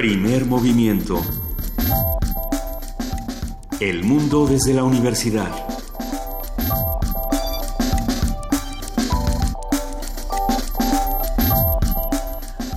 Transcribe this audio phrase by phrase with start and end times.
[0.00, 1.20] Primer movimiento.
[3.80, 5.50] El mundo desde la universidad.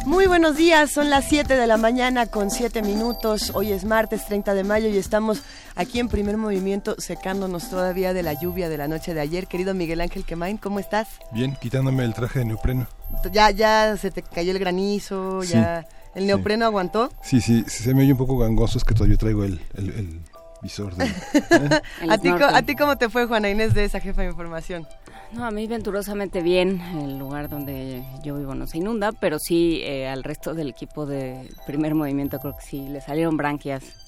[0.06, 3.54] Muy buenos días, son las 7 de la mañana con 7 minutos.
[3.56, 5.44] Hoy es martes 30 de mayo y estamos
[5.76, 9.48] aquí en primer movimiento secándonos todavía de la lluvia de la noche de ayer.
[9.48, 11.08] Querido Miguel Ángel Quemain, ¿cómo estás?
[11.32, 12.86] Bien, quitándome el traje de neopreno.
[13.32, 15.88] Ya, ya se te cayó el granizo, ya.
[16.16, 17.12] ¿El neopreno aguantó?
[17.22, 20.22] Sí, sí, se me oye un poco gangoso, es que todavía traigo el, el,
[20.62, 21.06] visor de...
[21.34, 21.82] ¿eh?
[22.10, 24.88] ¿A, ti, ¿A ti cómo te fue, Juana Inés, de esa jefa de información?
[25.34, 29.82] No, a mí venturosamente bien, el lugar donde yo vivo no se inunda, pero sí
[29.84, 34.03] eh, al resto del equipo de primer movimiento creo que sí, le salieron branquias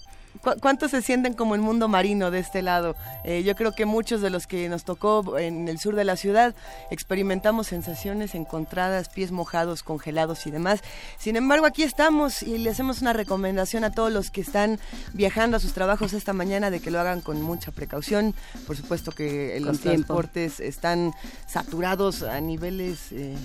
[0.62, 2.96] ¿Cuántos se sienten como el mundo marino de este lado?
[3.24, 6.16] Eh, yo creo que muchos de los que nos tocó en el sur de la
[6.16, 6.56] ciudad
[6.92, 10.82] experimentamos sensaciones encontradas, pies mojados, congelados y demás.
[11.18, 14.80] Sin embargo, aquí estamos y le hacemos una recomendación a todos los que están
[15.14, 18.34] viajando a sus trabajos esta mañana de que lo hagan con mucha precaución.
[18.68, 21.14] Por supuesto que los transportes están
[21.48, 23.36] saturados a niveles eh,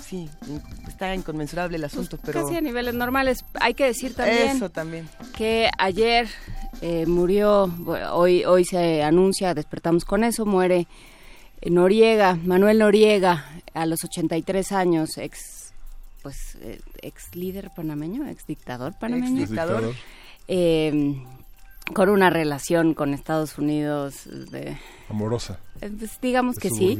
[0.00, 0.28] sí,
[0.86, 2.42] está inconmensurable el asunto, pero...
[2.42, 3.44] Casi a niveles normales.
[3.54, 4.56] Hay que decir también...
[4.56, 5.08] Eso también.
[5.36, 6.13] Que ayer
[6.80, 7.72] eh, murió,
[8.12, 10.86] hoy, hoy se anuncia, despertamos con eso, muere
[11.64, 15.72] Noriega, Manuel Noriega, a los 83 años, ex
[16.22, 19.40] pues eh, ex líder panameño, ex dictador panameño.
[19.40, 19.94] Ex dictador.
[20.48, 21.16] Eh,
[21.92, 24.76] con una relación con Estados Unidos de
[25.10, 25.58] amorosa.
[25.80, 26.98] Eh, pues, digamos que sí.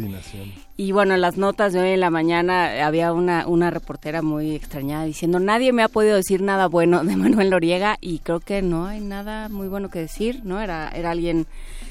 [0.77, 4.55] Y bueno, en las notas de hoy en la mañana había una, una reportera muy
[4.55, 8.60] extrañada diciendo, nadie me ha podido decir nada bueno de Manuel Noriega y creo que
[8.60, 10.60] no hay nada muy bueno que decir, ¿no?
[10.60, 11.46] Era, era alguien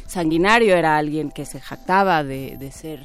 [0.05, 3.03] sanguinario, era alguien que se jactaba de, de ser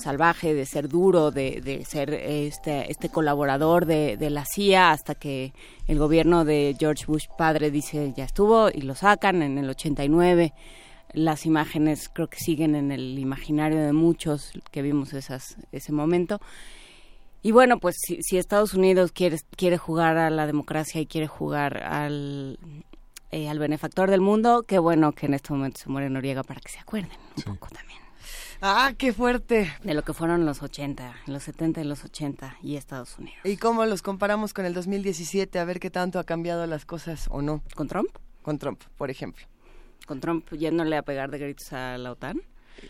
[0.00, 5.14] salvaje, de ser duro, de, de ser este, este colaborador de, de, la CIA hasta
[5.14, 5.52] que
[5.86, 10.52] el gobierno de George Bush padre dice ya estuvo y lo sacan en el 89
[11.12, 16.40] las imágenes creo que siguen en el imaginario de muchos que vimos esas, ese momento.
[17.42, 21.82] Y bueno, pues si, Estados Unidos quiere, quiere jugar a la democracia y quiere jugar
[21.82, 22.58] al,
[23.30, 26.60] eh, al benefactor del mundo, qué bueno que en este momento se muere Noriega para
[26.60, 27.98] que se acuerden un poco también.
[28.62, 29.72] Ah, qué fuerte.
[29.82, 33.40] De lo que fueron los 80, los 70 y los 80 y Estados Unidos.
[33.44, 35.58] ¿Y cómo los comparamos con el 2017?
[35.58, 37.62] A ver qué tanto ha cambiado las cosas o no.
[37.74, 38.10] ¿Con Trump?
[38.42, 39.46] Con Trump, por ejemplo
[40.10, 42.42] con Trump yéndole a pegar de gritos a la OTAN.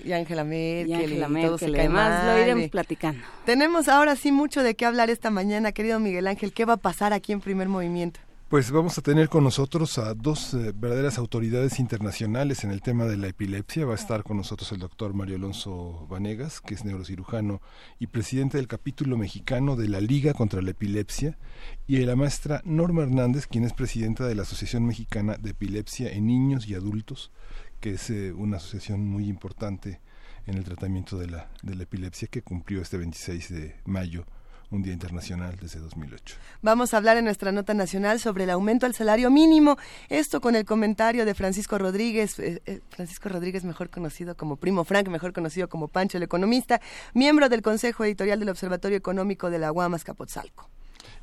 [0.02, 3.22] Y Angela Merkel, y, Merkel, y además lo iremos platicando.
[3.44, 6.54] Tenemos ahora sí mucho de qué hablar esta mañana, querido Miguel Ángel.
[6.54, 8.20] ¿Qué va a pasar aquí en Primer Movimiento?
[8.50, 13.04] Pues vamos a tener con nosotros a dos eh, verdaderas autoridades internacionales en el tema
[13.04, 13.86] de la epilepsia.
[13.86, 17.62] Va a estar con nosotros el doctor Mario Alonso Vanegas, que es neurocirujano
[18.00, 21.38] y presidente del capítulo mexicano de la Liga contra la Epilepsia,
[21.86, 26.26] y la maestra Norma Hernández, quien es presidenta de la Asociación Mexicana de Epilepsia en
[26.26, 27.30] Niños y Adultos,
[27.78, 30.00] que es eh, una asociación muy importante
[30.48, 34.26] en el tratamiento de la, de la epilepsia que cumplió este 26 de mayo
[34.70, 36.36] un Día Internacional desde 2008.
[36.62, 39.76] Vamos a hablar en nuestra nota nacional sobre el aumento al salario mínimo.
[40.08, 44.84] Esto con el comentario de Francisco Rodríguez, eh, eh, Francisco Rodríguez mejor conocido como Primo
[44.84, 46.80] Frank, mejor conocido como Pancho el Economista,
[47.14, 50.68] miembro del Consejo Editorial del Observatorio Económico de la Guamas Capotzalco.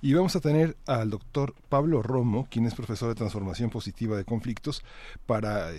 [0.01, 4.25] Y vamos a tener al doctor Pablo Romo, quien es profesor de transformación positiva de
[4.25, 4.83] conflictos,
[5.25, 5.69] para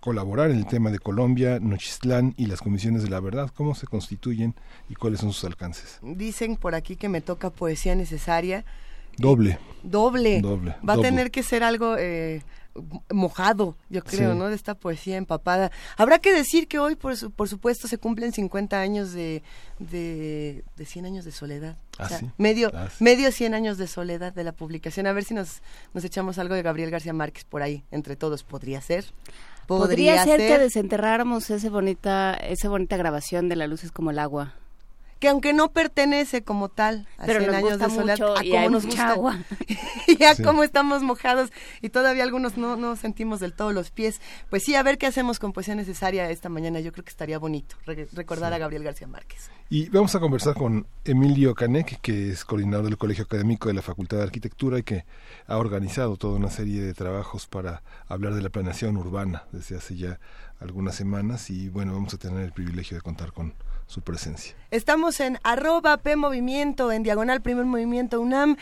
[0.00, 3.86] colaborar en el tema de Colombia, Nochistlán y las comisiones de la verdad, cómo se
[3.86, 4.54] constituyen
[4.88, 5.98] y cuáles son sus alcances.
[6.02, 8.64] Dicen por aquí que me toca poesía necesaria.
[9.16, 9.58] Doble.
[9.82, 10.40] Doble.
[10.40, 10.76] Doble.
[10.88, 12.42] Va a tener que ser algo eh,
[13.12, 14.48] mojado, yo creo, ¿no?
[14.48, 15.70] De esta poesía empapada.
[15.96, 19.42] Habrá que decir que hoy, por, por supuesto, se cumplen 50 años de,
[19.78, 21.76] de, 100 años de soledad.
[21.98, 25.06] Ah, medio, ah, medio 100 años de soledad de la publicación.
[25.06, 25.62] A ver si nos,
[25.94, 28.44] nos echamos algo de Gabriel García Márquez por ahí, entre todos.
[28.44, 29.06] ¿Podría ser?
[29.66, 34.18] Podría, ser, que desenterráramos esa bonita, esa bonita grabación de La luz es como el
[34.18, 34.54] agua
[35.18, 38.86] que aunque no pertenece como tal a Pero 100 años de soledad, a cómo nos
[38.86, 39.38] gusta agua.
[40.06, 41.50] y a cómo estamos mojados
[41.82, 44.20] y todavía algunos no, no sentimos del todo los pies.
[44.50, 46.80] Pues sí, a ver qué hacemos con poesía necesaria esta mañana.
[46.80, 47.76] Yo creo que estaría bonito
[48.12, 49.50] recordar a Gabriel García Márquez.
[49.70, 53.82] Y vamos a conversar con Emilio Canek, que es coordinador del Colegio Académico de la
[53.82, 55.04] Facultad de Arquitectura y que
[55.46, 59.96] ha organizado toda una serie de trabajos para hablar de la planeación urbana desde hace
[59.96, 60.20] ya
[60.60, 63.52] algunas semanas y bueno, vamos a tener el privilegio de contar con
[63.88, 64.54] su presencia.
[64.70, 68.58] Estamos en arroba P Movimiento, en diagonal Primer Movimiento UNAM.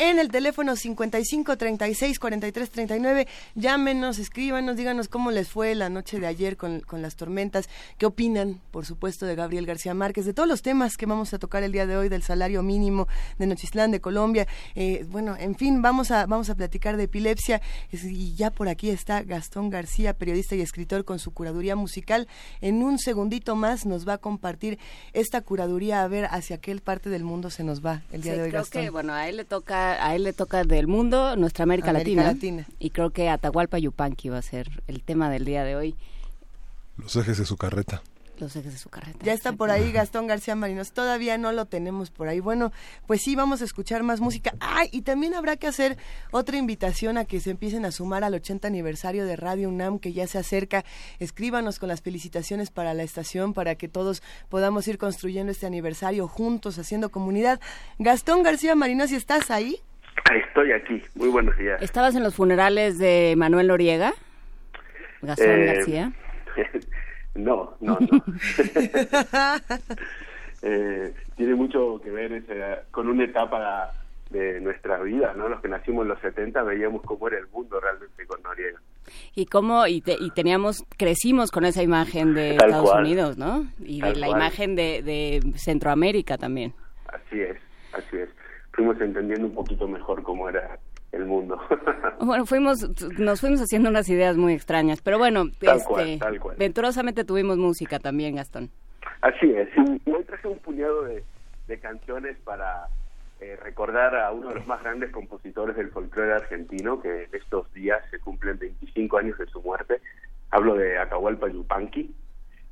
[0.00, 3.28] En el teléfono 55 36 43 39.
[3.54, 7.68] Llámenos, escríbanos, díganos cómo les fue la noche de ayer con, con las tormentas,
[7.98, 11.38] qué opinan, por supuesto, de Gabriel García Márquez, de todos los temas que vamos a
[11.38, 13.08] tocar el día de hoy, del salario mínimo
[13.38, 14.48] de Nochistlán, de Colombia.
[14.74, 17.60] Eh, bueno, en fin, vamos a, vamos a platicar de epilepsia
[17.92, 22.26] y ya por aquí está Gastón García, periodista y escritor con su curaduría musical.
[22.62, 24.78] En un segundito más nos va a compartir
[25.12, 28.42] esta curaduría a ver hacia qué parte del mundo se nos va el día de
[28.42, 28.82] hoy, creo Gastón.
[28.82, 32.34] Que, bueno, a él le toca, a él le toca del mundo nuestra América, Latina,
[32.78, 35.94] Y creo que Atahualpa Yupanqui va a ser el tema del día de hoy.
[36.96, 38.02] Los ejes de su carreta
[38.40, 39.18] los ejes de su carreta.
[39.22, 40.92] Ya está por ahí Gastón García Marinos.
[40.92, 42.40] Todavía no lo tenemos por ahí.
[42.40, 42.72] Bueno,
[43.06, 44.52] pues sí, vamos a escuchar más música.
[44.60, 45.96] Ay, y también habrá que hacer
[46.30, 50.12] otra invitación a que se empiecen a sumar al 80 aniversario de Radio UNAM, que
[50.12, 50.84] ya se acerca.
[51.18, 56.28] Escríbanos con las felicitaciones para la estación, para que todos podamos ir construyendo este aniversario
[56.28, 57.60] juntos, haciendo comunidad.
[57.98, 59.76] Gastón García Marinos, ¿y estás ahí?
[60.48, 61.02] Estoy aquí.
[61.14, 61.80] Muy buenos días.
[61.82, 64.14] ¿Estabas en los funerales de Manuel Noriega?
[65.22, 66.12] Gastón eh, García.
[67.34, 68.24] No, no, no.
[70.62, 72.44] Eh, tiene mucho que ver
[72.90, 73.94] con una etapa
[74.28, 75.48] de nuestra vida, ¿no?
[75.48, 78.78] Los que nacimos en los 70 veíamos cómo era el mundo realmente con Noriega.
[79.34, 83.66] Y cómo, y, y teníamos, crecimos con esa imagen de Estados Unidos, ¿no?
[83.78, 86.74] Y de la imagen de, de Centroamérica también.
[87.08, 87.56] Así es,
[87.94, 88.28] así es.
[88.72, 90.78] Fuimos entendiendo un poquito mejor cómo era
[91.12, 91.60] el mundo.
[92.20, 92.78] bueno, fuimos,
[93.18, 96.18] nos fuimos haciendo unas ideas muy extrañas, pero bueno, este,
[96.56, 98.70] venturosamente tuvimos música también, Gastón.
[99.22, 101.22] Así es, y hoy traje un puñado de,
[101.80, 102.88] canciones para
[103.40, 108.02] eh, recordar a uno de los más grandes compositores del folclore argentino, que estos días
[108.10, 110.00] se cumplen 25 años de su muerte.
[110.50, 112.12] Hablo de Atahualpa Yupanqui,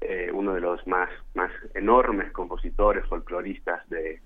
[0.00, 4.20] eh, uno de los más, más enormes compositores folcloristas de,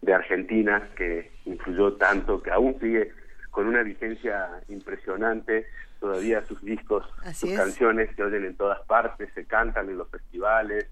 [0.00, 3.12] de Argentina, que influyó tanto, que aún sigue
[3.56, 5.66] con una vigencia impresionante.
[5.98, 10.90] Todavía sus discos, sus canciones se oyen en todas partes, se cantan en los festivales,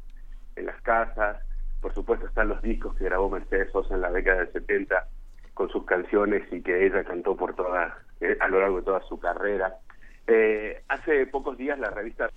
[0.57, 1.43] en las casas.
[1.83, 5.09] Por supuesto están los discos que grabó Mercedes Sosa en la década del 70
[5.53, 9.03] con sus canciones y que ella cantó por toda eh, a lo largo de toda
[9.03, 9.77] su carrera.
[10.27, 12.31] Eh, hace pocos días la revista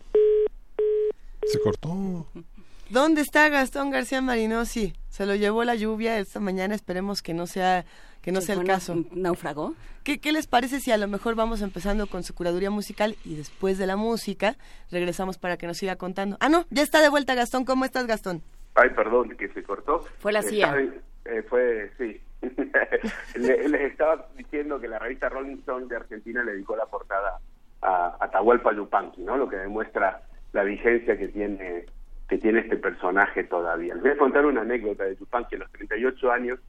[1.45, 2.27] se cortó.
[2.89, 4.93] ¿Dónde está Gastón García Marinosi?
[5.09, 7.83] Se lo llevó la lluvia esta mañana, esperemos que no sea
[8.21, 9.05] que no sea el caso.
[9.11, 9.73] ¿Naufragó?
[10.03, 13.35] ¿Qué, ¿Qué les parece si a lo mejor vamos empezando con su curaduría musical y
[13.35, 14.55] después de la música
[14.91, 16.37] regresamos para que nos siga contando?
[16.39, 17.65] Ah, no, ya está de vuelta Gastón.
[17.65, 18.41] ¿Cómo estás, Gastón?
[18.75, 19.99] Ay, perdón, que se cortó.
[20.19, 20.77] Fue la CIA.
[21.25, 22.21] Eh, fue, sí.
[23.35, 27.39] les, estaba diciendo que la revista Rolling Stone de Argentina le dedicó la portada
[27.81, 29.35] a Atahualpa Yupanqui, ¿no?
[29.35, 30.21] Lo que demuestra
[30.53, 31.85] la vigencia que tiene
[32.27, 33.93] que tiene este personaje todavía.
[33.95, 35.55] Les voy a contar una anécdota de Yupanqui.
[35.55, 36.59] A los 38 años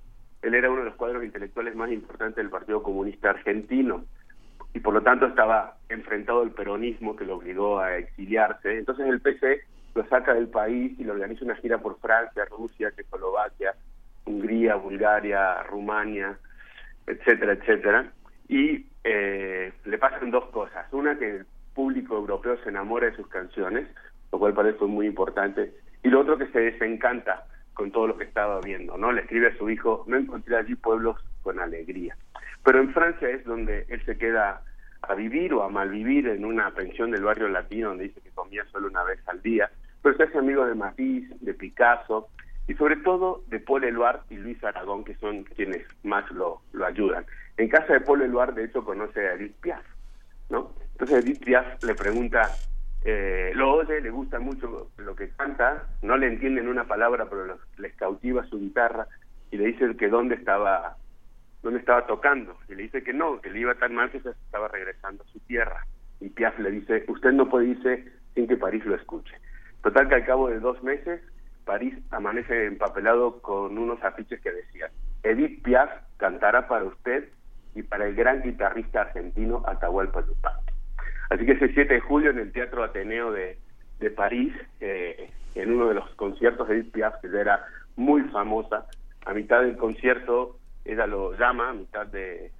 [0.43, 4.05] él era uno de los cuadros intelectuales más importantes del Partido Comunista Argentino
[4.73, 8.79] y por lo tanto estaba enfrentado al peronismo que lo obligó a exiliarse.
[8.79, 9.63] Entonces el PC
[9.95, 13.75] lo saca del país y le organiza una gira por Francia, Rusia, Checoslovaquia,
[14.27, 16.39] Hungría, Bulgaria, Rumania,
[17.07, 18.13] etcétera, etcétera.
[18.49, 20.87] Y eh, le pasan dos cosas.
[20.93, 23.89] Una, que el público europeo se enamora de sus canciones,
[24.33, 25.73] lo cual parece muy importante.
[26.03, 29.13] Y lo otro, que se desencanta con todo lo que estaba viendo, ¿no?
[29.13, 32.17] Le escribe a su hijo, no encontré allí pueblos con alegría.
[32.65, 34.63] Pero en Francia es donde él se queda
[35.03, 38.65] a vivir o a malvivir en una pensión del barrio latino donde dice que comía
[38.73, 39.71] solo una vez al día,
[40.03, 42.29] pero se hace amigo de Matisse, de Picasso
[42.67, 46.85] y sobre todo de Paul Eluard y Luis Aragón, que son quienes más lo, lo
[46.85, 47.25] ayudan.
[47.57, 49.85] En casa de Paul Eluard, de hecho, conoce a Edith Piaf,
[50.50, 50.73] ¿no?
[50.93, 52.50] Entonces Edith Piaf le pregunta
[53.11, 57.59] eh, lo oye, le gusta mucho lo que canta, no le entienden una palabra, pero
[57.79, 59.07] les cautiva su guitarra
[59.50, 60.99] y le dicen que dónde estaba,
[61.62, 62.59] dónde estaba tocando.
[62.69, 65.33] Y le dice que no, que le iba tan mal que se estaba regresando a
[65.33, 65.87] su tierra.
[66.21, 69.35] Y Piaf le dice, usted no puede irse sin que París lo escuche.
[69.83, 71.23] Total que al cabo de dos meses,
[71.65, 74.91] París amanece empapelado con unos afiches que decían,
[75.23, 77.29] Edith Piaf cantará para usted
[77.75, 80.68] y para el gran guitarrista argentino Atahualpa Yupanqui.
[81.30, 83.58] Así que ese 7 de julio en el Teatro Ateneo de,
[84.00, 87.64] de París, eh, en uno de los conciertos de Edith Piaf, que era
[87.97, 88.87] muy famosa,
[89.26, 92.50] a mitad del concierto ella lo llama, a mitad de,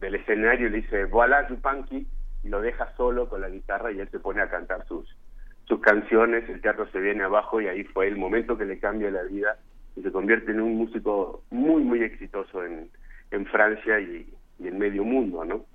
[0.00, 2.06] del escenario, le dice, voilà, Yupanqui,
[2.42, 5.14] y lo deja solo con la guitarra y él se pone a cantar sus,
[5.64, 9.10] sus canciones, el teatro se viene abajo y ahí fue el momento que le cambia
[9.10, 9.58] la vida
[9.96, 12.88] y se convierte en un músico muy, muy exitoso en,
[13.30, 15.66] en Francia y, y en medio mundo, ¿no?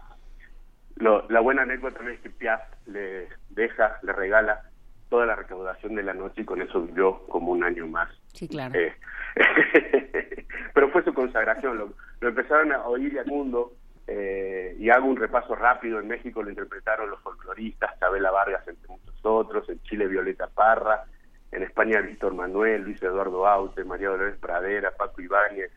[1.01, 4.61] La buena anécdota también es que Piaf le deja, le regala
[5.09, 8.09] toda la recaudación de la noche y con eso vivió como un año más.
[8.33, 8.73] Sí, claro.
[8.79, 8.95] Eh,
[10.73, 11.93] pero fue su consagración, lo,
[12.27, 13.73] empezaron a oír al mundo
[14.07, 18.87] eh, y hago un repaso rápido, en México lo interpretaron los folcloristas, Chabela Vargas entre
[18.87, 21.03] muchos otros, en Chile Violeta Parra,
[21.51, 25.71] en España Víctor Manuel, Luis Eduardo Aute, María Dolores Pradera, Paco Ibáñez,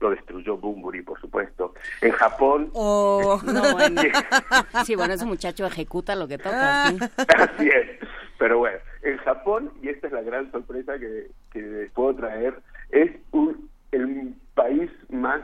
[0.00, 1.74] lo destruyó Bumburi, por supuesto.
[2.00, 2.70] En Japón...
[2.74, 4.02] Oh, no, bueno.
[4.84, 6.86] sí, bueno, ese muchacho ejecuta lo que toca.
[6.88, 7.98] Así es.
[8.38, 12.60] Pero bueno, en Japón, y esta es la gran sorpresa que, que les puedo traer,
[12.90, 15.40] es un, el país más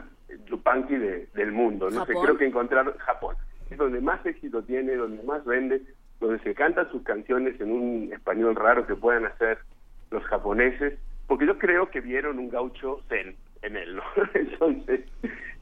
[0.47, 1.89] yupanqui de, del mundo.
[1.89, 3.35] No sé, creo que encontrar Japón.
[3.69, 5.81] Es donde más éxito tiene, donde más vende,
[6.19, 9.59] donde se cantan sus canciones en un español raro que puedan hacer
[10.11, 14.03] los japoneses, porque yo creo que vieron un gaucho zen en él, ¿no?
[14.33, 15.01] Entonces,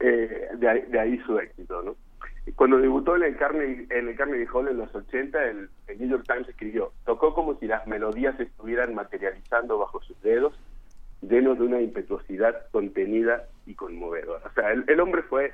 [0.00, 1.96] eh, de, ahí, su éxito, ¿no?
[2.56, 6.08] Cuando debutó en el Carnegie, en el Carnegie Hall en los 80, el, el, New
[6.08, 10.54] York Times escribió, tocó como si las melodías estuvieran materializando bajo sus dedos,
[11.22, 14.46] llenos de una impetuosidad contenida y conmovedora.
[14.46, 15.52] O sea, el, hombre fue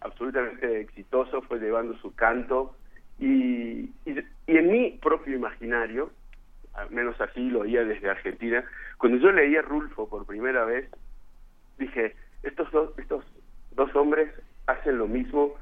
[0.00, 2.76] absolutamente exitoso, fue llevando su canto
[3.18, 6.10] y, y, en mi propio imaginario,
[6.74, 8.64] al menos así lo oía desde Argentina,
[8.98, 10.88] cuando yo leía Rulfo por primera vez,
[11.78, 13.24] dije, estos dos, estos
[13.72, 14.30] dos hombres
[14.66, 15.54] hacen lo mismo,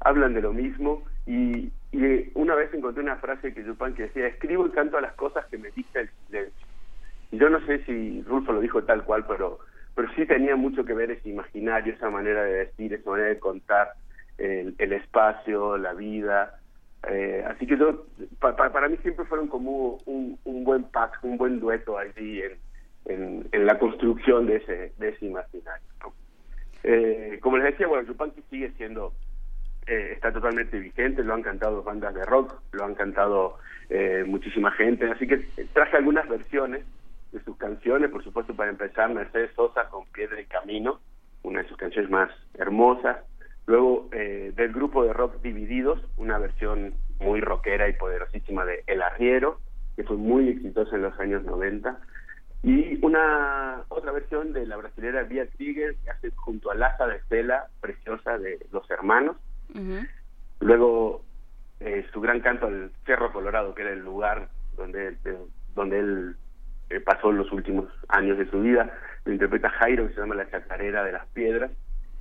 [0.00, 4.26] hablan de lo mismo y, y una vez encontré una frase que Yupan que decía,
[4.26, 6.66] escribo y canto a las cosas que me dicta el silencio.
[7.30, 9.58] Y yo no sé si Rulfo lo dijo tal cual, pero,
[9.94, 13.38] pero sí tenía mucho que ver ese imaginario, esa manera de decir, esa manera de
[13.38, 13.92] contar
[14.38, 16.60] el, espacio, la vida.
[17.08, 18.06] Eh, así que yo,
[18.38, 22.52] para mí siempre fueron como un, un buen pack, un buen dueto allí en,
[23.06, 25.86] en, la construcción de ese, de ese imaginario.
[26.82, 29.12] Eh, como les decía, bueno, Yupanqui sigue siendo,
[29.86, 33.58] eh, está totalmente vigente, lo han cantado bandas de rock, lo han cantado
[33.88, 35.38] eh, muchísima gente, así que
[35.72, 36.84] traje algunas versiones
[37.32, 41.00] de sus canciones, por supuesto para empezar Mercedes Sosa con Piedra y Camino,
[41.42, 43.18] una de sus canciones más hermosas,
[43.66, 49.58] luego del grupo de rock Divididos, una versión muy rockera y poderosísima de El Arriero,
[49.96, 51.98] que fue muy exitosa en los años 90,
[52.64, 57.16] y una otra versión de la brasilera Vía Tiger que hace junto a Laza de
[57.16, 59.36] Estela, preciosa de Los Hermanos.
[60.60, 61.22] Luego
[61.80, 65.14] eh, su gran canto al Cerro Colorado, que era el lugar donde,
[65.74, 66.36] donde él
[66.88, 68.90] eh, pasó los últimos años de su vida,
[69.26, 71.70] lo interpreta Jairo, que se llama La Chacarera de las Piedras,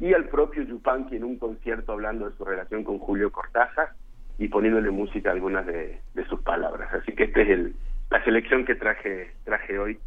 [0.02, 3.94] y al propio Yupanqui en un concierto hablando de su relación con Julio Cortázar
[4.38, 6.94] y poniéndole música a algunas de, de sus palabras.
[6.94, 7.76] Así que esta es el,
[8.10, 9.98] la selección que traje, traje hoy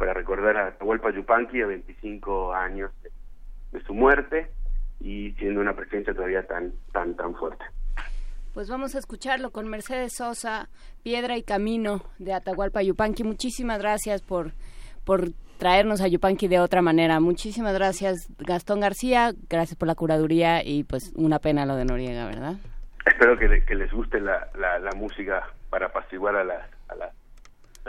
[0.00, 4.50] para recordar a Atahualpa Yupanqui a 25 años de, su muerte
[4.98, 7.62] y siendo una presencia todavía tan tan tan fuerte.
[8.54, 10.70] Pues vamos a escucharlo con Mercedes Sosa,
[11.02, 13.24] Piedra y Camino de Atahualpa Yupanqui.
[13.24, 14.52] Muchísimas gracias por
[15.04, 17.20] por traernos a Yupanqui de otra manera.
[17.20, 19.32] Muchísimas gracias, Gastón García.
[19.50, 22.54] Gracias por la curaduría y pues una pena lo de Noriega, ¿verdad?
[23.04, 26.94] Espero que, que les guste la, la, música para apaciguar a las a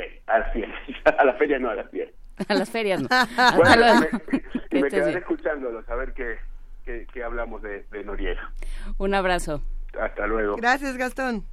[0.28, 0.72] a las ferias,
[1.06, 2.10] a las ferias no, a las ferias.
[2.48, 3.10] A las ferias no.
[3.56, 4.02] bueno,
[4.72, 6.38] me, me quedaré escuchándolos a ver qué,
[6.86, 8.52] qué, qué hablamos de, de Noriega.
[8.98, 9.62] Un abrazo.
[10.00, 10.56] Hasta luego.
[10.56, 11.46] Gracias, Gastón.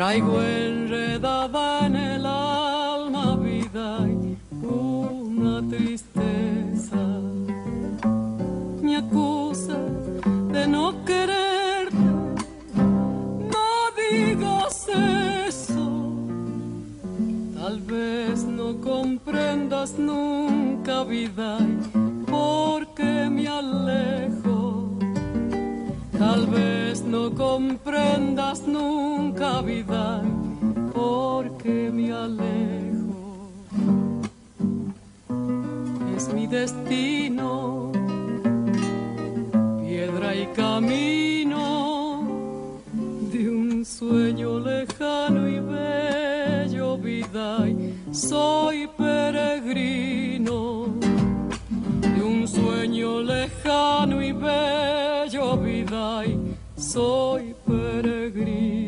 [0.00, 7.04] Traigo enredada en el alma vida y una tristeza.
[8.80, 9.76] Me acusa
[10.52, 11.98] de no quererte,
[13.54, 14.88] no digas
[15.46, 16.14] eso.
[17.60, 21.89] Tal vez no comprendas nunca vida porque
[26.50, 30.22] vez no comprendas nunca vida
[30.92, 33.50] porque me alejo.
[36.16, 37.92] Es mi destino,
[39.80, 42.22] piedra y camino
[43.32, 47.66] de un sueño lejano y bello vida.
[48.12, 50.86] Soy peregrino
[52.00, 54.89] de un sueño lejano y bello
[56.92, 58.79] soy peregrino.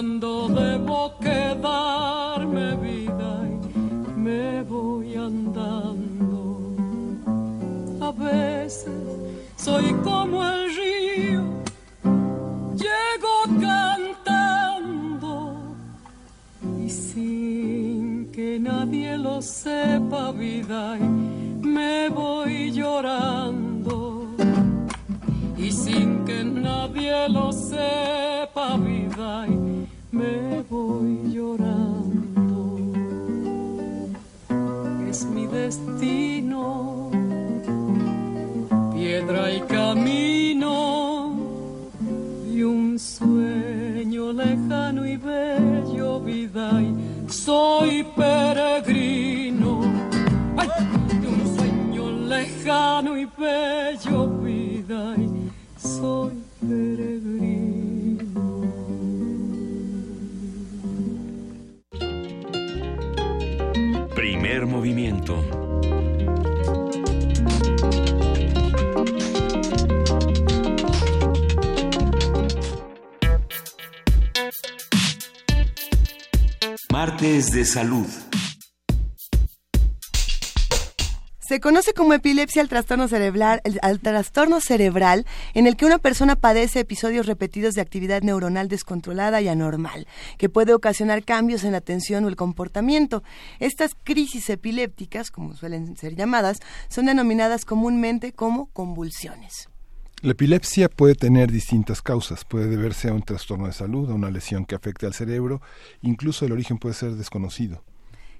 [0.00, 6.56] Cuando debo quedarme vida y me voy andando.
[8.00, 8.88] A veces
[9.56, 11.42] soy como el río,
[12.82, 15.32] llego cantando
[16.82, 20.96] y sin que nadie lo sepa vida
[21.60, 24.28] me voy llorando
[25.58, 29.46] y sin que nadie lo sepa vida
[30.12, 32.78] me voy llorando.
[35.08, 37.10] Es mi destino.
[38.94, 41.36] Piedra y camino
[42.46, 46.94] de un sueño lejano y bello vida y
[47.30, 49.80] soy peregrino.
[51.20, 57.59] De un sueño lejano y bello vida y soy peregrino
[64.20, 65.34] Primer movimiento
[76.92, 78.29] Martes de Salud.
[81.50, 86.36] Se conoce como epilepsia al trastorno cerebral, al trastorno cerebral en el que una persona
[86.36, 90.06] padece episodios repetidos de actividad neuronal descontrolada y anormal,
[90.38, 93.24] que puede ocasionar cambios en la atención o el comportamiento.
[93.58, 99.68] Estas crisis epilépticas, como suelen ser llamadas, son denominadas comúnmente como convulsiones.
[100.22, 104.30] La epilepsia puede tener distintas causas, puede deberse a un trastorno de salud, a una
[104.30, 105.60] lesión que afecte al cerebro,
[106.00, 107.82] incluso el origen puede ser desconocido.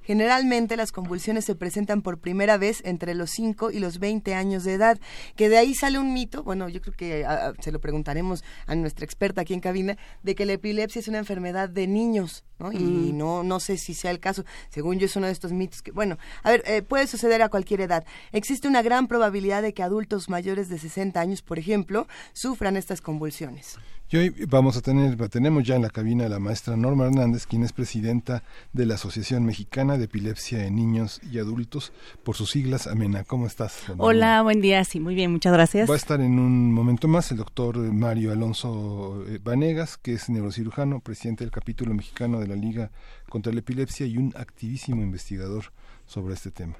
[0.02, 4.64] Generalmente las convulsiones se presentan por primera vez entre los 5 y los 20 años
[4.64, 4.98] de edad,
[5.36, 7.26] que de ahí sale un mito, bueno, yo creo que
[7.60, 11.18] se lo preguntaremos a nuestra experta aquí en cabina, de que la epilepsia es una
[11.18, 12.72] enfermedad de niños, ¿no?
[12.72, 13.18] Y mm.
[13.18, 15.92] no, no sé si sea el caso, según yo es uno de estos mitos que,
[15.92, 18.04] bueno, a ver, eh, puede suceder a cualquier edad.
[18.32, 23.00] Existe una gran probabilidad de que adultos mayores de 60 años, por ejemplo, sufran estas
[23.00, 23.78] convulsiones.
[24.12, 27.46] Y hoy vamos a tener, tenemos ya en la cabina a la maestra Norma Hernández,
[27.46, 28.42] quien es presidenta
[28.72, 31.92] de la Asociación Mexicana de Epilepsia en Niños y Adultos,
[32.24, 33.22] por sus siglas, Amena.
[33.22, 33.84] ¿Cómo estás?
[33.98, 35.88] Hola, buen día, sí, muy bien, muchas gracias.
[35.88, 40.28] Va a estar en un momento más el doctor Mario Alonso eh, Vanegas, que es
[40.28, 42.90] neurocirujano, presidente del capítulo mexicano de la Liga
[43.28, 45.66] contra la Epilepsia y un activísimo investigador
[46.06, 46.74] sobre este tema.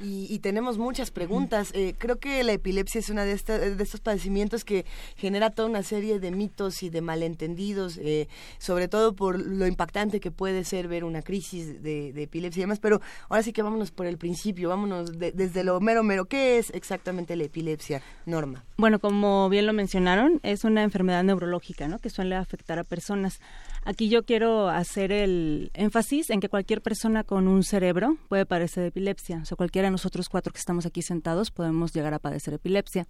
[0.00, 1.70] Y, tenemos muchas preguntas.
[1.72, 4.84] Eh, creo que la epilepsia es uno de, de estos padecimientos que
[5.16, 8.28] genera toda una serie de mitos y de malentendidos, eh,
[8.58, 12.80] sobre todo por lo impactante que puede ser ver una crisis de, epilepsia y demás.
[12.80, 16.26] Pero ahora sí que vámonos por el principio, vámonos desde lo mero mero.
[16.26, 18.64] ¿Qué es exactamente la epilepsia, Norma?
[18.76, 21.98] Bueno, como bien lo mencionaron, es una enfermedad neurológica ¿no?
[21.98, 23.40] que suele afectar a personas.
[23.84, 28.84] Aquí yo quiero hacer el énfasis en que cualquier persona con un cerebro puede padecer
[28.84, 29.40] epilepsia.
[29.42, 33.06] O sea, cualquiera de nosotros cuatro que estamos aquí sentados podemos llegar a padecer epilepsia.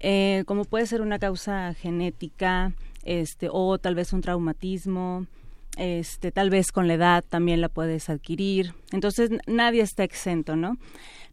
[0.00, 2.72] Eh, como puede ser una causa genética,
[3.04, 5.26] este, o tal vez un traumatismo,
[5.76, 8.74] este, tal vez con la edad también la puedes adquirir.
[8.92, 10.78] Entonces nadie está exento, ¿no?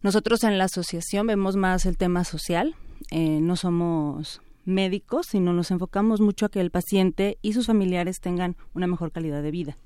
[0.02, 2.74] Nosotros en la asociación vemos más el tema social.
[3.10, 8.20] Eh, no somos médicos, sino nos enfocamos mucho a que el paciente y sus familiares
[8.20, 9.76] tengan una mejor calidad de vida.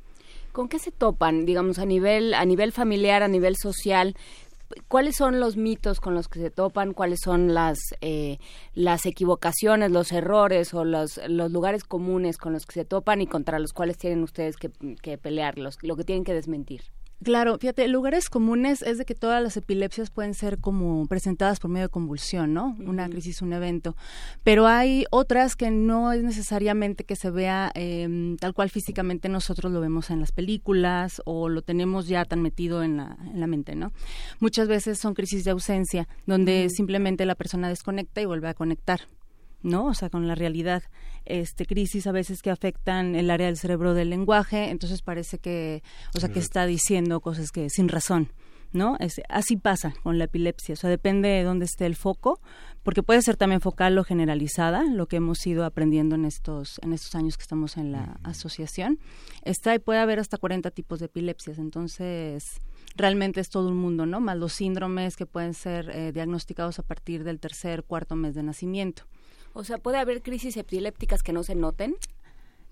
[0.52, 4.16] ¿Con qué se topan, digamos, a nivel, a nivel familiar, a nivel social?
[4.88, 6.92] ¿Cuáles son los mitos con los que se topan?
[6.92, 8.38] ¿Cuáles son las, eh,
[8.74, 13.26] las equivocaciones, los errores o los, los lugares comunes con los que se topan y
[13.26, 14.70] contra los cuales tienen ustedes que,
[15.02, 16.82] que pelear, lo que tienen que desmentir?
[17.22, 21.70] Claro, fíjate, lugares comunes es de que todas las epilepsias pueden ser como presentadas por
[21.70, 22.74] medio de convulsión, ¿no?
[22.80, 23.94] Una crisis, un evento.
[24.42, 29.70] Pero hay otras que no es necesariamente que se vea em, tal cual físicamente nosotros
[29.70, 33.46] lo vemos en las películas o lo tenemos ya tan metido en la, en la
[33.46, 33.92] mente, ¿no?
[34.38, 39.00] Muchas veces son crisis de ausencia, donde simplemente la persona desconecta y vuelve a conectar.
[39.62, 39.86] ¿No?
[39.86, 40.82] O sea, con la realidad.
[41.26, 45.82] Este, crisis a veces que afectan el área del cerebro del lenguaje, entonces parece que,
[46.14, 48.32] o sea, que está diciendo cosas que sin razón.
[48.72, 48.96] ¿no?
[49.00, 52.40] Es, así pasa con la epilepsia, o sea, depende de dónde esté el foco,
[52.82, 56.92] porque puede ser también focal o generalizada, lo que hemos ido aprendiendo en estos, en
[56.92, 58.98] estos años que estamos en la asociación.
[59.42, 62.60] Está y puede haber hasta 40 tipos de epilepsias, entonces
[62.96, 64.20] realmente es todo un mundo, ¿no?
[64.20, 68.42] Más los síndromes que pueden ser eh, diagnosticados a partir del tercer, cuarto mes de
[68.42, 69.04] nacimiento.
[69.52, 71.96] O sea, ¿puede haber crisis epilépticas que no se noten?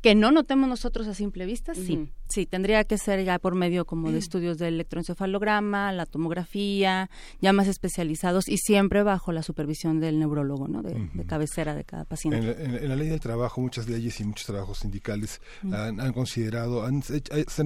[0.00, 2.08] Que no notemos nosotros a simple vista, sí.
[2.28, 7.10] Sí, tendría que ser ya por medio como de estudios del electroencefalograma, la tomografía,
[7.40, 10.82] ya más especializados y siempre bajo la supervisión del neurólogo, ¿no?
[10.82, 10.94] De,
[11.26, 12.38] cabecera de cada paciente.
[12.38, 15.40] En la, ley del trabajo, muchas leyes y muchos trabajos sindicales
[15.72, 17.02] han, considerado, han,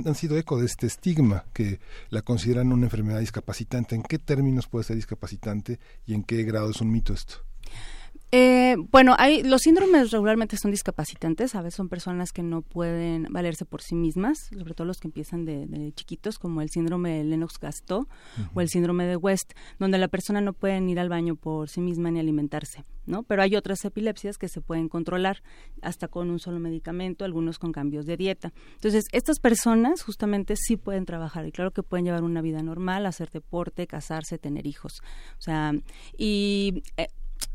[0.06, 3.94] han, sido eco de este estigma que la consideran una enfermedad discapacitante.
[3.94, 7.44] ¿En qué términos puede ser discapacitante y en qué grado es un mito esto?
[8.34, 13.24] Eh, bueno, hay, los síndromes regularmente son discapacitantes, a veces son personas que no pueden
[13.30, 17.24] valerse por sí mismas, sobre todo los que empiezan de, chiquitos, como el síndrome de
[17.24, 18.08] Lennox-Gastaut
[18.54, 21.82] o el síndrome de West, donde la persona no puede ir al baño por sí
[21.82, 23.22] misma ni alimentarse, ¿no?
[23.22, 25.42] Pero hay otras epilepsias que se pueden controlar
[25.82, 28.54] hasta con un solo medicamento, algunos con cambios de dieta.
[28.76, 33.04] Entonces, estas personas justamente sí pueden trabajar y claro que pueden llevar una vida normal,
[33.04, 35.02] hacer deporte, casarse, tener hijos.
[35.38, 35.74] O sea,
[36.16, 37.08] y eh,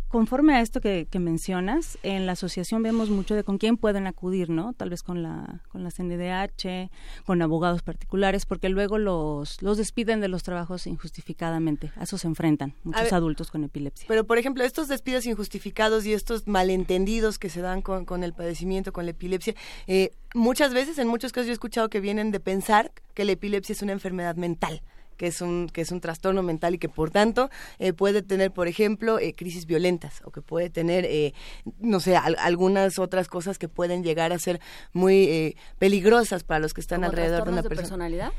[0.08, 4.50] conforme a esto que, mencionas, en la asociación vemos mucho de con quién pueden acudir,
[4.50, 4.74] ¿no?
[4.74, 6.89] Tal vez con la, con la CNDH,
[7.26, 11.91] con abogados particulares, porque luego los, los despiden de los trabajos injustificadamente.
[11.96, 14.06] A eso se enfrentan muchos adultos con epilepsia.
[14.08, 18.34] Pero, por ejemplo, estos despidos injustificados y estos malentendidos que se dan con, con el
[18.34, 19.56] padecimiento, con la epilepsia,
[19.88, 23.34] eh, muchas veces, en muchos casos yo he escuchado que vienen de pensar que la
[23.34, 24.82] epilepsia es una enfermedad mental
[25.17, 27.49] que es un, que es un trastorno mental y que por tanto
[27.80, 31.34] eh, puede tener, por ejemplo, eh, crisis violentas o que puede tener, eh,
[31.80, 34.62] no sé, algunas otras cosas que pueden llegar a ser
[34.93, 37.82] muy peligrosas para los que están alrededor de una persona.
[37.82, 38.32] personalidad?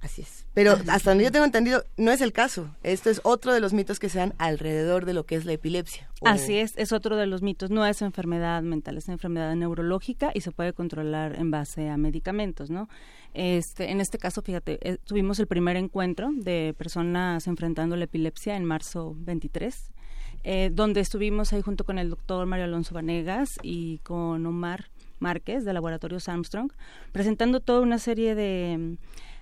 [0.00, 0.46] Así es.
[0.54, 2.74] Pero hasta donde yo tengo entendido, no es el caso.
[2.82, 5.52] Esto es otro de los mitos que se dan alrededor de lo que es la
[5.52, 6.08] epilepsia.
[6.22, 7.70] Así es, es otro de los mitos.
[7.70, 12.70] No es enfermedad mental, es enfermedad neurológica y se puede controlar en base a medicamentos,
[12.70, 12.88] ¿no?
[13.34, 18.56] Este, en este caso, fíjate, eh, tuvimos el primer encuentro de personas enfrentando la epilepsia
[18.56, 19.92] en marzo 23,
[20.44, 25.64] eh, donde estuvimos ahí junto con el doctor Mario Alonso Vanegas y con Omar Márquez
[25.64, 26.70] de Laboratorios Armstrong,
[27.12, 28.96] presentando toda una serie de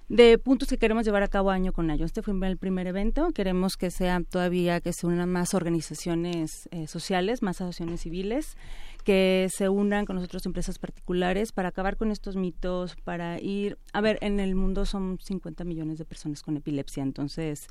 [0.08, 2.04] de puntos que queremos llevar a cabo año con año.
[2.04, 3.30] Este fue el primer evento.
[3.32, 8.56] Queremos que sea todavía que se unan más organizaciones eh, sociales, más asociaciones civiles,
[9.04, 14.00] que se unan con nosotros empresas particulares para acabar con estos mitos, para ir, a
[14.00, 17.68] ver, en el mundo son 50 millones de personas con epilepsia, entonces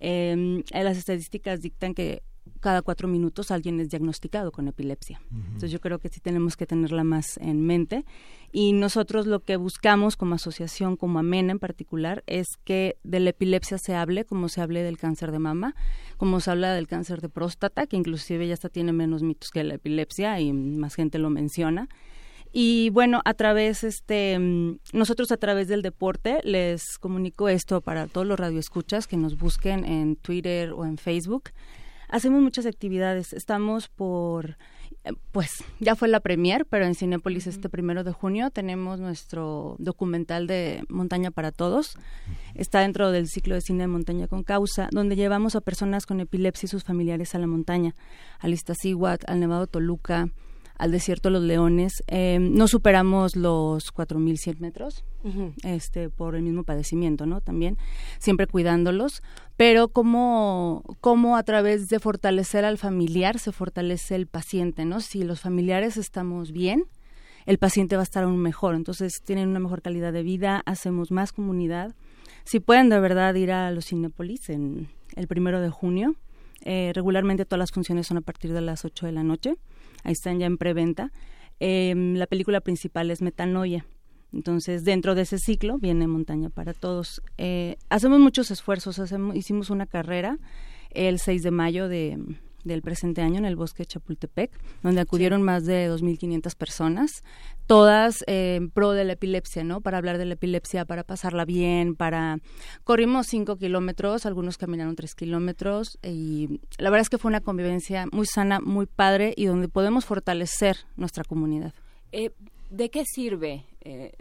[0.00, 2.22] em, las estadísticas dictan que
[2.60, 5.20] cada cuatro minutos alguien es diagnosticado con epilepsia.
[5.30, 8.04] Entonces yo creo que sí tenemos que tenerla más en mente.
[8.52, 13.30] Y nosotros lo que buscamos como asociación, como AMENA en particular, es que de la
[13.30, 15.74] epilepsia se hable como se hable del cáncer de mama,
[16.16, 19.64] como se habla del cáncer de próstata, que inclusive ya hasta tiene menos mitos que
[19.64, 21.88] la epilepsia y más gente lo menciona.
[22.52, 28.08] Y bueno, a través, este, mm, nosotros a través del deporte les comunico esto para
[28.08, 31.50] todos los radioescuchas que nos busquen en Twitter o en Facebook
[32.10, 33.32] hacemos muchas actividades.
[33.32, 34.56] Estamos por,
[35.04, 39.76] eh, pues ya fue la premier, pero en Cinépolis este primero de junio tenemos nuestro
[39.78, 41.96] documental de Montaña para Todos.
[42.54, 46.20] Está dentro del ciclo de cine de Montaña con Causa, donde llevamos a personas con
[46.20, 47.94] epilepsia y sus familiares a la montaña,
[48.38, 50.28] al Iztaccíhuatl, al Nevado Toluca,
[50.80, 52.02] al desierto de los leones.
[52.06, 55.04] Eh, no superamos los 4.100 metros
[55.62, 57.42] este, por el mismo padecimiento, ¿no?
[57.42, 57.76] También,
[58.18, 59.22] siempre cuidándolos.
[59.58, 65.00] Pero como, como a través de fortalecer al familiar se fortalece el paciente, ¿no?
[65.00, 66.84] Si los familiares estamos bien,
[67.44, 68.74] el paciente va a estar aún mejor.
[68.74, 71.94] Entonces tienen una mejor calidad de vida, hacemos más comunidad.
[72.44, 76.14] Si pueden de verdad ir a los Cinepolis en el primero de junio,
[76.62, 79.56] eh, regularmente todas las funciones son a partir de las 8 de la noche
[80.02, 81.12] ahí están ya en preventa.
[81.58, 83.84] Em, la película principal es Metanoia.
[84.32, 87.22] Entonces, dentro de ese ciclo viene Montaña para Todos.
[87.36, 90.38] Eh, hacemos muchos esfuerzos, hacemos, hicimos una carrera
[90.90, 92.18] el 6 de mayo de,
[92.64, 94.50] del presente año en el bosque de Chapultepec,
[94.82, 97.22] donde acudieron más de 2.500 personas,
[97.66, 99.80] todas eh, en pro de la epilepsia, ¿no?
[99.80, 102.38] Para hablar de la epilepsia, para pasarla bien, para...
[102.84, 108.06] Corrimos 5 kilómetros, algunos caminaron 3 kilómetros y la verdad es que fue una convivencia
[108.12, 111.72] muy sana, muy padre y donde podemos fortalecer nuestra comunidad.
[112.12, 112.30] Eh,
[112.70, 114.12] ¿De qué sirve eh,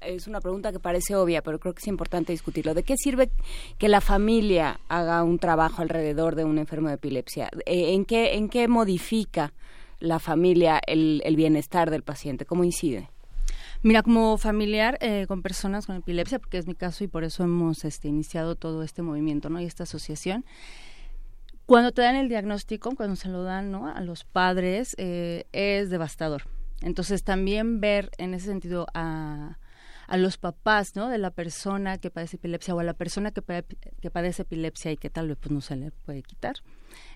[0.00, 2.74] es una pregunta que parece obvia, pero creo que es importante discutirlo.
[2.74, 3.30] ¿De qué sirve
[3.78, 7.50] que la familia haga un trabajo alrededor de un enfermo de epilepsia?
[7.66, 9.52] Eh, ¿En qué, en qué modifica
[9.98, 12.46] la familia el, bienestar del paciente?
[12.46, 13.10] ¿Cómo incide?
[13.82, 17.44] Mira, como familiar eh, con personas con epilepsia, porque es mi caso y por eso
[17.44, 19.60] hemos este, iniciado todo este movimiento ¿no?
[19.60, 20.44] y esta asociación,
[21.64, 23.88] cuando te dan el diagnóstico, cuando se lo dan ¿no?
[23.88, 26.42] a los padres, eh, es devastador.
[26.82, 29.56] Entonces también ver en ese sentido a,
[30.10, 31.08] a los papás, ¿no?
[31.08, 33.64] De la persona que padece epilepsia o a la persona que,
[34.00, 36.56] que padece epilepsia y que tal vez pues no se le puede quitar.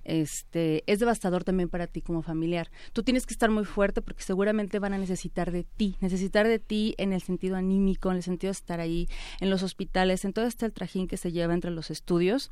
[0.05, 2.71] Este, es devastador también para ti como familiar.
[2.93, 6.59] Tú tienes que estar muy fuerte porque seguramente van a necesitar de ti, necesitar de
[6.59, 9.09] ti en el sentido anímico, en el sentido de estar ahí,
[9.41, 12.51] en los hospitales, en todo este trajín que se lleva entre los estudios.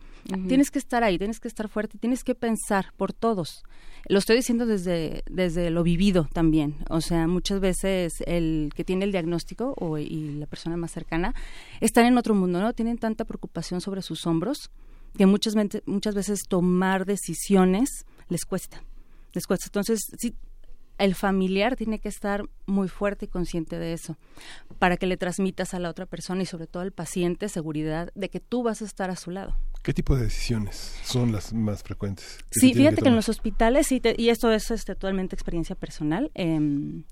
[0.48, 3.64] Tienes que estar ahí, tienes que estar fuerte, tienes que pensar por todos.
[4.08, 6.76] Lo estoy diciendo desde, desde lo vivido también.
[6.88, 11.34] O sea, muchas veces el que tiene el diagnóstico o, y la persona más cercana
[11.80, 12.72] están en otro mundo, ¿no?
[12.72, 14.70] Tienen tanta preocupación sobre sus hombros
[15.16, 15.54] que muchas,
[15.86, 18.82] muchas veces tomar decisiones les cuesta.
[19.32, 19.66] Les cuesta.
[19.66, 20.34] Entonces, sí,
[20.98, 24.16] el familiar tiene que estar muy fuerte y consciente de eso
[24.78, 28.28] para que le transmitas a la otra persona y sobre todo al paciente seguridad de
[28.28, 29.56] que tú vas a estar a su lado.
[29.82, 32.38] ¿Qué tipo de decisiones son las más frecuentes?
[32.52, 37.02] Sí, fíjate que, en los hospitales, y, y esto es este, totalmente experiencia personal, eh,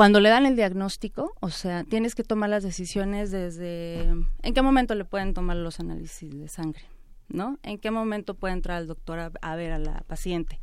[0.00, 4.62] cuando le dan el diagnóstico, o sea, tienes que tomar las decisiones desde en qué
[4.62, 6.80] momento le pueden tomar los análisis de sangre,
[7.30, 7.58] ¿no?
[7.62, 10.60] En qué momento puede entrar el doctor a ver a la paciente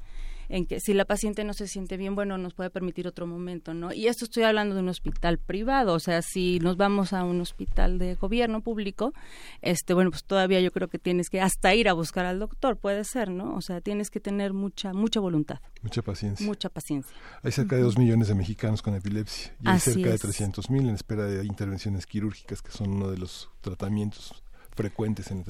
[0.50, 3.74] en que si la paciente no se siente bien, bueno, nos puede permitir otro momento,
[3.74, 3.94] ¿no?
[3.94, 7.42] Y esto estoy hablando de un hospital privado, o sea, si nos vamos a un
[7.42, 9.14] hospital de gobierno público,
[9.62, 12.78] este, bueno, pues todavía yo creo que tienes que hasta ir a buscar al doctor,
[12.78, 13.56] puede ser, ¿no?
[13.56, 15.60] O sea, tienes que tener mucha, mucha voluntad.
[15.82, 16.46] Mucha paciencia.
[16.46, 17.16] Mucha paciencia.
[17.44, 20.88] Hay cerca de dos millones de mexicanos con epilepsia y hay cerca de 300 mil
[20.88, 24.44] en espera de intervenciones quirúrgicas, que son uno de los tratamientos
[24.78, 25.44] frecuentes en,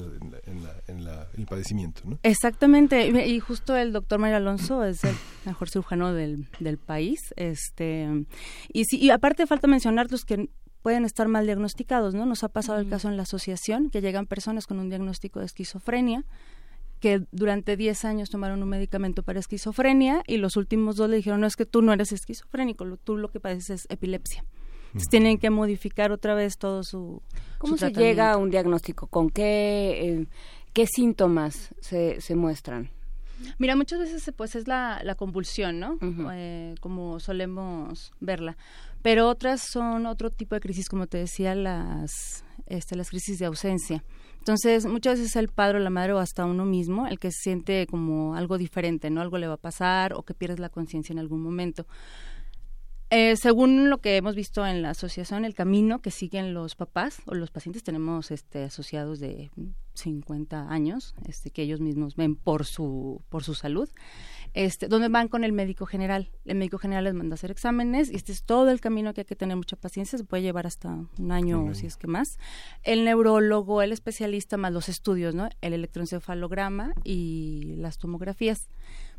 [1.36, 2.00] el padecimiento.
[2.04, 2.18] ¿no?
[2.22, 5.14] Exactamente, y justo el doctor Mario Alonso es el
[5.44, 7.20] mejor cirujano del, del país.
[7.36, 8.08] este
[8.72, 10.48] y, sí, y aparte falta mencionar los que
[10.82, 12.24] pueden estar mal diagnosticados, ¿no?
[12.24, 15.46] Nos ha pasado el caso en la asociación, que llegan personas con un diagnóstico de
[15.46, 16.24] esquizofrenia,
[17.00, 21.40] que durante 10 años tomaron un medicamento para esquizofrenia y los últimos dos le dijeron,
[21.40, 24.44] no es que tú no eres esquizofrénico, tú lo que padeces es epilepsia
[25.10, 27.22] tienen que modificar otra vez todo su
[27.58, 29.06] ¿Cómo se llega a un diagnóstico?
[29.06, 30.26] ¿Con qué, eh,
[30.72, 32.90] qué síntomas se, se muestran?
[33.58, 35.98] Mira, muchas veces pues es la, la convulsión, ¿no?
[36.32, 38.56] Eh, como solemos verla.
[39.02, 43.46] Pero otras son otro tipo de crisis, como te decía, las, este, las crisis de
[43.46, 44.04] ausencia.
[44.38, 47.30] Entonces, muchas veces es el padre o la madre o hasta uno mismo el que
[47.30, 49.20] se siente como algo diferente, ¿no?
[49.20, 51.86] Algo le va a pasar o que pierdes la conciencia en algún momento.
[53.10, 57.22] Eh, según lo que hemos visto en la asociación, el camino que siguen los papás
[57.24, 59.50] o los pacientes, tenemos este, asociados de
[59.94, 63.88] 50 años, este, que ellos mismos ven por su, por su salud,
[64.52, 66.30] este, donde van con el médico general.
[66.44, 69.22] El médico general les manda a hacer exámenes y este es todo el camino que
[69.22, 72.08] hay que tener mucha paciencia, se puede llevar hasta un año o si es que
[72.08, 72.38] más.
[72.82, 75.48] El neurólogo, el especialista, más los estudios, ¿no?
[75.62, 78.68] El electroencefalograma y las tomografías.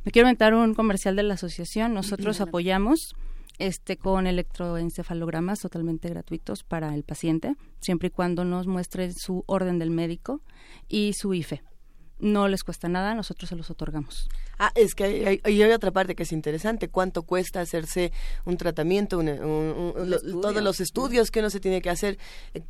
[0.06, 1.94] Me quiero inventar un comercial de la asociación.
[1.96, 3.16] Nosotros apoyamos
[3.60, 9.80] este con electroencefalogramas totalmente gratuitos para el paciente, siempre y cuando nos muestre su orden
[9.80, 10.42] del médico
[10.88, 11.62] y su IFE.
[12.20, 14.28] No les cuesta nada, nosotros se los otorgamos.
[14.58, 16.90] Ah, es que hay, hay, otra parte que es interesante.
[16.90, 18.12] ¿Cuánto cuesta hacerse
[18.44, 22.18] un tratamiento, todos los estudios que uno se tiene que hacer?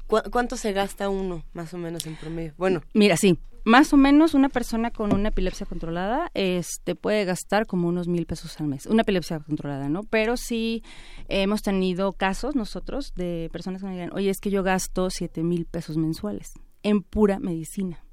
[0.06, 2.54] ¿Cuánto se gasta uno, más o menos, en promedio?
[2.58, 2.84] Bueno.
[2.94, 7.88] Mira, sí, más o menos una persona con una epilepsia controlada este puede gastar como
[7.88, 10.84] unos mil pesos al mes una epilepsia controlada no pero sí
[11.28, 15.44] hemos tenido casos nosotros de personas que me digan oye es que yo gasto siete
[15.44, 18.04] mil pesos mensuales en pura medicina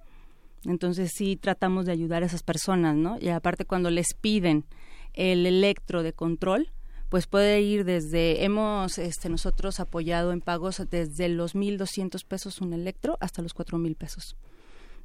[0.66, 4.66] entonces sí tratamos de ayudar a esas personas no y aparte cuando les piden
[5.14, 6.70] el electro de control
[7.08, 12.60] pues puede ir desde hemos este nosotros apoyado en pagos desde los mil doscientos pesos
[12.60, 14.36] un electro hasta los cuatro mil pesos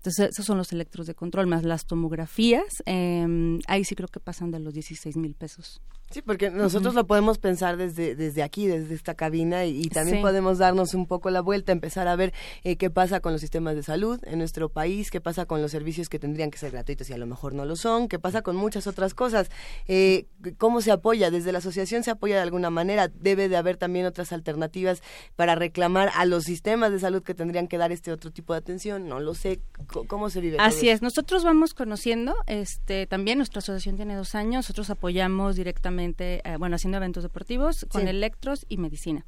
[0.02, 2.82] entonces, esos son los electros de control, más las tomografías.
[2.88, 5.80] Eh, ahí sí creo que pasan de los 16 mil pesos.
[6.12, 10.58] Sí, porque nosotros lo podemos pensar desde, desde aquí, desde esta cabina, y, también podemos
[10.58, 12.34] darnos un poco la vuelta, empezar a ver
[12.64, 15.72] eh, qué pasa con los sistemas de salud en nuestro país, qué pasa con los
[15.72, 18.42] servicios que tendrían que ser gratuitos y a lo mejor no lo son, qué pasa
[18.42, 19.50] con muchas otras cosas.
[19.88, 20.26] Eh,
[20.58, 21.32] ¿Cómo se apoya?
[21.32, 23.08] Desde la asociación se apoya de alguna manera.
[23.08, 25.02] Debe de haber también otras alternativas
[25.38, 28.60] para reclamar a los sistemas de salud que tendrían que dar este otro tipo de
[28.60, 29.08] atención.
[29.08, 29.62] No lo sé.
[30.08, 30.58] ¿Cómo se vive?
[30.60, 31.02] Así es.
[31.02, 36.76] Nosotros vamos conociendo, este, también nuestra asociación tiene dos años, nosotros apoyamos directamente eh, bueno,
[36.76, 39.26] haciendo eventos deportivos con electros y medicina.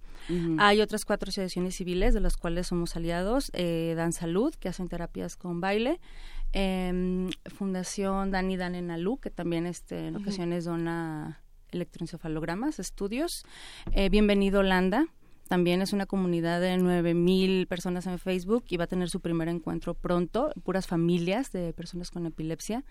[0.57, 4.87] Hay otras cuatro asociaciones civiles de las cuales somos aliados, eh, Dan Salud, que hacen
[4.87, 5.99] terapias con baile,
[6.53, 13.43] em, Fundación Dani Dan en Alú, que también este, en ocasiones dona electroencefalogramas, estudios,
[13.91, 15.07] eh, Bienvenido Holanda,
[15.47, 19.49] también es una comunidad de 9.000 personas en Facebook y va a tener su primer
[19.49, 22.83] encuentro pronto, puras familias de personas con epilepsia.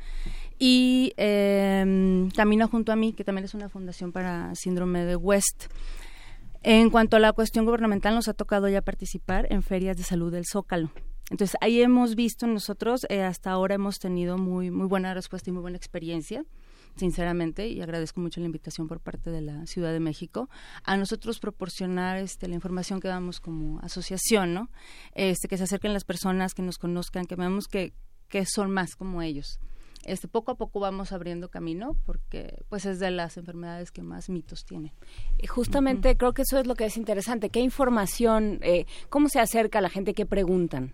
[0.59, 2.29] Y eh,
[2.71, 5.67] junto a mí, que también es una fundación para síndrome de West.
[6.63, 10.31] En cuanto a la cuestión gubernamental, nos ha tocado ya participar en ferias de salud
[10.31, 10.93] del Zócalo.
[11.31, 15.53] Entonces ahí hemos visto nosotros, eh, hasta ahora hemos tenido muy, muy buena respuesta y
[15.53, 16.45] muy buena experiencia
[16.97, 20.49] sinceramente, y agradezco mucho la invitación por parte de la Ciudad de México,
[20.85, 24.71] a nosotros proporcionar este, la información que damos como asociación, ¿no?
[25.15, 27.93] Este, que se acerquen las personas, que nos conozcan, que veamos que,
[28.29, 29.59] que son más como ellos.
[30.05, 34.29] Este, poco a poco vamos abriendo camino porque pues es de las enfermedades que más
[34.29, 34.93] mitos tiene.
[35.39, 37.51] Y justamente creo que eso es lo que es interesante.
[37.51, 40.93] ¿Qué información, eh, cómo se acerca a la gente que preguntan?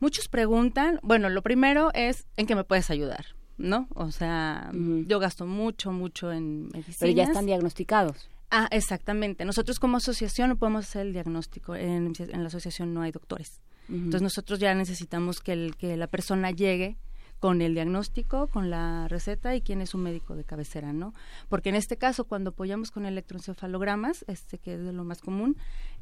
[0.00, 3.88] Muchos preguntan, bueno, lo primero es en qué me puedes ayudar, ¿no?
[3.94, 6.96] O sea, yo gasto mucho, mucho en medicinas.
[6.98, 8.28] Pero ya están diagnosticados.
[8.50, 9.44] Ah, exactamente.
[9.44, 11.74] Nosotros como asociación no podemos hacer el diagnóstico.
[11.74, 13.60] En, la asociación no hay doctores.
[13.88, 16.96] Entonces nosotros ya necesitamos que, el, que la persona llegue
[17.38, 21.12] con el diagnóstico, con la receta y quién es un médico de cabecera, ¿no?
[21.48, 25.56] Porque en este caso, cuando apoyamos con electroencefalogramas, este que es de lo más común,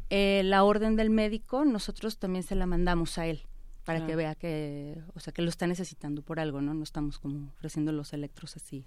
[0.09, 3.43] eh, la orden del médico, nosotros también se la mandamos a él
[3.85, 6.75] para que vea que, o sea, que lo está necesitando por algo, ¿no?
[6.75, 8.85] No estamos como ofreciendo los electros así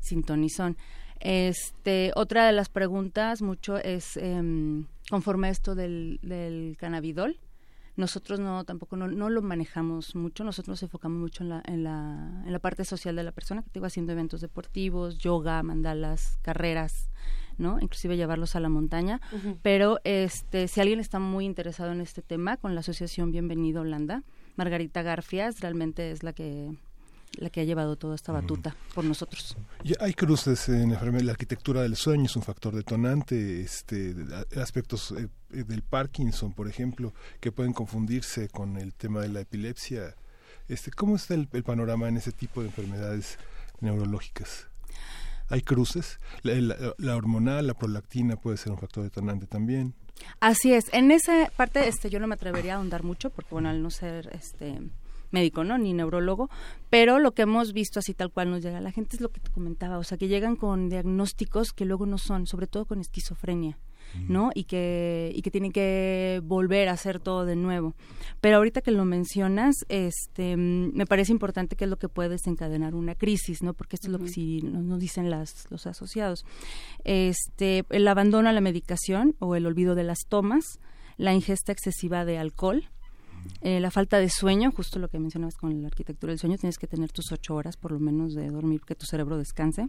[0.00, 0.76] sin tonizón.
[1.20, 4.42] Este, otra de las preguntas mucho es eh,
[5.08, 7.38] conforme a esto del, del cannabidol.
[7.94, 11.84] Nosotros no tampoco no, no, lo manejamos mucho, nosotros nos enfocamos mucho en la, en
[11.84, 15.62] la, en la parte social de la persona, que te va haciendo eventos deportivos, yoga,
[15.62, 17.10] mandalas, carreras,
[17.58, 17.78] ¿no?
[17.80, 19.20] Inclusive llevarlos a la montaña.
[19.62, 24.22] Pero este, si alguien está muy interesado en este tema, con la asociación Bienvenido Holanda,
[24.56, 26.70] Margarita Garfias realmente es la que
[27.38, 29.56] la que ha llevado toda esta batuta por nosotros.
[29.82, 34.14] Y hay cruces en la arquitectura del sueño, es un factor detonante, este,
[34.60, 39.40] aspectos eh, eh, del Parkinson, por ejemplo, que pueden confundirse con el tema de la
[39.40, 40.14] epilepsia.
[40.68, 43.38] Este, ¿Cómo está el panorama en ese tipo de enfermedades
[43.80, 44.68] neurológicas?
[45.48, 46.18] Hay cruces.
[46.42, 49.94] La, hormonal, la prolactina puede ser un factor detonante también.
[50.40, 50.92] Así es.
[50.92, 53.90] En esa parte este, yo no me atrevería a ahondar mucho porque, bueno, al no
[53.90, 54.80] ser este
[55.30, 55.78] médico, ¿no?
[55.78, 56.50] Ni neurólogo,
[56.90, 59.30] pero lo que hemos visto así tal cual nos llega a la gente es lo
[59.30, 62.84] que te comentaba, o sea, que llegan con diagnósticos que luego no son, sobre todo
[62.84, 63.78] con esquizofrenia.
[64.28, 64.50] ¿No?
[64.54, 67.94] Y que, y que tienen que volver a hacer todo de nuevo.
[68.40, 72.30] Pero ahorita que lo mencionas, este, mm, me parece importante que es lo que puede
[72.30, 73.74] desencadenar una crisis, ¿no?
[73.74, 76.44] Porque esto es lo que sí nos, dicen las, los asociados.
[77.04, 80.78] Este, el abandono a la medicación o el olvido de las tomas,
[81.16, 82.88] la ingesta excesiva de alcohol,
[83.60, 86.78] eh, la falta de sueño, justo lo que mencionabas con la arquitectura del sueño, tienes
[86.78, 89.88] que tener tus ocho horas por lo menos de dormir, que tu cerebro descanse.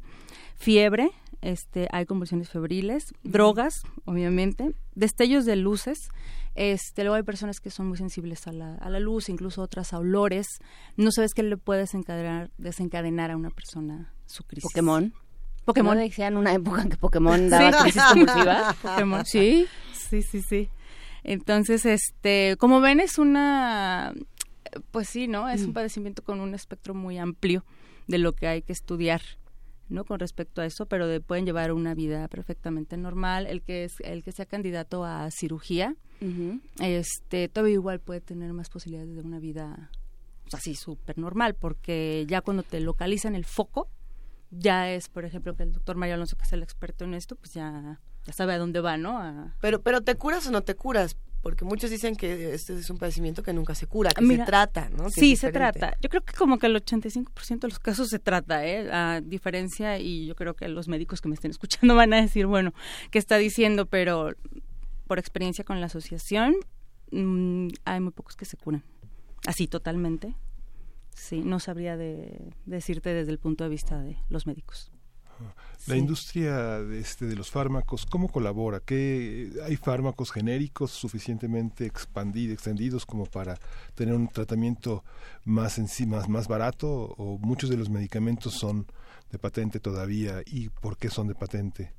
[0.55, 1.11] Fiebre,
[1.41, 6.09] este, hay convulsiones febriles, drogas, obviamente, destellos de luces.
[6.55, 9.93] Este, luego hay personas que son muy sensibles a la, a la luz, incluso otras
[9.93, 10.59] a olores.
[10.95, 14.63] No sabes qué le puede desencadenar, desencadenar a una persona su crisis.
[14.63, 15.13] Pokémon.
[15.65, 15.95] Pokémon.
[15.97, 18.03] ¿No decían una época en que Pokémon daba crisis?
[18.81, 19.25] Pokémon.
[19.25, 20.69] Sí, sí, sí, sí.
[21.23, 24.13] Entonces, este, como ven, es una,
[24.91, 25.49] pues sí, ¿no?
[25.49, 25.73] Es un mm.
[25.73, 27.65] padecimiento con un espectro muy amplio
[28.07, 29.21] de lo que hay que estudiar.
[29.89, 30.05] ¿no?
[30.05, 33.45] con respecto a eso, pero de, pueden llevar una vida perfectamente normal.
[33.45, 35.95] El que es el que sea candidato a cirugía,
[36.79, 39.91] este todavía igual puede tener más posibilidades de una vida
[40.51, 43.89] así súper normal, porque ya cuando te localizan el foco,
[44.51, 47.35] ya es, por ejemplo, que el doctor Mario Alonso, que es el experto en esto,
[47.35, 49.51] pues ya ya sabe a dónde va, ¿no?
[49.61, 52.97] Pero, pero te curas o no te curas, porque muchos dicen que este es un
[52.97, 55.09] padecimiento que nunca se cura, que se trata, ¿no?
[55.09, 55.97] sí, se trata.
[56.01, 58.89] Yo creo que como que el 85% de los casos se trata, ¿eh?
[58.91, 62.45] A diferencia, y yo creo que los médicos que me estén escuchando van a decir,
[62.45, 62.73] bueno,
[63.11, 63.85] ¿qué está diciendo?
[63.87, 64.31] Pero
[65.05, 66.55] por experiencia con la asociación,
[67.11, 68.83] mm, hay muy pocos que se curan.
[69.45, 70.35] Así, totalmente.
[71.13, 74.93] Sí, no sabría de decirte desde el punto de vista de los médicos.
[75.87, 78.79] La industria de, este, de los fármacos, ¿cómo colabora?
[78.79, 83.59] ¿Qué, ¿Hay fármacos genéricos suficientemente expandidos, extendidos como para
[83.93, 85.03] tener un tratamiento
[85.43, 87.13] más, más, más barato?
[87.17, 88.87] ¿O muchos de los medicamentos son
[89.31, 90.41] de patente todavía?
[90.45, 91.91] ¿Y por qué son de patente?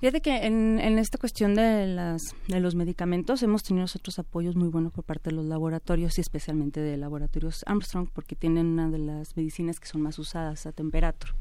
[0.00, 4.54] Fíjate que en, en, esta cuestión de, las, de los medicamentos hemos tenido nosotros apoyos
[4.54, 8.90] muy buenos por parte de los laboratorios y especialmente de laboratorios Armstrong porque tienen una
[8.90, 11.34] de las medicinas que son más usadas a temperatura.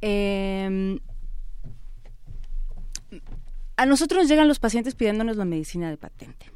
[0.00, 1.00] Em,
[3.76, 6.50] a nosotros nos llegan los pacientes pidiéndonos la medicina de patente.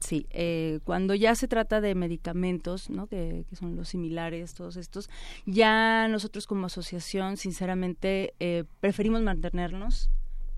[0.00, 3.06] Sí, eh, cuando ya se trata de medicamentos, ¿no?
[3.06, 5.10] Que, son los similares, todos estos,
[5.44, 10.10] ya nosotros como asociación, sinceramente, eh, preferimos mantenernos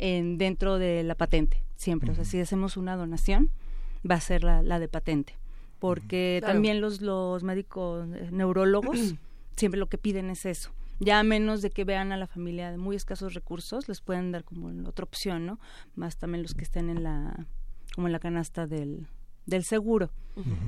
[0.04, 2.12] en, dentro de la patente, siempre.
[2.12, 3.50] O sea, si hacemos una donación,
[4.08, 5.38] va a ser la, la de patente.
[5.78, 9.14] Porque también los, los médicos eh, neurólogos
[9.56, 10.72] siempre lo que piden es eso.
[11.00, 14.30] Ya a menos de que vean a la familia de muy escasos recursos, les pueden
[14.30, 15.58] dar como otra opción, ¿no?
[15.96, 17.46] Más también los que estén en la,
[17.94, 19.08] como en la canasta del,
[19.46, 20.10] del seguro.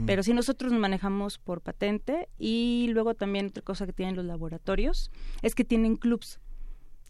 [0.07, 4.25] Pero si nosotros nos manejamos por patente y luego también otra cosa que tienen los
[4.25, 5.11] laboratorios
[5.43, 6.39] es que tienen clubs.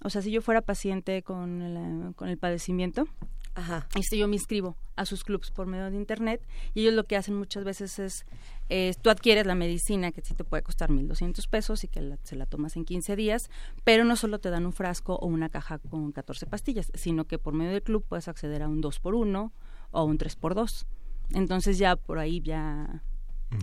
[0.05, 3.07] O sea, si yo fuera paciente con el, con el padecimiento,
[3.57, 3.89] Ajá.
[3.95, 7.17] Este, yo me inscribo a sus clubs por medio de internet y ellos lo que
[7.17, 8.27] hacen muchas veces es,
[8.69, 12.37] eh, tú adquieres la medicina que sí te puede costar 1.200 pesos y que se
[12.37, 13.49] la tomas en 15 días,
[13.83, 17.39] pero no solo te dan un frasco o una caja con 14 pastillas, sino que
[17.39, 19.53] por medio del club puedes acceder a un 2 por 1
[19.91, 20.87] o un 3 por 2
[21.33, 23.03] Entonces ya por ahí ya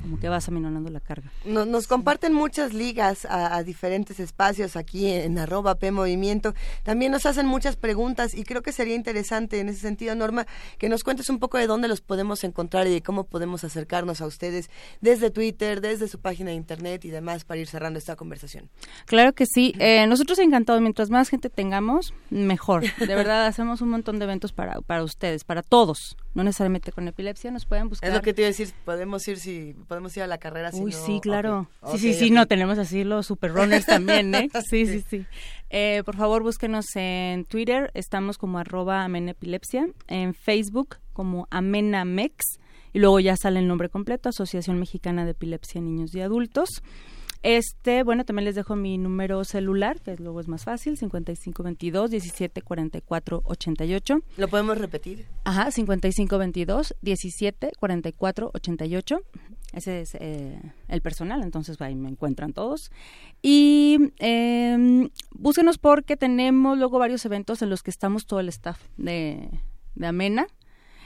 [0.02, 1.32] como que vas aminorando la carga.
[1.46, 6.54] Nos, comparten muchas ligas a, diferentes espacios aquí en, arroba P Movimiento.
[6.84, 10.90] También nos hacen muchas preguntas y creo que sería interesante en ese sentido, Norma, que
[10.90, 14.26] nos cuentes un poco de dónde los podemos encontrar y de cómo podemos acercarnos a
[14.26, 14.70] ustedes
[15.02, 18.70] desde Twitter, desde su página de internet y demás para ir cerrando esta conversación.
[19.06, 19.74] Claro que sí.
[19.80, 22.84] Eh, nosotros encantados, mientras más gente tengamos, mejor.
[22.98, 26.16] De verdad, hacemos un montón de eventos para, para ustedes, para todos.
[26.34, 28.10] No necesariamente con epilepsia, nos pueden buscar.
[28.10, 30.72] Es lo que te iba a decir, podemos ir si podemos ir a la carrera.
[30.74, 31.68] Uy, sí, claro.
[31.92, 34.50] sí, sí, sí, no, tenemos así los super runners también, ¿eh?
[34.70, 35.26] Sí, sí, sí.
[35.70, 42.60] Eh, por favor, búsquenos en Twitter, estamos como arroba amenepilepsia, en Facebook como amenamex,
[42.94, 46.70] y luego ya sale el nombre completo, Asociación Mexicana de Epilepsia en Niños y Adultos.
[47.44, 53.42] Este, bueno, también les dejo mi número celular, que luego es más fácil, 5522 1744
[53.44, 54.20] 88.
[54.38, 55.26] ¿Lo podemos repetir?
[55.44, 59.20] Ajá, 5522 1744 88.
[59.74, 62.92] Ese es eh, el personal, entonces ahí me encuentran todos.
[63.42, 68.80] Y eh, búsquenos porque tenemos luego varios eventos en los que estamos todo el staff
[68.96, 69.50] de,
[69.96, 70.48] de Amena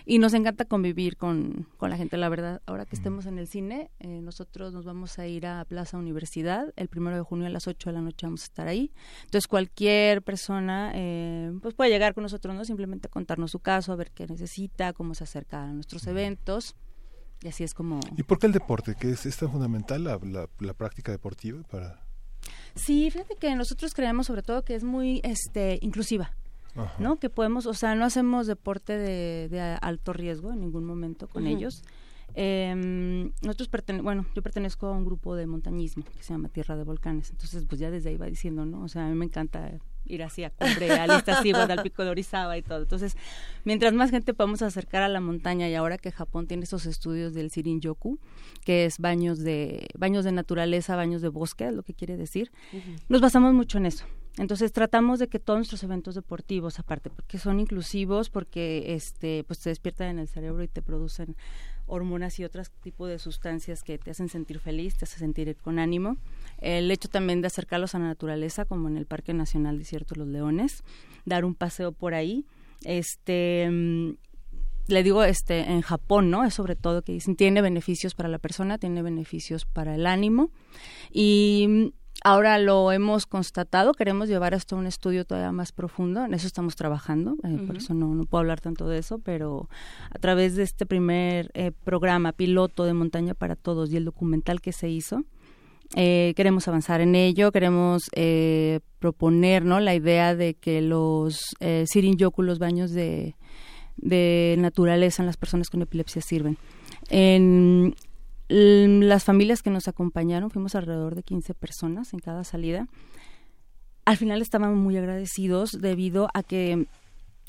[0.10, 2.62] y nos encanta convivir con, con, la gente, la verdad.
[2.66, 6.74] Ahora que estemos en el cine, eh, nosotros nos vamos a ir a Plaza Universidad.
[6.78, 8.93] El primero de junio a las 8 de la noche vamos a estar ahí.
[9.26, 12.64] Entonces, cualquier persona eh, pues puede llegar con nosotros, ¿no?
[12.64, 16.78] Simplemente contarnos su caso, a ver qué necesita, cómo se acerca a nuestros eventos.
[17.41, 17.99] Y así es como...
[18.16, 18.95] ¿Y por qué el deporte?
[18.95, 22.01] ¿Que es, es tan fundamental la, la, la práctica deportiva para...?
[22.76, 26.32] Sí, fíjate que nosotros creemos sobre todo que es muy este inclusiva.
[27.00, 27.18] ¿No?
[27.18, 31.84] Que podemos, o sea, no hacemos deporte de, alto riesgo en ningún momento con ellos.
[32.40, 33.70] Eh, nosotros
[34.04, 37.66] bueno, yo pertenezco a un grupo de montañismo que se llama Tierra de Volcanes, entonces
[37.68, 38.84] pues ya desde ahí va diciendo, ¿no?
[38.84, 39.72] O sea, a mí me encanta
[40.06, 42.82] ir así a cumbre, a listas al pico de Orizaba y todo.
[42.84, 43.18] Entonces,
[43.64, 47.34] mientras más gente podamos acercar a la montaña y ahora que Japón tiene estos estudios
[47.34, 48.20] del Shirin-yoku,
[48.64, 52.52] que es baños de baños de naturaleza, baños de bosque, es lo que quiere decir,
[53.10, 54.06] nos basamos mucho en eso.
[54.38, 59.60] Entonces tratamos de que todos nuestros eventos deportivos, aparte porque son inclusivos, porque este, pues
[59.60, 61.36] te despiertan en el cerebro y te producen
[61.88, 65.80] hormonas y otros tipos de sustancias que te hacen sentir feliz, te hacen sentir con
[65.80, 66.18] ánimo.
[66.60, 70.20] El hecho también de acercarlos a la naturaleza, como en el Parque Nacional Desierto de
[70.20, 70.84] los Leones,
[71.26, 72.46] dar un paseo por ahí.
[72.84, 74.12] Este, mm,
[74.88, 76.46] le digo este en Japón, ¿no?
[76.46, 80.52] Es sobre todo que dicen tiene beneficios para la persona, tiene beneficios para el ánimo
[81.12, 81.94] y
[82.28, 86.46] Ahora lo hemos constatado, queremos llevar esto a un estudio todavía más profundo, en eso
[86.46, 89.70] estamos trabajando, eh, por eso no, no, puedo hablar tanto de eso, pero
[90.14, 94.60] a través de este primer eh, programa piloto de Montaña para Todos y el documental
[94.60, 95.24] que se hizo,
[95.96, 98.10] eh, queremos avanzar en ello, queremos
[99.00, 99.80] proponer ¿no?
[99.80, 103.38] la idea de que los eh, Yoku, los baños de,
[103.96, 106.58] de naturaleza en las personas con epilepsia sirven.
[107.10, 107.96] En,
[108.50, 112.88] las familias que nos acompañaron, fuimos alrededor de 15 personas en cada salida,
[114.06, 116.88] al final estaban muy agradecidos debido a que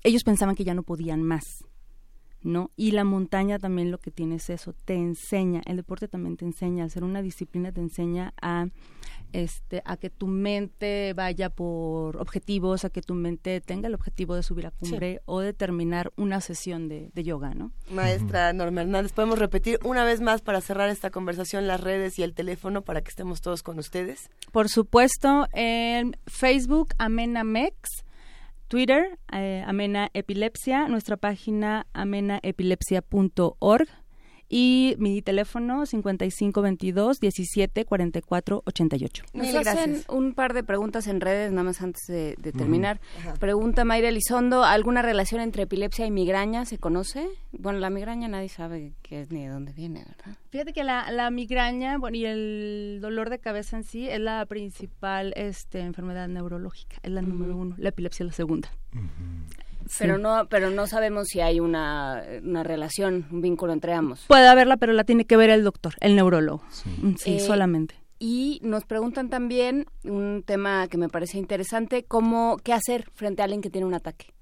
[0.02, 1.64] ellos pensaban que ya no podían más.
[2.42, 2.70] ¿No?
[2.76, 6.44] Y la montaña también lo que tiene es eso, te enseña, el deporte también te
[6.44, 8.66] enseña, al ser una disciplina te enseña a
[9.32, 14.34] este a que tu mente vaya por objetivos, a que tu mente tenga el objetivo
[14.34, 17.72] de subir a cumbre o de terminar una sesión de, yoga, ¿no?
[17.90, 22.22] Maestra Norma Hernández, podemos repetir una vez más para cerrar esta conversación las redes y
[22.22, 24.30] el teléfono para que estemos todos con ustedes.
[24.52, 28.04] Por supuesto, en Facebook Amenamex
[28.68, 33.88] Twitter, eh, Amena Epilepsia, nuestra página amenaepilepsia.org
[34.48, 39.24] y mi teléfono 5522 17 44 88.
[39.34, 43.00] Nos hacen un par de preguntas en redes, nada más antes de, terminar.
[43.38, 47.28] Pregunta Mayra Elizondo, ¿alguna relación entre epilepsia y migraña se conoce?
[47.52, 50.38] Bueno, la migraña nadie sabe qué es ni de dónde viene, ¿verdad?
[50.50, 54.46] Fíjate que la, la migraña bueno, y el dolor de cabeza en sí es la
[54.46, 58.70] principal este, enfermedad neurológica, es la número uno, la epilepsia es la segunda.
[59.98, 64.24] Pero no, pero no sabemos si hay una, una, relación, un vínculo entre ambos.
[64.28, 66.62] Puede haberla, pero la tiene que ver el doctor, el neurólogo.
[66.70, 67.94] Sí, mm, eh, solamente.
[68.18, 73.44] Y nos preguntan también un tema que me parece interesante, cómo, qué hacer frente a
[73.44, 74.34] alguien que tiene un ataque.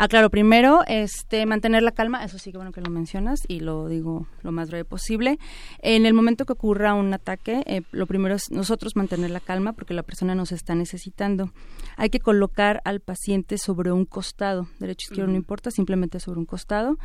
[0.00, 3.58] Ah, claro, primero, este, mantener la calma, eso sí que bueno que lo mencionas y
[3.58, 5.40] lo digo lo más breve posible.
[5.80, 9.72] En el momento que ocurra un ataque, eh, lo primero es nosotros mantener la calma
[9.72, 11.50] porque la persona nos está necesitando.
[11.96, 16.46] Hay que colocar al paciente sobre un costado, derecho izquierdo no importa, simplemente sobre un
[16.46, 16.96] costado.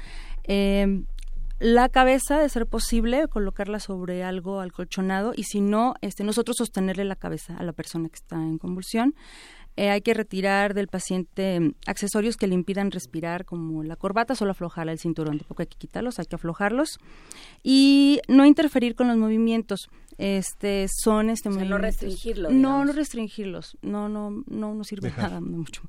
[0.44, 1.04] Eh,
[1.64, 7.06] la cabeza, de ser posible, colocarla sobre algo alcolchonado y si no, este, nosotros sostenerle
[7.06, 9.16] la cabeza a la persona que está en convulsión.
[9.76, 14.36] Eh, hay que retirar del paciente mm, accesorios que le impidan respirar, como la corbata,
[14.36, 15.40] solo aflojar el cinturón.
[15.40, 17.00] Tampoco hay que quitarlos, hay que aflojarlos.
[17.64, 23.78] Y no interferir con los movimientos este son este no restringirlos no no restringirlos.
[23.82, 25.84] No no no no sirve nada mucho.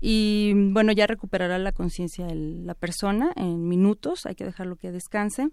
[0.00, 5.48] Y bueno ya recuperará la conciencia la persona en minutos hay que dejarlo que descanse.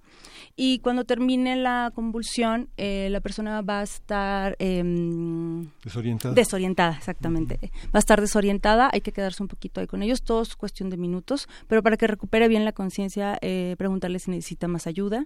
[0.55, 6.33] Y cuando termine la convulsión eh, la persona va a estar em, desorientada.
[6.33, 7.71] desorientada exactamente.
[7.87, 10.89] Va a estar desorientada hay que quedarse un poquito ahí con ellos todo es cuestión
[10.89, 15.25] de minutos pero para que recupere bien la conciencia eh, preguntarle si necesita más ayuda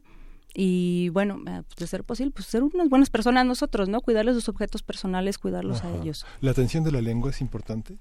[0.53, 4.01] y bueno, eh, de ser posible, pues ser unas buenas personas nosotros, ¿no?
[4.01, 6.25] Cuidarles sus objetos personales, cuidarlos a ellos.
[6.41, 7.97] ¿La atención de la lengua es importante?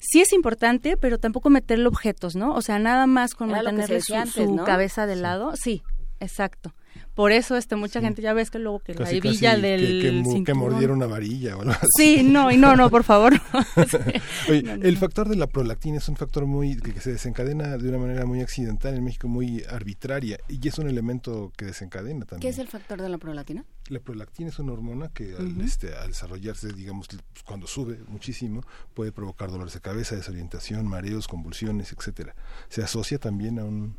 [0.00, 2.54] Sí es importante, pero tampoco meterle objetos, ¿no?
[2.54, 5.52] O sea, nada más con mantenerle su, cabeza de lado.
[5.56, 5.82] Sí,
[6.20, 6.74] exacto.
[7.18, 10.54] Por eso este mucha gente ya ves que luego que la hebilla del que, que,
[10.54, 11.88] mordieron una varilla o algo así.
[11.96, 13.32] Sí, no, y no, no, por favor.
[14.48, 17.98] Oye, el factor de la prolactina es un factor muy que se desencadena de una
[17.98, 22.40] manera muy accidental en México, muy arbitraria y es un elemento que desencadena también.
[22.40, 23.64] ¿Qué es el factor de la prolactina?
[23.88, 28.62] La prolactina es una hormona que al, este, al desarrollarse, digamos, pues, cuando sube muchísimo,
[28.94, 32.36] puede provocar dolores de cabeza, desorientación, mareos, convulsiones, etcétera.
[32.68, 33.96] Se asocia también a un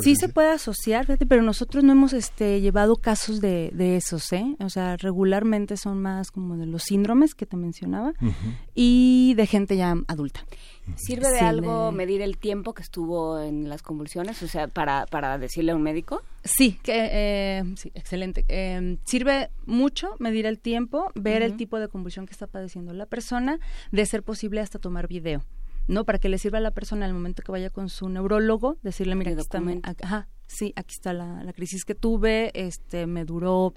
[0.00, 4.56] sí se puede asociar, pero nosotros no hemos este, llevado casos de, de, esos, ¿eh?
[4.60, 8.12] O sea, regularmente son más como de los síndromes que te mencionaba
[8.74, 10.44] y de gente ya adulta.
[10.96, 14.42] ¿Sirve de algo medir el tiempo que estuvo en las convulsiones?
[14.42, 16.22] O sea, para, para decirle a un médico.
[16.44, 18.44] Sí, que, eh, sí excelente.
[18.48, 23.06] Em, sirve mucho medir el tiempo, ver el tipo de convulsión que está padeciendo la
[23.06, 23.60] persona,
[23.92, 25.42] de ser posible hasta tomar video.
[25.90, 26.04] ¿No?
[26.04, 29.16] Para que le sirva a la persona al momento que vaya con su neurólogo, decirle,
[29.16, 29.60] mira, aquí está,
[30.02, 33.74] ajá, sí, aquí está la, la, crisis que tuve, este, me duró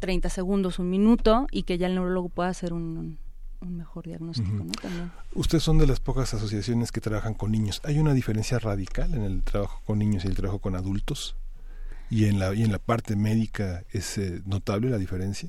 [0.00, 3.18] 30 segundos, un minuto, y que ya el neurólogo pueda hacer un,
[3.60, 4.72] un mejor diagnóstico, ¿no?
[4.72, 5.10] También.
[5.34, 7.80] Ustedes son de las pocas asociaciones que trabajan con niños.
[7.84, 11.36] ¿Hay una diferencia radical en el trabajo con niños y el trabajo con adultos?
[12.10, 15.48] ¿Y en la, y en la parte médica es eh, notable la diferencia?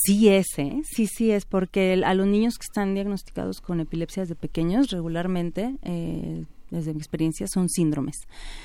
[0.00, 0.80] Sí es, ¿eh?
[0.84, 5.76] sí, sí es, porque a los niños que están diagnosticados con epilepsias de pequeños regularmente,
[5.82, 8.16] eh, desde mi experiencia, son síndromes.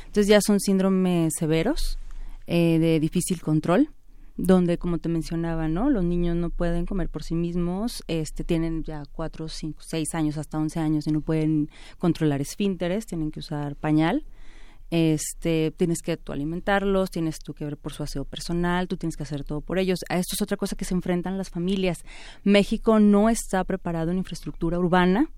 [0.07, 1.99] Entonces ya son síndromes severos,
[2.47, 3.89] eh, de difícil control,
[4.37, 5.89] donde, como te mencionaba, ¿no?
[5.89, 10.37] Los niños no pueden comer por sí mismos, este, tienen ya cuatro, cinco, seis años,
[10.37, 11.69] hasta once años y no pueden
[11.99, 14.25] controlar esfínteres, tienen que usar pañal
[14.91, 19.15] este, tienes que tú alimentarlos, tienes tú que ver por su aseo personal, tú tienes
[19.15, 19.99] que hacer todo por ellos.
[20.09, 22.03] A esto es otra cosa que se enfrentan las familias.
[22.43, 25.29] México no está preparado en infraestructura urbana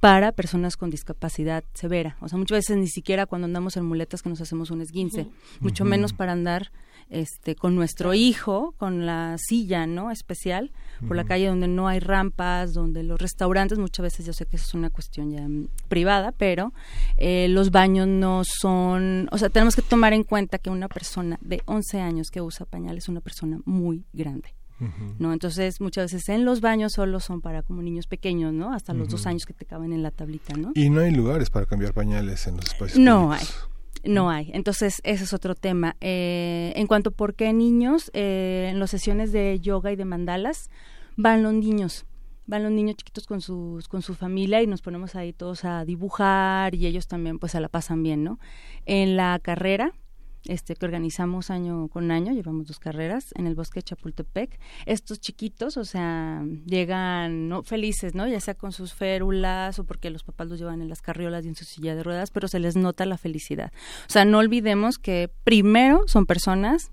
[0.00, 2.16] para personas con discapacidad severa.
[2.20, 5.28] O sea, muchas veces ni siquiera cuando andamos en muletas que nos hacemos un esguince,
[5.60, 6.70] mucho menos para andar
[7.08, 10.72] este con nuestro hijo con la silla no especial
[11.06, 14.56] por la calle donde no hay rampas donde los restaurantes muchas veces yo sé que
[14.56, 16.72] eso es una cuestión ya mm, privada pero
[17.16, 21.38] eh, los baños no son o sea tenemos que tomar en cuenta que una persona
[21.42, 24.56] de 11 años que usa pañal es una persona muy grande
[25.18, 25.32] ¿no?
[25.32, 28.72] Entonces, muchas veces en los baños solo son para como niños pequeños, ¿no?
[28.72, 30.72] Hasta los dos años que te caben en la tablita, ¿no?
[30.74, 33.44] Y no hay lugares para cambiar pañales en los espacios No hay.
[34.04, 34.50] No hay.
[34.52, 35.96] Entonces, ese es otro tema.
[36.00, 40.04] Eh, en cuanto a por qué niños, eh, en las sesiones de yoga y de
[40.04, 40.70] mandalas,
[41.16, 42.06] van los niños.
[42.46, 45.84] Van los niños chiquitos con, sus, con su familia y nos ponemos ahí todos a
[45.84, 48.38] dibujar y ellos también pues se la pasan bien, ¿no?
[48.84, 49.92] En la carrera,
[50.48, 54.58] este, que organizamos año con año, llevamos dos carreras en el bosque de Chapultepec.
[54.86, 57.62] Estos chiquitos, o sea, llegan ¿no?
[57.62, 58.26] felices, ¿no?
[58.26, 61.48] Ya sea con sus férulas o porque los papás los llevan en las carriolas y
[61.48, 63.72] en su silla de ruedas, pero se les nota la felicidad.
[64.08, 66.90] O sea, no olvidemos que primero son personas,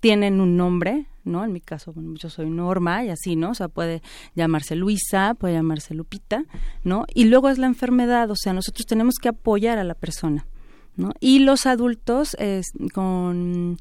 [0.00, 1.44] tienen un nombre, ¿no?
[1.44, 3.50] En mi caso, yo soy Norma y así, ¿no?
[3.50, 4.02] O sea, puede
[4.34, 6.44] llamarse Luisa, puede llamarse Lupita,
[6.84, 7.04] ¿no?
[7.14, 10.46] Y luego es la enfermedad, o sea, nosotros tenemos que apoyar a la persona.
[11.20, 12.36] Y los adultos
[12.92, 13.78] con,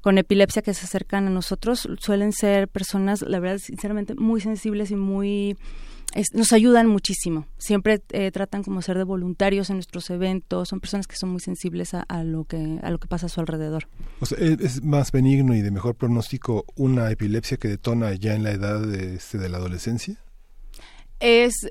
[0.00, 4.90] con epilepsia que se acercan a nosotros suelen ser personas, la verdad, sinceramente, muy sensibles
[4.90, 5.56] y muy...
[6.32, 7.46] nos ayudan muchísimo.
[7.58, 10.68] Siempre eh, tratan como ser de voluntarios en nuestros eventos.
[10.68, 13.40] Son personas que son muy sensibles a, lo que a lo que pasa a su
[13.40, 13.88] alrededor.
[14.20, 18.42] O sea, es más benigno y de mejor pronóstico una epilepsia que detona ya en
[18.42, 20.16] la edad de, este, de la adolescencia.
[21.20, 21.68] Es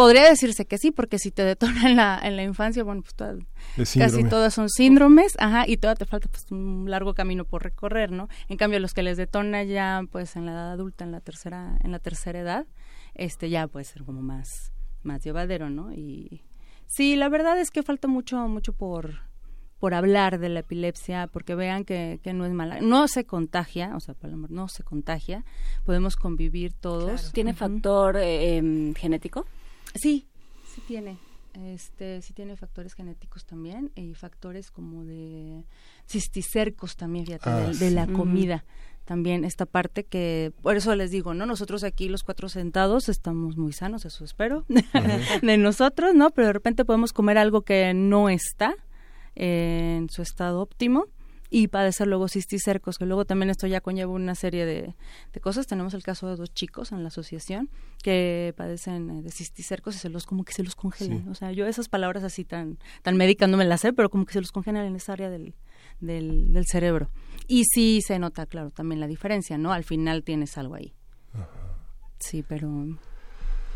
[0.00, 3.94] podría decirse que sí, porque si te detona en la, en la infancia, bueno, pues
[3.98, 8.10] casi todas son síndromes, ajá, y todavía te falta pues un largo camino por recorrer,
[8.10, 8.30] ¿no?
[8.48, 11.76] En cambio, los que les detona ya, pues en la edad adulta, en la tercera,
[11.84, 12.66] en la tercera edad,
[13.14, 14.72] este ya puede ser como más,
[15.02, 15.92] más llevadero, ¿no?
[15.92, 16.44] Y
[16.86, 19.28] sí, la verdad es que falta mucho, mucho por
[19.80, 22.82] por hablar de la epilepsia, porque vean que, que no es mala.
[22.82, 24.14] No se contagia, o sea,
[24.50, 25.42] no se contagia,
[25.86, 27.32] podemos convivir todos.
[27.32, 29.46] ¿Tiene factor eh, em, genético?
[29.94, 30.26] Sí,
[30.74, 31.18] sí tiene.
[31.54, 35.64] Este, sí tiene factores genéticos también y factores como de
[36.06, 38.64] cisticercos también, fíjate, de, ah, la comida.
[39.04, 41.46] También esta parte que, por eso les digo, ¿no?
[41.46, 44.64] Nosotros aquí los cuatro sentados estamos muy sanos, eso espero,
[45.42, 46.30] de nosotros, ¿no?
[46.30, 48.76] Pero de repente podemos comer algo que no está
[49.34, 51.06] en su estado óptimo
[51.50, 54.94] y padecer luego cisticercos, que luego también esto ya conlleva una serie de,
[55.40, 55.66] cosas.
[55.66, 57.68] Tenemos el caso de dos chicos en la asociación
[58.02, 61.28] que padecen eh, de cisticercos y se los como que se los congelan.
[61.28, 64.24] O sea, yo esas palabras así tan, tan médicas no me las sé, pero como
[64.26, 65.54] que se los congelan en esa área del,
[66.00, 67.10] del, del cerebro.
[67.48, 69.72] Y sí se nota, claro, también la diferencia, ¿no?
[69.72, 70.94] Al final tienes algo ahí.
[72.20, 72.68] Sí, pero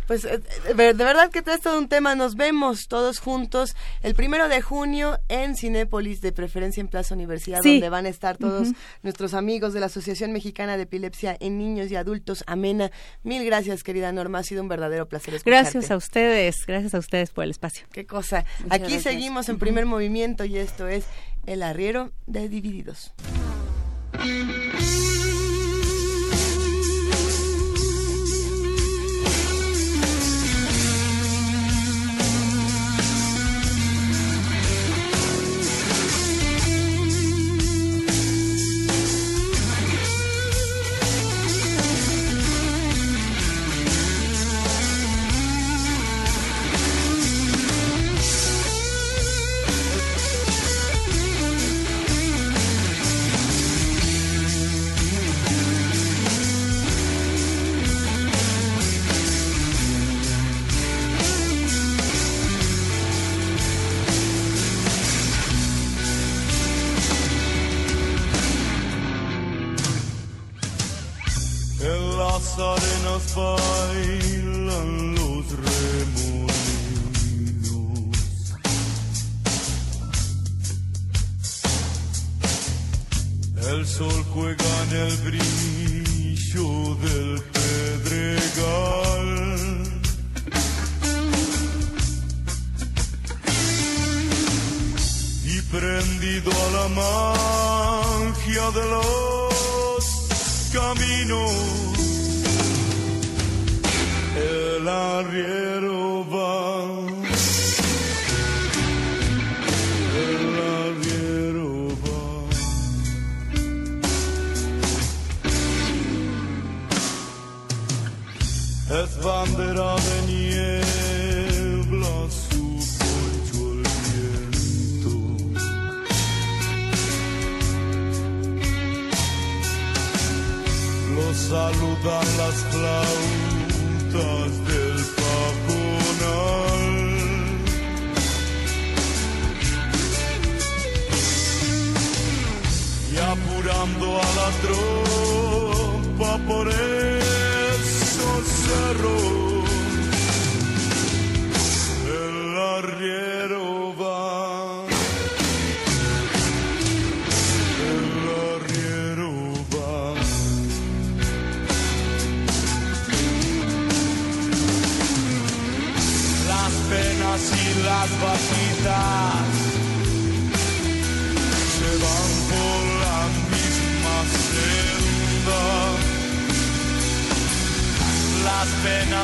[0.07, 0.41] pues eh,
[0.75, 2.15] de verdad que es todo un tema.
[2.15, 7.61] Nos vemos todos juntos el primero de junio en Cinépolis, de preferencia en Plaza Universidad,
[7.63, 8.69] donde van a estar todos
[9.03, 12.45] nuestros amigos de la Asociación Mexicana de Epilepsia en Niños y Adultos.
[12.47, 12.91] Amena.
[13.23, 14.39] Mil gracias, querida Norma.
[14.39, 15.71] Ha sido un verdadero placer escucharte.
[15.73, 16.67] Gracias a ustedes.
[16.67, 17.87] Gracias a ustedes por el espacio.
[17.93, 18.45] Qué cosa.
[18.71, 21.05] Aquí seguimos en primer movimiento y esto es
[21.47, 23.13] El Arriero de Divididos.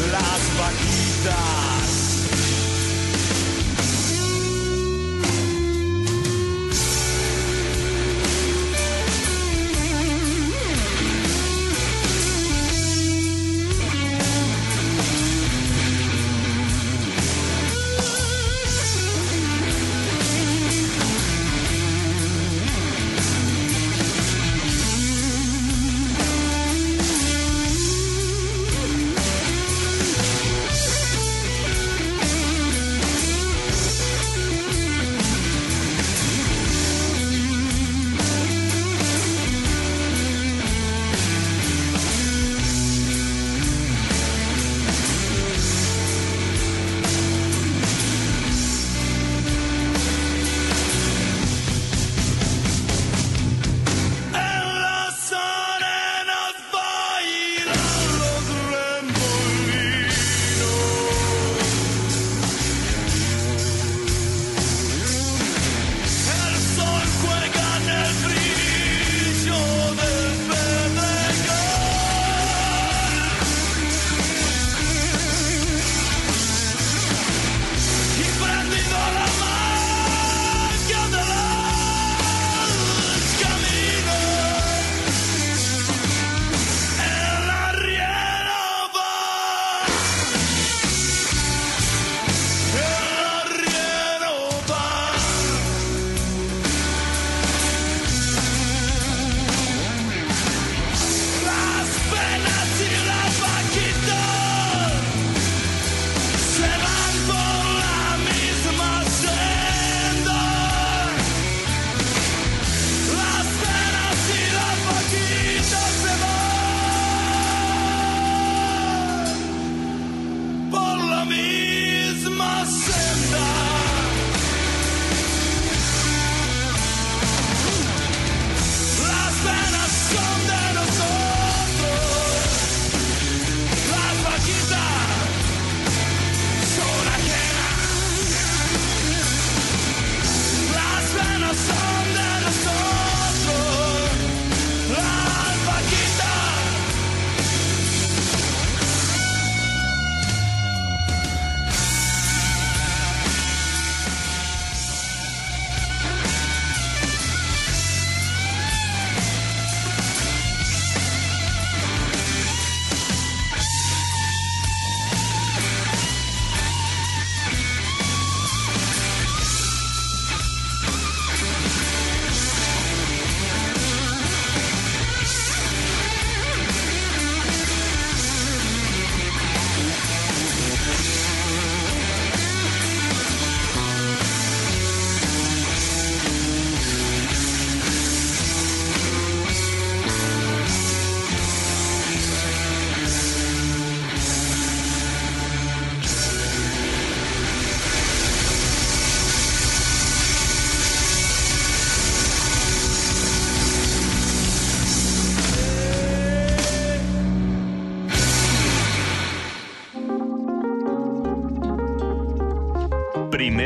[0.00, 2.03] las vaquitas.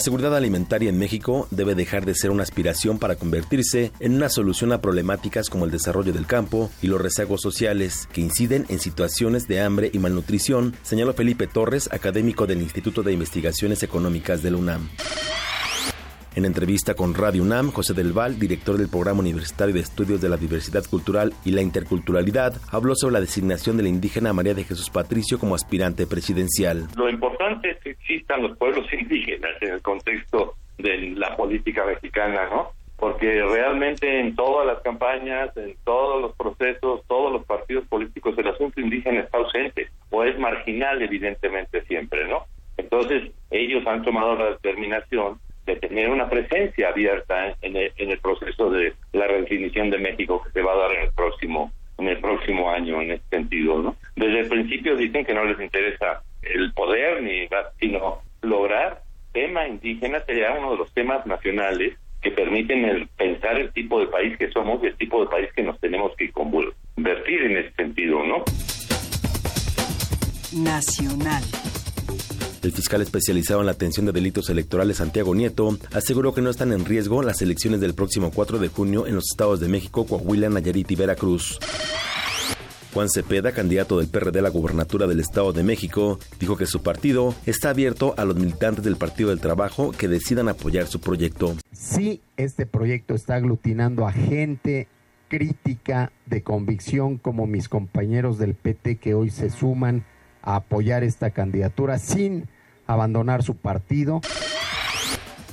[0.00, 4.30] La seguridad alimentaria en México debe dejar de ser una aspiración para convertirse en una
[4.30, 8.78] solución a problemáticas como el desarrollo del campo y los rezagos sociales que inciden en
[8.78, 14.50] situaciones de hambre y malnutrición, señaló Felipe Torres, académico del Instituto de Investigaciones Económicas de
[14.52, 14.88] la UNAM.
[16.40, 20.30] En entrevista con Radio UNAM, José del Val, director del Programa Universitario de Estudios de
[20.30, 24.64] la Diversidad Cultural y la Interculturalidad, habló sobre la designación de la indígena María de
[24.64, 26.86] Jesús Patricio como aspirante presidencial.
[26.96, 32.48] Lo importante es que existan los pueblos indígenas en el contexto de la política mexicana,
[32.48, 32.70] ¿no?
[32.96, 38.48] Porque realmente en todas las campañas, en todos los procesos, todos los partidos políticos, el
[38.48, 42.46] asunto indígena está ausente o es marginal, evidentemente, siempre, ¿no?
[42.78, 45.38] Entonces, ellos han tomado la determinación
[45.76, 50.50] tener una presencia abierta en el, en el proceso de la redefinición de México que
[50.52, 53.96] se va a dar en el próximo en el próximo año en este sentido, ¿no?
[54.16, 57.46] Desde el principio dicen que no les interesa el poder ni
[57.78, 59.02] sino lograr
[59.32, 64.06] tema indígena sería uno de los temas nacionales que permiten el pensar el tipo de
[64.06, 67.72] país que somos y el tipo de país que nos tenemos que convertir en ese
[67.74, 68.44] sentido, ¿no?
[70.52, 71.42] Nacional.
[72.62, 76.72] El fiscal especializado en la atención de delitos electorales Santiago Nieto aseguró que no están
[76.72, 80.50] en riesgo las elecciones del próximo 4 de junio en los estados de México, Coahuila,
[80.50, 81.58] Nayarit y Veracruz.
[82.92, 86.82] Juan Cepeda, candidato del PRD a la gubernatura del Estado de México, dijo que su
[86.82, 91.56] partido está abierto a los militantes del Partido del Trabajo que decidan apoyar su proyecto.
[91.72, 94.86] Sí, este proyecto está aglutinando a gente
[95.28, 100.04] crítica de convicción como mis compañeros del PT que hoy se suman
[100.42, 102.48] a apoyar esta candidatura sin
[102.86, 104.20] abandonar su partido.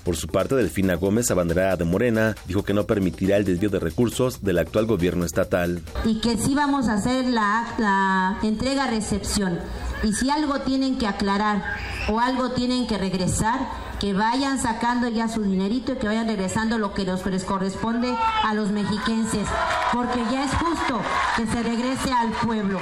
[0.03, 3.79] Por su parte, Delfina Gómez, abanderada de Morena, dijo que no permitirá el desvío de
[3.79, 5.81] recursos del actual gobierno estatal.
[6.05, 9.59] Y que sí vamos a hacer la, la entrega-recepción.
[10.03, 11.61] Y si algo tienen que aclarar
[12.09, 13.59] o algo tienen que regresar,
[13.99, 18.13] que vayan sacando ya su dinerito y que vayan regresando lo que les corresponde
[18.43, 19.47] a los mexiquenses,
[19.91, 21.01] porque ya es justo
[21.35, 22.79] que se regrese al pueblo.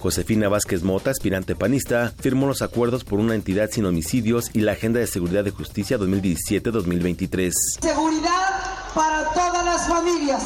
[0.00, 4.72] Josefina Vázquez Mota, aspirante panista, firmó los acuerdos por una entidad sin homicidios y la
[4.72, 7.52] Agenda de Seguridad de Justicia 2017-2023.
[7.82, 10.42] Seguridad para todas las familias.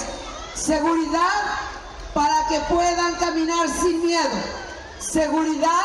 [0.56, 1.30] Seguridad
[2.12, 4.42] para que puedan caminar sin miedo.
[4.98, 5.82] Seguridad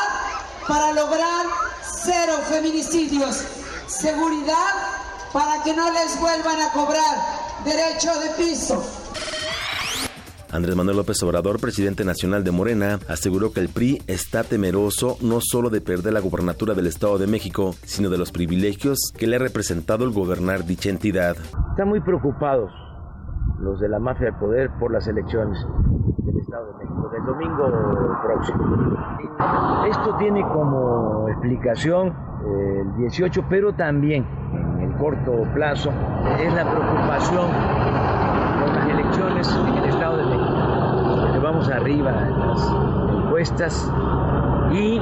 [0.66, 1.46] para lograr
[2.02, 3.44] cero feminicidios.
[3.86, 4.74] Seguridad
[5.32, 8.84] para que no les vuelvan a cobrar derecho de piso.
[10.52, 15.38] Andrés Manuel López Obrador, presidente nacional de Morena, aseguró que el PRI está temeroso no
[15.40, 19.36] solo de perder la gubernatura del Estado de México, sino de los privilegios que le
[19.36, 21.36] ha representado el gobernar dicha entidad.
[21.70, 22.70] Están muy preocupados
[23.60, 25.58] los de la mafia del poder por las elecciones
[26.18, 29.86] del Estado de México, del domingo próximo.
[29.88, 35.90] Esto tiene como explicación eh, el 18, pero también en el corto plazo
[36.38, 37.50] es la preocupación
[39.40, 43.90] elecciones en el Estado de México vamos arriba en las encuestas
[44.72, 44.98] y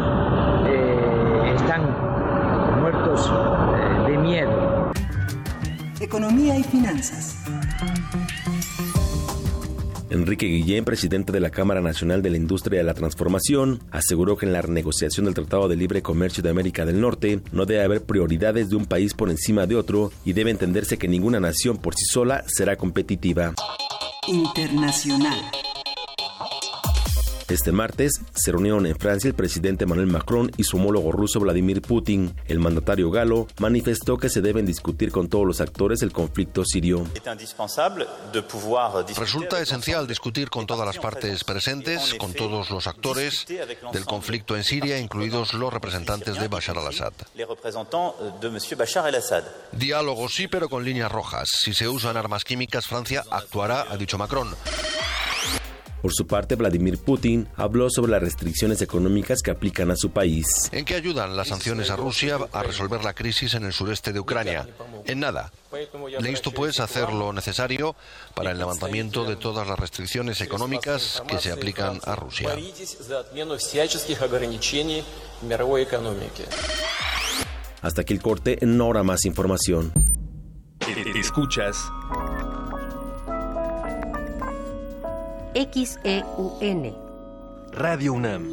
[0.66, 1.82] eh, están
[2.80, 4.93] muertos eh, de miedo.
[6.01, 7.45] Economía y finanzas.
[10.11, 14.47] Enrique Guillén, presidente de la Cámara Nacional de la Industria de la Transformación, aseguró que
[14.47, 18.03] en la renegociación del Tratado de Libre Comercio de América del Norte no debe haber
[18.03, 21.95] prioridades de un país por encima de otro y debe entenderse que ninguna nación por
[21.95, 23.53] sí sola será competitiva.
[24.29, 25.41] Internacional.
[27.49, 31.81] Este martes se reunieron en Francia el presidente Emmanuel Macron y su homólogo ruso Vladimir
[31.81, 32.35] Putin.
[32.47, 37.07] El mandatario galo manifestó que se deben discutir con todos los actores el conflicto sirio.
[39.17, 44.63] Resulta esencial discutir con todas las partes presentes, con todos los actores del conflicto en
[44.63, 47.15] Siria, incluidos los representantes de Bashar al-Assad.
[49.73, 51.49] Diálogo sí, pero con líneas rojas.
[51.51, 54.55] Si se usan armas químicas, Francia actuará, ha dicho Macron.
[56.03, 60.69] Por su parte, Vladimir Putin habló sobre las restricciones económicas que aplican a su país.
[60.73, 64.21] ¿En qué ayudan las sanciones a Rusia a resolver la crisis en el sureste de
[64.21, 64.69] Ucrania?
[65.07, 65.53] En nada.
[66.21, 67.97] Le insto pues a hacer lo necesario
[68.35, 72.51] para el levantamiento de todas las restricciones económicas que se aplican a Rusia.
[77.83, 79.93] Hasta aquí el corte, no habrá más información.
[81.15, 81.91] Escuchas
[85.55, 86.95] XEUN
[87.73, 88.45] Radio UNAM.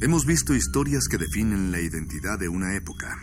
[0.00, 3.18] Hemos visto historias que definen la identidad de una época.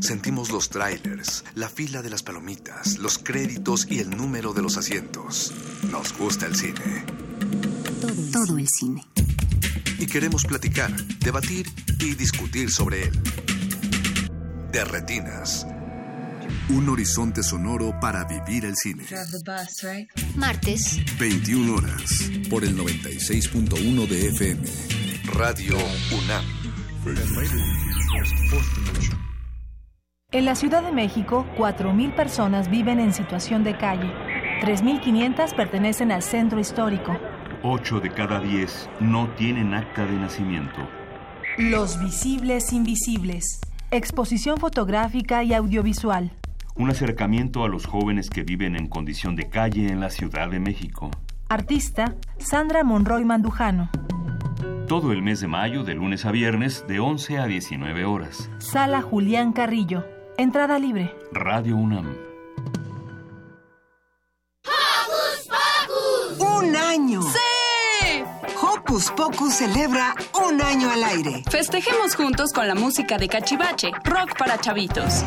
[0.00, 4.76] Sentimos los trailers, la fila de las palomitas, los créditos y el número de los
[4.76, 5.52] asientos.
[5.90, 7.04] Nos gusta el cine.
[8.32, 9.02] Todo el cine.
[9.98, 11.66] Y queremos platicar, debatir
[11.98, 13.12] y discutir sobre él.
[14.72, 15.66] De Retinas.
[16.70, 19.04] Un horizonte sonoro para vivir el cine.
[20.36, 21.00] Martes.
[21.18, 22.30] 21 horas.
[22.48, 24.62] Por el 96.1 de FM.
[25.34, 26.44] Radio UNAM.
[30.30, 34.12] En la Ciudad de México, 4.000 personas viven en situación de calle.
[34.60, 37.16] 3.500 pertenecen al centro histórico.
[37.62, 40.78] 8 de cada 10 no tienen acta de nacimiento.
[41.56, 43.60] Los visibles invisibles.
[43.90, 46.30] Exposición fotográfica y audiovisual.
[46.76, 50.60] Un acercamiento a los jóvenes que viven en condición de calle en la Ciudad de
[50.60, 51.10] México.
[51.48, 53.90] Artista Sandra Monroy Mandujano.
[54.86, 58.48] Todo el mes de mayo, de lunes a viernes, de 11 a 19 horas.
[58.58, 60.06] Sala Julián Carrillo.
[60.36, 61.14] Entrada libre.
[61.32, 62.14] Radio UNAM.
[66.38, 67.22] ¡Un año!
[67.22, 67.47] ¡Sí!
[68.88, 70.14] Hocus Pocus celebra
[70.46, 71.42] un año al aire.
[71.50, 75.24] Festejemos juntos con la música de Cachivache, rock para chavitos.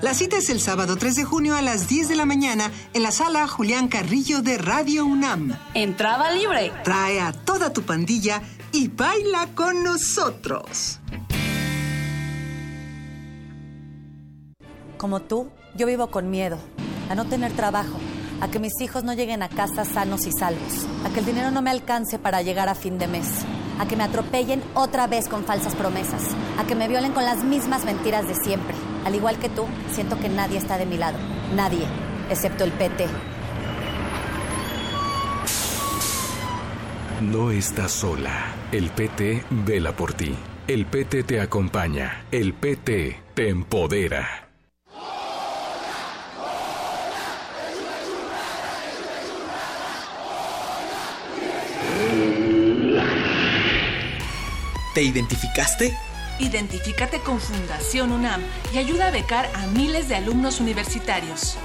[0.00, 3.02] La cita es el sábado 3 de junio a las 10 de la mañana en
[3.02, 5.54] la sala Julián Carrillo de Radio UNAM.
[5.74, 6.72] Entrada libre.
[6.82, 8.40] Trae a toda tu pandilla
[8.72, 11.00] y baila con nosotros.
[14.96, 16.58] Como tú, yo vivo con miedo
[17.10, 17.98] a no tener trabajo,
[18.40, 21.50] a que mis hijos no lleguen a casa sanos y salvos, a que el dinero
[21.50, 23.28] no me alcance para llegar a fin de mes,
[23.78, 26.22] a que me atropellen otra vez con falsas promesas,
[26.58, 28.74] a que me violen con las mismas mentiras de siempre.
[29.04, 31.18] Al igual que tú, siento que nadie está de mi lado.
[31.54, 31.86] Nadie,
[32.30, 33.06] excepto el PT.
[37.20, 38.54] No estás sola.
[38.72, 40.34] El PT vela por ti.
[40.68, 42.26] El PT te acompaña.
[42.30, 44.45] El PT te empodera.
[54.96, 55.94] ¿Te identificaste?
[56.38, 58.40] Identifícate con Fundación UNAM
[58.72, 61.58] y ayuda a becar a miles de alumnos universitarios.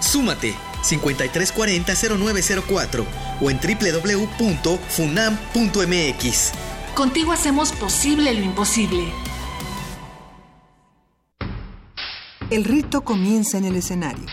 [0.00, 3.06] Súmate 5340-0904
[3.40, 6.52] o en www.funam.mx.
[6.94, 9.14] Contigo hacemos posible lo imposible.
[12.50, 14.26] El rito comienza en el escenario.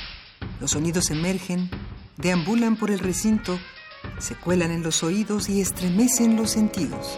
[0.59, 1.71] Los sonidos emergen,
[2.17, 3.57] deambulan por el recinto,
[4.19, 7.17] se cuelan en los oídos y estremecen los sentidos.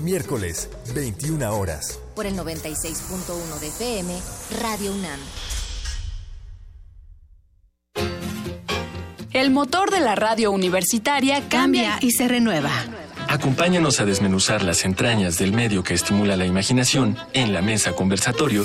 [0.00, 1.98] Miércoles, 21 horas.
[2.14, 4.14] Por el 96.1 de FM,
[4.60, 5.20] Radio UNAM.
[9.32, 12.70] El motor de la radio universitaria cambia y se renueva.
[13.28, 18.64] Acompáñanos a desmenuzar las entrañas del medio que estimula la imaginación en la mesa conversatorio.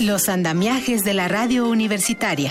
[0.00, 2.50] Los andamiajes de la radio universitaria.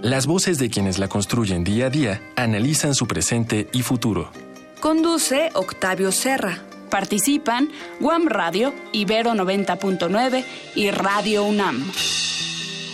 [0.00, 4.30] Las voces de quienes la construyen día a día analizan su presente y futuro.
[4.80, 6.67] Conduce Octavio Serra.
[6.88, 7.70] Participan
[8.00, 11.90] Guam Radio, Ibero 90.9 y Radio UNAM.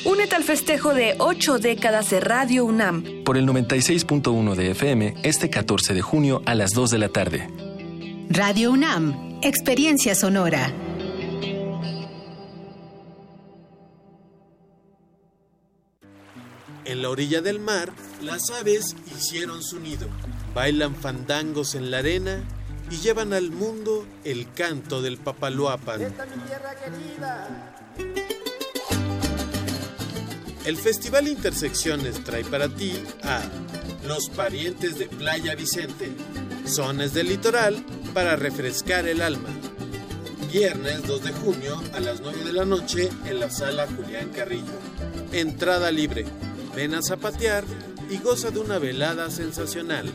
[0.04, 3.24] Únete al festejo de ocho décadas de Radio UNAM.
[3.24, 7.48] Por el 96.1 de FM, este 14 de junio a las 2 de la tarde.
[8.28, 10.72] Radio UNAM, Experiencia Sonora.
[16.84, 17.90] En la orilla del mar,
[18.20, 20.06] las aves hicieron su nido.
[20.54, 22.44] Bailan fandangos en la arena
[22.94, 26.00] y llevan al mundo el canto del Papaloapan.
[30.64, 32.92] El Festival Intersecciones trae para ti
[33.24, 33.42] a
[34.06, 36.12] Los Parientes de Playa Vicente,
[36.66, 37.84] Zonas del Litoral
[38.14, 39.48] para refrescar el alma.
[40.52, 44.78] Viernes 2 de junio a las 9 de la noche en la sala Julián Carrillo.
[45.32, 46.26] Entrada libre.
[46.76, 47.64] Ven a zapatear
[48.08, 50.14] y goza de una velada sensacional.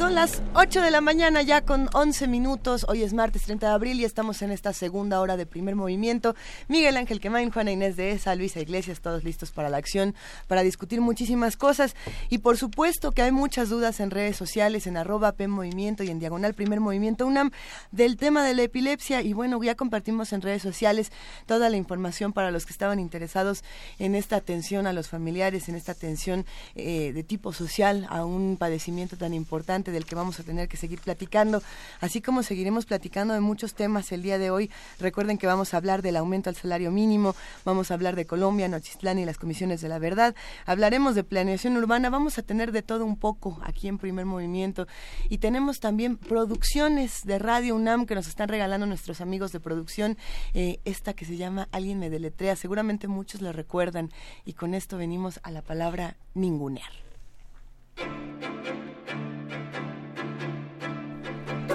[0.00, 2.86] Son las 8 de la mañana ya con 11 minutos.
[2.88, 6.34] Hoy es martes 30 de abril y estamos en esta segunda hora de primer movimiento.
[6.68, 10.14] Miguel Ángel Quemain, Juana Inés de Esa, Luisa Iglesias, todos listos para la acción,
[10.48, 11.94] para discutir muchísimas cosas.
[12.30, 16.08] Y por supuesto que hay muchas dudas en redes sociales, en arroba P Movimiento y
[16.08, 17.50] en diagonal primer movimiento UNAM
[17.92, 19.20] del tema de la epilepsia.
[19.20, 21.12] Y bueno, ya compartimos en redes sociales
[21.44, 23.64] toda la información para los que estaban interesados
[23.98, 28.56] en esta atención a los familiares, en esta atención eh, de tipo social a un
[28.56, 31.62] padecimiento tan importante del que vamos a tener que seguir platicando,
[32.00, 34.70] así como seguiremos platicando de muchos temas el día de hoy.
[34.98, 37.34] Recuerden que vamos a hablar del aumento al salario mínimo,
[37.64, 40.34] vamos a hablar de Colombia, Nochistlán y las comisiones de la verdad,
[40.66, 44.86] hablaremos de planeación urbana, vamos a tener de todo un poco aquí en Primer Movimiento
[45.28, 50.16] y tenemos también producciones de Radio UNAM que nos están regalando nuestros amigos de producción,
[50.54, 54.10] eh, esta que se llama Alguien me deletrea, seguramente muchos la recuerdan
[54.44, 56.90] y con esto venimos a la palabra ningunear.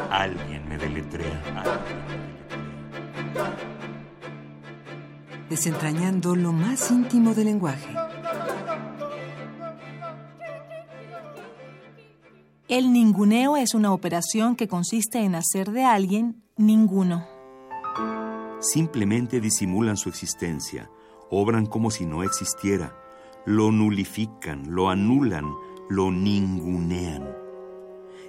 [0.09, 1.41] Alguien me deletrea.
[5.49, 7.95] Desentrañando lo más íntimo del lenguaje.
[12.67, 17.27] El ninguneo es una operación que consiste en hacer de alguien ninguno.
[18.59, 20.89] Simplemente disimulan su existencia,
[21.29, 22.95] obran como si no existiera,
[23.45, 25.45] lo nulifican, lo anulan,
[25.89, 27.44] lo ningunean.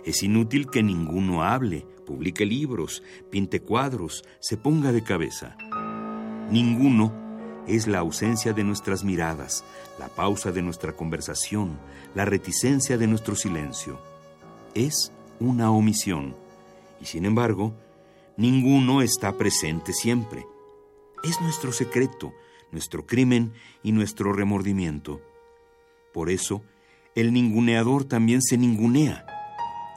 [0.07, 5.57] Es inútil que ninguno hable, publique libros, pinte cuadros, se ponga de cabeza.
[6.49, 7.13] Ninguno
[7.67, 9.65] es la ausencia de nuestras miradas,
[9.99, 11.77] la pausa de nuestra conversación,
[12.15, 13.99] la reticencia de nuestro silencio.
[14.75, 16.37] Es una omisión.
[17.01, 17.75] Y sin embargo,
[18.37, 20.47] ninguno está presente siempre.
[21.25, 22.33] Es nuestro secreto,
[22.71, 23.53] nuestro crimen
[23.83, 25.21] y nuestro remordimiento.
[26.13, 26.63] Por eso,
[27.17, 29.36] el ninguneador también se ningunea.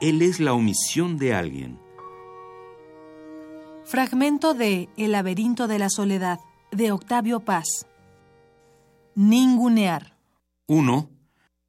[0.00, 1.78] Él es la omisión de alguien.
[3.84, 6.38] Fragmento de El laberinto de la soledad,
[6.72, 7.86] de Octavio Paz.
[9.14, 10.16] Ningunear.
[10.68, 11.10] 1.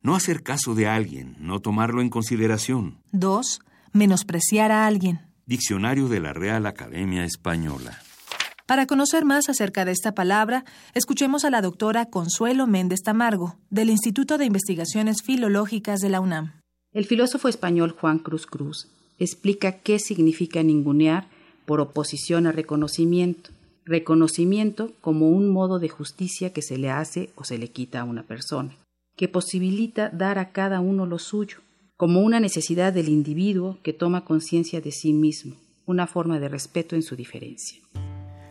[0.01, 3.01] No hacer caso de alguien, no tomarlo en consideración.
[3.11, 3.59] 2.
[3.91, 5.27] Menospreciar a alguien.
[5.45, 7.99] Diccionario de la Real Academia Española.
[8.65, 10.63] Para conocer más acerca de esta palabra,
[10.93, 16.60] escuchemos a la doctora Consuelo Méndez Tamargo, del Instituto de Investigaciones Filológicas de la UNAM.
[16.93, 21.29] El filósofo español Juan Cruz Cruz explica qué significa ningunear
[21.65, 23.51] por oposición a reconocimiento.
[23.85, 28.03] Reconocimiento como un modo de justicia que se le hace o se le quita a
[28.03, 28.75] una persona,
[29.15, 31.59] que posibilita dar a cada uno lo suyo,
[31.95, 36.97] como una necesidad del individuo que toma conciencia de sí mismo, una forma de respeto
[36.97, 37.81] en su diferencia.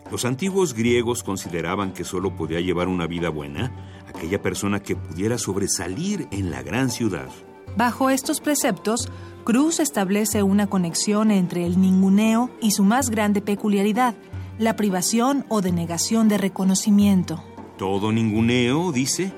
[0.09, 5.37] Los antiguos griegos consideraban que solo podía llevar una vida buena aquella persona que pudiera
[5.37, 7.29] sobresalir en la gran ciudad.
[7.77, 9.09] Bajo estos preceptos,
[9.43, 14.15] Cruz establece una conexión entre el ninguneo y su más grande peculiaridad,
[14.59, 17.43] la privación o denegación de reconocimiento.
[17.77, 19.33] Todo ninguneo, dice,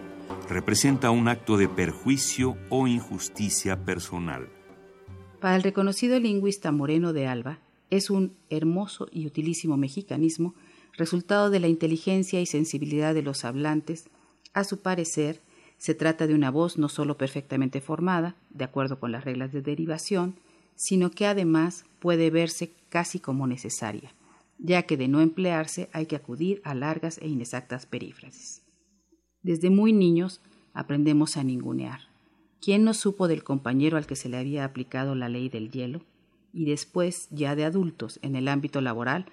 [0.49, 4.49] representa un acto de perjuicio o injusticia personal.
[5.39, 7.59] Para el reconocido lingüista Moreno de Alba,
[7.89, 10.55] es un hermoso y utilísimo mexicanismo,
[10.97, 14.09] resultado de la inteligencia y sensibilidad de los hablantes,
[14.53, 15.41] a su parecer,
[15.77, 19.61] se trata de una voz no solo perfectamente formada, de acuerdo con las reglas de
[19.61, 20.35] derivación,
[20.75, 24.13] sino que además puede verse casi como necesaria,
[24.57, 28.63] ya que de no emplearse hay que acudir a largas e inexactas perífrasis.
[29.41, 30.41] Desde muy niños
[30.73, 32.01] aprendemos a ningunear.
[32.61, 36.01] ¿Quién no supo del compañero al que se le había aplicado la ley del hielo?
[36.53, 39.25] Y después, ya de adultos, en el ámbito laboral,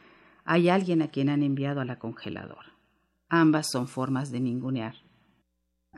[0.44, 2.74] hay alguien a quien han enviado a la congeladora.
[3.28, 4.96] Ambas son formas de ningunear.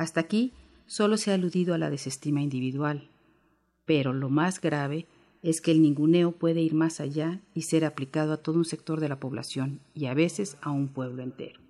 [0.02, 0.52] Hasta aquí
[0.86, 3.08] solo se ha aludido a la desestima individual,
[3.84, 5.06] pero lo más grave
[5.42, 8.98] es que el ninguneo puede ir más allá y ser aplicado a todo un sector
[8.98, 11.60] de la población y a veces a un pueblo entero.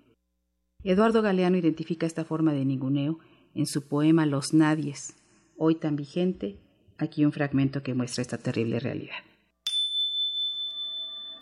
[0.83, 3.19] Eduardo Galeano identifica esta forma de ninguneo
[3.53, 5.15] en su poema Los Nadies,
[5.55, 6.57] hoy tan vigente,
[6.97, 9.23] aquí un fragmento que muestra esta terrible realidad.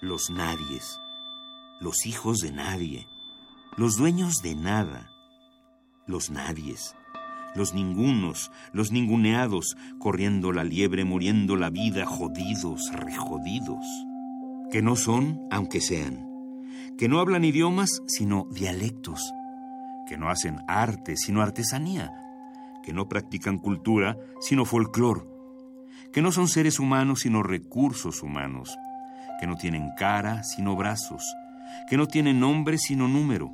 [0.02, 1.00] Los nadies,
[1.80, 3.08] los hijos de nadie,
[3.78, 5.11] los dueños de nada,
[6.08, 6.96] los nadies,
[7.56, 13.86] los ningunos, los ninguneados, corriendo la liebre, muriendo la vida, jodidos, rejodidos,
[14.72, 16.28] que no son, aunque sean,
[16.98, 19.34] que no hablan idiomas, sino dialectos,
[20.08, 22.12] que no hacen arte, sino artesanía,
[22.84, 25.28] que no practican cultura, sino folclor,
[26.12, 28.78] que no son seres humanos, sino recursos humanos,
[29.40, 31.36] que no tienen cara, sino brazos,
[31.90, 33.52] que no tienen nombre, sino número,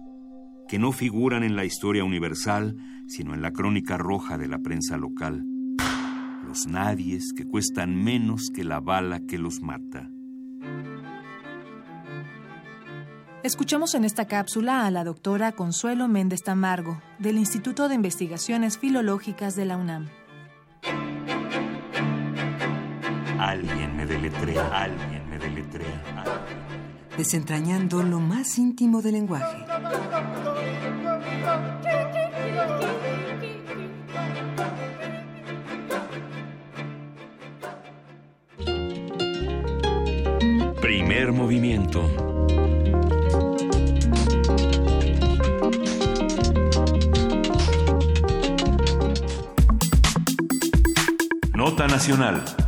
[0.68, 2.78] que no figuran en la historia universal,
[3.08, 5.46] sino en la crónica roja de la prensa local.
[6.46, 10.10] Los nadies que cuestan menos que la bala que los mata.
[13.44, 19.56] Escuchamos en esta cápsula a la doctora Consuelo Méndez Tamargo, del Instituto de Investigaciones Filológicas
[19.56, 20.08] de la UNAM.
[23.40, 26.57] Alguien me deletrea, alguien me deletrea.
[27.18, 29.58] Desentrañando lo más íntimo del lenguaje.
[40.80, 42.04] Primer movimiento.
[51.56, 52.67] Nota Nacional.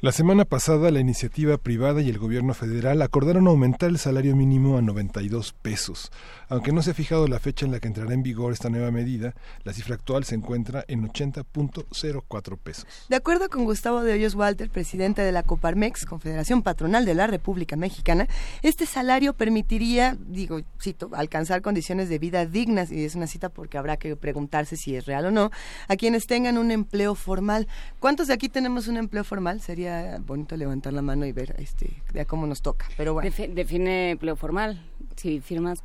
[0.00, 4.78] La semana pasada, la iniciativa privada y el gobierno federal acordaron aumentar el salario mínimo
[4.78, 6.12] a 92 pesos.
[6.48, 8.92] Aunque no se ha fijado la fecha en la que entrará en vigor esta nueva
[8.92, 9.34] medida,
[9.64, 12.86] la cifra actual se encuentra en 80.04 pesos.
[13.08, 17.26] De acuerdo con Gustavo de Hoyos Walter, presidente de la Coparmex, Confederación Patronal de la
[17.26, 18.28] República Mexicana,
[18.62, 23.78] este salario permitiría, digo, cito, alcanzar condiciones de vida dignas, y es una cita porque
[23.78, 25.50] habrá que preguntarse si es real o no,
[25.88, 27.66] a quienes tengan un empleo formal.
[27.98, 29.60] ¿Cuántos de aquí tenemos un empleo formal?
[29.60, 29.87] Sería
[30.24, 32.86] bonito levantar la mano y ver este, de cómo nos toca.
[32.96, 33.30] Pero bueno.
[33.50, 34.82] define empleo formal.
[35.16, 35.82] Si firmas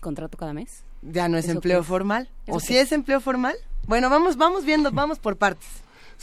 [0.00, 0.84] contrato cada mes.
[1.02, 2.28] Ya no es empleo formal.
[2.48, 3.54] ¿O si es empleo formal?
[3.86, 5.68] Bueno, vamos, vamos viendo, vamos por partes.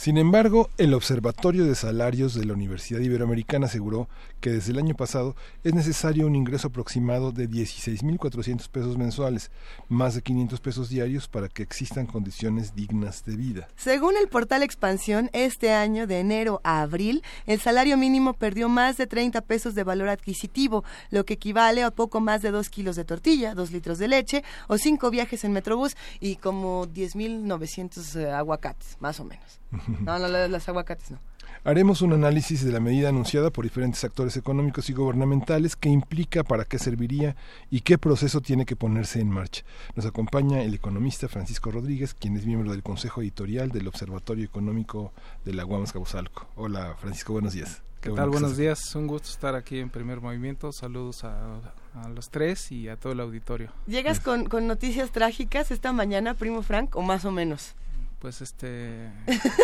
[0.00, 4.08] Sin embargo, el Observatorio de Salarios de la Universidad Iberoamericana aseguró
[4.40, 9.50] que desde el año pasado es necesario un ingreso aproximado de 16.400 pesos mensuales,
[9.90, 13.68] más de 500 pesos diarios para que existan condiciones dignas de vida.
[13.76, 18.96] Según el portal Expansión, este año de enero a abril, el salario mínimo perdió más
[18.96, 22.96] de 30 pesos de valor adquisitivo, lo que equivale a poco más de 2 kilos
[22.96, 28.30] de tortilla, 2 litros de leche o 5 viajes en Metrobús y como 10.900 eh,
[28.32, 29.59] aguacates, más o menos.
[30.00, 31.18] No, no, las aguacates no.
[31.62, 36.42] Haremos un análisis de la medida anunciada por diferentes actores económicos y gubernamentales, qué implica,
[36.42, 37.36] para qué serviría
[37.70, 39.62] y qué proceso tiene que ponerse en marcha.
[39.94, 45.12] Nos acompaña el economista Francisco Rodríguez, quien es miembro del Consejo Editorial del Observatorio Económico
[45.44, 46.46] de la Guamas Cabozalco.
[46.56, 47.82] Hola Francisco, buenos días.
[48.00, 48.30] ¿Qué, tal?
[48.30, 50.72] Buenos días, un gusto estar aquí en Primer Movimiento.
[50.72, 51.60] Saludos a,
[51.92, 53.70] a los tres y a todo el auditorio.
[53.86, 57.74] ¿Llegas con, con noticias trágicas esta mañana, primo Frank, o más o menos?
[58.20, 59.10] Pues este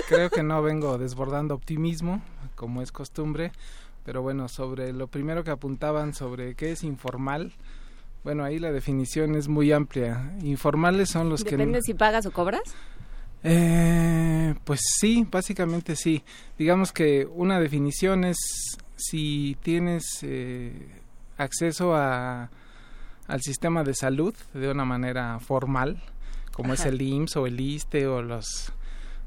[0.08, 2.20] creo que no vengo desbordando optimismo
[2.56, 3.52] como es costumbre
[4.04, 7.52] pero bueno sobre lo primero que apuntaban sobre qué es informal
[8.26, 10.32] bueno ahí la definición es muy amplia.
[10.42, 12.62] Informales son los que depende si pagas o cobras.
[13.44, 16.24] Eh, pues sí básicamente sí.
[16.58, 18.36] Digamos que una definición es
[18.96, 20.88] si tienes eh,
[21.38, 22.50] acceso a
[23.28, 26.02] al sistema de salud de una manera formal
[26.56, 28.72] como es el IMSS o el ISTE o los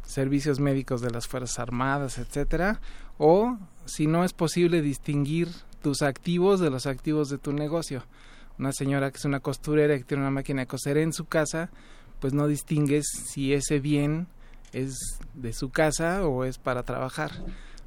[0.01, 2.81] servicios médicos de las Fuerzas Armadas, etcétera,
[3.19, 5.47] o si no es posible distinguir
[5.83, 8.03] tus activos de los activos de tu negocio.
[8.57, 11.25] Una señora que es una costurera y que tiene una máquina de coser en su
[11.25, 11.69] casa,
[12.19, 14.25] pues no distingues si ese bien
[14.73, 14.97] es
[15.35, 17.29] de su casa o es para trabajar.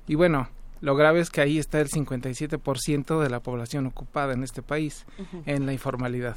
[0.06, 0.50] Y bueno,
[0.80, 5.04] lo grave es que ahí está el 57% de la población ocupada en este país,
[5.46, 6.36] en la informalidad.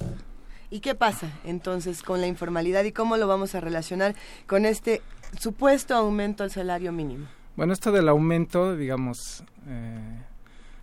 [0.70, 4.16] ¿Y qué pasa entonces con la informalidad y cómo lo vamos a relacionar
[4.48, 5.02] con este
[5.40, 7.28] supuesto aumento al salario mínimo?
[7.56, 9.44] Bueno, esto del aumento, digamos...
[9.68, 10.20] Eh,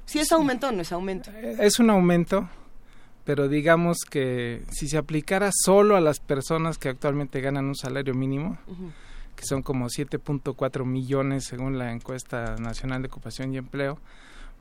[0.07, 1.31] si es aumento o no es aumento.
[1.31, 2.49] Eh, es un aumento,
[3.25, 8.15] pero digamos que si se aplicara solo a las personas que actualmente ganan un salario
[8.15, 8.59] mínimo,
[9.37, 13.99] que son como 7.4 millones según la encuesta nacional de ocupación y empleo,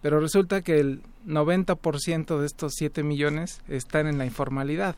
[0.01, 4.95] pero resulta que el 90% de estos 7 millones están en la informalidad.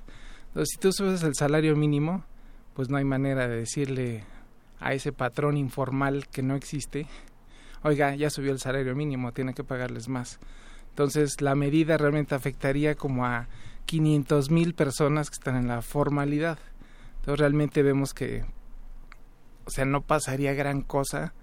[0.48, 2.24] Entonces, si tú subes el salario mínimo,
[2.74, 4.24] pues no hay manera de decirle
[4.80, 7.08] a ese patrón informal que no existe,
[7.84, 10.40] oiga, ya subió el salario mínimo, tiene que pagarles más.
[10.90, 13.48] Entonces la medida realmente afectaría como a
[13.86, 16.60] 500 mil personas que están en la formalidad.
[17.20, 18.44] Entonces realmente vemos que,
[19.66, 21.34] o sea, no pasaría gran cosa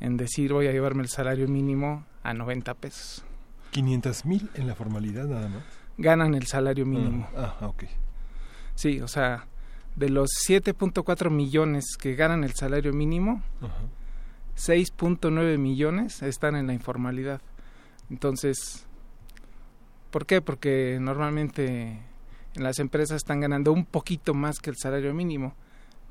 [0.00, 3.24] en decir voy a llevarme el salario mínimo a 90 pesos.
[3.70, 5.62] 500 mil en la formalidad nada más.
[5.96, 7.28] Ganan el salario mínimo.
[7.36, 7.84] Ah, ah ok.
[8.74, 9.46] Sí, o sea,
[9.96, 13.42] de los 7.4 millones que ganan el salario mínimo,
[14.56, 17.40] 6.9 millones están en la informalidad.
[18.10, 18.86] Entonces,
[20.10, 20.40] ¿por qué?
[20.40, 22.00] Porque normalmente
[22.54, 25.54] en las empresas están ganando un poquito más que el salario mínimo,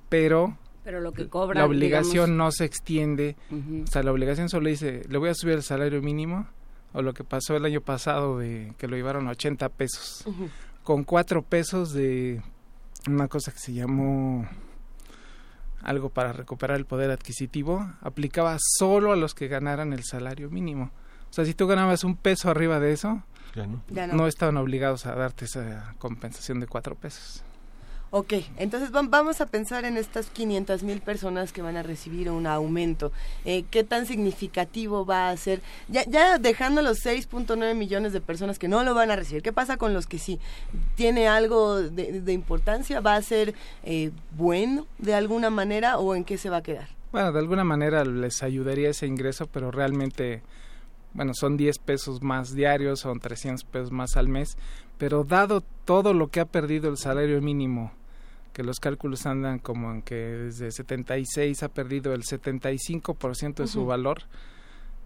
[0.09, 0.57] pero
[0.87, 5.01] pero lo que cobran, la obligación no se extiende, o sea, la obligación solo dice,
[5.09, 6.47] le voy a subir el salario mínimo,
[6.93, 10.23] o lo que pasó el año pasado de que lo llevaron a 80 pesos,
[10.83, 12.41] con 4 pesos de
[13.05, 14.47] una cosa que se llamó
[15.81, 20.91] algo para recuperar el poder adquisitivo, aplicaba solo a los que ganaran el salario mínimo.
[21.29, 23.21] O sea, si tú ganabas un peso arriba de eso,
[23.57, 23.83] no.
[24.13, 27.43] no estaban obligados a darte esa compensación de 4 pesos.
[28.09, 32.47] Ok, entonces vamos a pensar en estas 500 mil personas que van a recibir un
[32.47, 33.11] aumento.
[33.43, 35.61] Eh, ¿Qué tan significativo va a ser?
[35.89, 39.51] Ya, ya dejando los 6.9 millones de personas que no lo van a recibir, ¿qué
[39.51, 40.39] pasa con los que sí?
[40.95, 43.01] ¿Tiene algo de, importancia?
[43.01, 43.53] ¿Va a ser
[43.83, 46.87] eh, bueno de alguna manera o en qué se va a quedar?
[47.11, 50.43] Bueno, de alguna manera les ayudaría ese ingreso, pero realmente,
[51.13, 54.57] bueno, son 10 pesos más diarios, son 300 pesos más al mes,
[54.97, 57.91] pero dado todo lo que ha perdido el salario mínimo,
[58.57, 63.85] que los cálculos andan como en que desde 76 ha perdido el 75% de su
[63.85, 64.23] valor,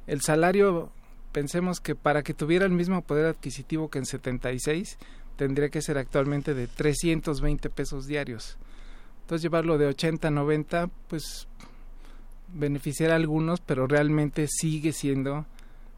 [0.08, 0.90] el salario,
[1.34, 4.98] pensemos que para que tuviera el mismo poder adquisitivo que en 76,
[5.36, 8.58] tendría que ser actualmente de 320 pesos diarios.
[9.24, 11.50] Entonces llevarlo de 80 a 90, pues
[12.54, 15.46] beneficiará a algunos, pero realmente sigue siendo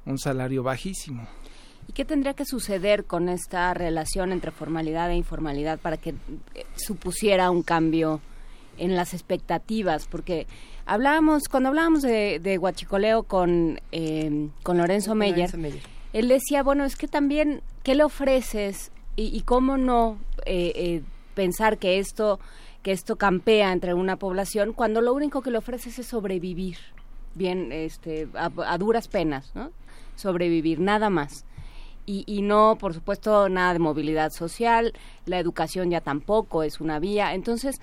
[0.08, 1.28] un salario bajísimo.
[1.88, 6.12] ¿Y qué tendría que suceder con esta relación entre formalidad e informalidad para que
[6.56, 8.22] eh, supusiera un cambio
[8.78, 10.08] en las expectativas?
[10.08, 10.48] Porque
[10.86, 15.50] hablábamos, cuando hablábamos de, de Guachicoleo con, eh, con Lorenzo Meyer,
[16.14, 21.04] él decía, bueno, es que también, ¿qué le ofreces y, cómo no eh,
[21.36, 22.40] pensar que esto,
[22.82, 26.78] que esto campea entre una población cuando lo único que le ofreces es sobrevivir?
[27.36, 29.72] bien este a, a duras penas no
[30.16, 31.46] sobrevivir nada más
[32.06, 34.94] y, no, por supuesto, nada de movilidad social,
[35.26, 37.34] la educación ya tampoco es una vía.
[37.34, 37.82] Entonces,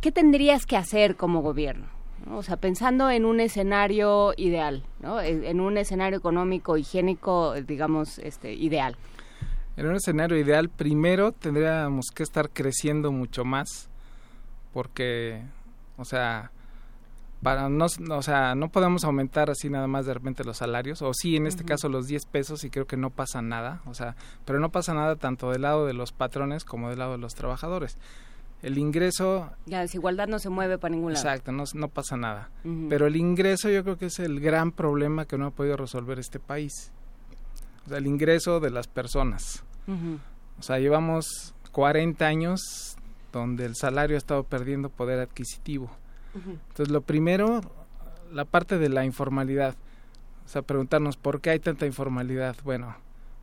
[0.00, 1.86] ¿qué tendrías que hacer como gobierno?
[2.30, 5.20] O sea, pensando en un escenario ideal, ¿no?
[5.20, 8.96] en un escenario económico, higiénico, digamos, este, ideal.
[9.76, 13.88] En un escenario ideal, primero tendríamos que estar creciendo mucho más,
[14.72, 15.42] porque,
[15.96, 16.52] o sea,
[17.42, 21.12] para no, o sea, no podemos aumentar así nada más de repente los salarios, o
[21.12, 24.14] sí, en este caso los 10 pesos y creo que no pasa nada, o sea,
[24.44, 27.34] pero no pasa nada tanto del lado de los patrones como del lado de los
[27.34, 27.98] trabajadores.
[28.62, 29.50] El ingreso...
[29.66, 31.26] La desigualdad no se mueve para ningún lado.
[31.26, 32.48] Exacto, no, no pasa nada.
[32.88, 36.20] Pero el ingreso yo creo que es el gran problema que no ha podido resolver
[36.20, 36.92] este país.
[37.86, 39.64] O sea, el ingreso de las personas.
[40.60, 42.96] O sea, llevamos 40 años
[43.32, 45.90] donde el salario ha estado perdiendo poder adquisitivo
[46.34, 47.60] entonces, lo primero,
[48.32, 49.76] la parte de la informalidad.
[50.44, 52.56] O sea, preguntarnos por qué hay tanta informalidad.
[52.64, 52.96] Bueno,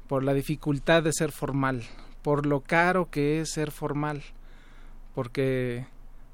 [0.07, 1.83] por la dificultad de ser formal,
[2.21, 4.23] por lo caro que es ser formal,
[5.15, 5.85] porque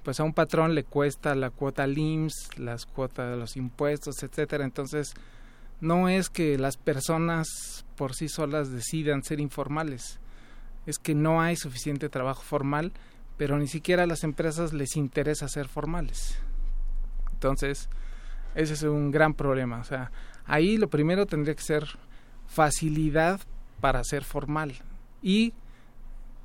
[0.03, 4.63] pues a un patrón le cuesta la cuota LIMS, las cuotas de los impuestos, etcétera.
[4.63, 5.13] Entonces,
[5.81, 10.19] no es que las personas por sí solas decidan ser informales,
[10.85, 12.93] es que no hay suficiente trabajo formal,
[13.37, 16.37] pero ni siquiera a las empresas les interesa ser formales.
[17.35, 17.89] Entonces,
[18.55, 19.79] ese es un gran problema.
[19.79, 20.11] O sea,
[20.45, 21.85] ahí lo primero tendría que ser
[22.47, 23.41] facilidad
[23.81, 24.73] para ser formal
[25.21, 25.53] y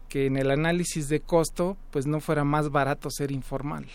[0.09, 3.87] que en el análisis de costo pues no fuera más barato ser informal.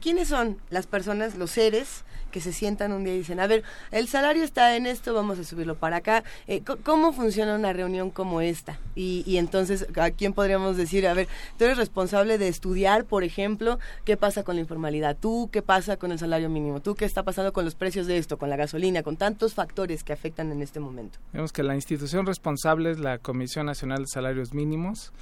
[0.00, 3.62] ¿Quiénes son las personas, los seres que se sientan un día y dicen, a ver,
[3.92, 6.24] el salario está en esto, vamos a subirlo para acá?
[6.48, 8.80] Eh, ¿Cómo funciona una reunión como esta?
[8.96, 11.28] Y, entonces, ¿a quién podríamos decir, a ver,
[11.58, 15.16] tú eres responsable de estudiar, por ejemplo, qué pasa con la informalidad?
[15.20, 16.80] ¿Tú qué pasa con el salario mínimo?
[16.80, 20.02] ¿Tú qué está pasando con los precios de esto, con la gasolina, con tantos factores
[20.02, 21.18] que afectan en este momento?
[21.32, 25.12] Vemos que la institución responsable es la Comisión Nacional de Salarios Mínimos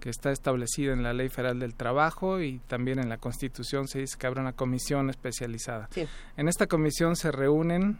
[0.00, 4.00] que está establecido en la Ley Federal del Trabajo y también en la Constitución se
[4.00, 5.88] dice que habrá una comisión especializada.
[6.36, 7.98] En esta comisión se reúnen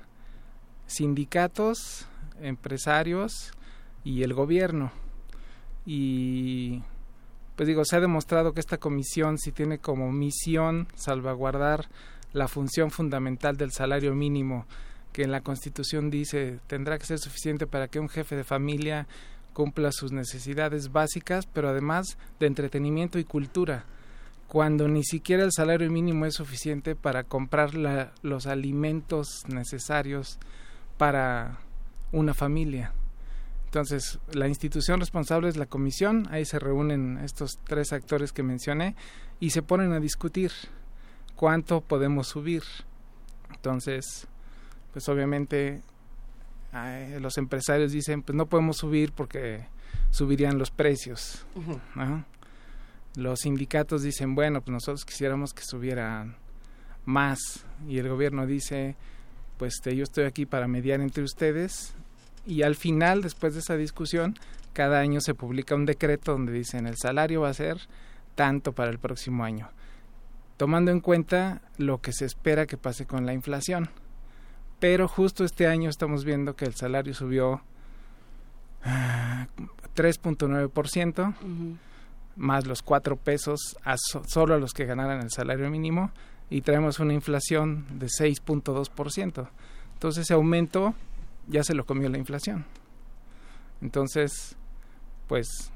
[0.86, 2.06] sindicatos,
[2.40, 3.52] empresarios
[4.04, 4.92] y el gobierno.
[5.86, 6.82] Y
[7.56, 11.88] pues digo, se ha demostrado que esta comisión sí tiene como misión salvaguardar
[12.32, 14.66] la función fundamental del salario mínimo,
[15.12, 19.06] que en la Constitución dice tendrá que ser suficiente para que un jefe de familia
[19.54, 23.86] cumpla sus necesidades básicas, pero además de entretenimiento y cultura,
[24.48, 27.72] cuando ni siquiera el salario mínimo es suficiente para comprar
[28.22, 30.38] los alimentos necesarios
[30.98, 31.60] para
[32.12, 32.92] una familia.
[33.66, 38.94] Entonces, la institución responsable es la comisión, ahí se reúnen estos tres actores que mencioné
[39.40, 40.52] y se ponen a discutir
[41.34, 42.62] cuánto podemos subir.
[43.52, 44.28] Entonces,
[44.92, 45.82] pues obviamente
[47.20, 49.66] los empresarios dicen, pues no podemos subir porque
[50.10, 51.46] subirían los precios.
[53.16, 56.36] Los sindicatos dicen, bueno, pues nosotros quisiéramos que subieran
[57.04, 57.38] más.
[57.88, 58.96] Y el gobierno dice,
[59.56, 61.94] pues yo estoy aquí para mediar entre ustedes.
[62.46, 64.34] Y al final, después de esa discusión,
[64.72, 67.78] cada año se publica un decreto donde dicen el salario va a ser
[68.34, 69.70] tanto para el próximo año,
[70.56, 73.88] tomando en cuenta lo que se espera que pase con la inflación
[74.84, 77.62] pero justo este año estamos viendo que el salario subió
[79.96, 81.34] 3.9%, ah,
[82.36, 86.10] más los 4 pesos a solo a los que ganaran el salario mínimo,
[86.50, 89.48] y traemos una inflación de 6.2%.
[89.94, 90.92] Entonces ese aumento
[91.48, 92.66] ya se lo comió la inflación.
[93.80, 94.54] Entonces,
[95.28, 95.72] pues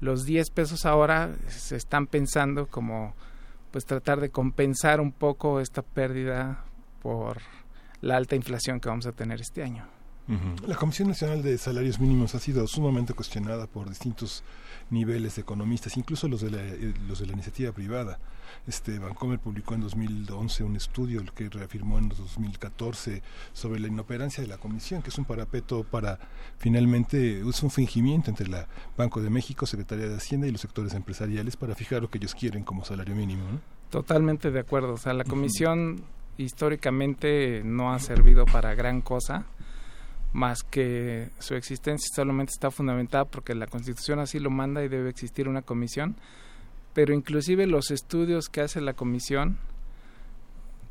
[0.00, 3.14] los 10 pesos ahora se están pensando como
[3.70, 6.66] pues tratar de compensar un poco esta pérdida
[7.00, 7.38] por
[8.02, 9.86] la alta inflación que vamos a tener este año.
[10.66, 14.44] La Comisión Nacional de Salarios Mínimos ha sido sumamente cuestionada por distintos
[14.88, 18.18] niveles de economistas, incluso los de la, eh, los de la iniciativa privada.
[18.66, 23.22] Este Bancomer publicó en 2011 un estudio que reafirmó en 2014
[23.52, 26.18] sobre la inoperancia de la Comisión, que es un parapeto para
[26.58, 30.94] finalmente es un fingimiento entre la Banco de México, Secretaría de Hacienda y los sectores
[30.94, 33.42] empresariales para fijar lo que ellos quieren como salario mínimo.
[33.90, 34.94] Totalmente de acuerdo.
[34.94, 36.04] O sea, la Comisión
[36.36, 39.46] históricamente no ha servido para gran cosa,
[40.32, 45.10] más que su existencia solamente está fundamentada porque la Constitución así lo manda y debe
[45.10, 46.16] existir una comisión,
[46.94, 49.58] pero inclusive los estudios que hace la comisión,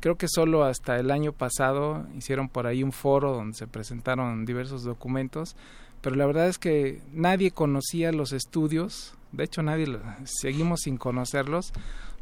[0.00, 4.44] creo que solo hasta el año pasado hicieron por ahí un foro donde se presentaron
[4.44, 5.56] diversos documentos,
[6.00, 9.86] pero la verdad es que nadie conocía los estudios, de hecho nadie
[10.24, 11.72] seguimos sin conocerlos,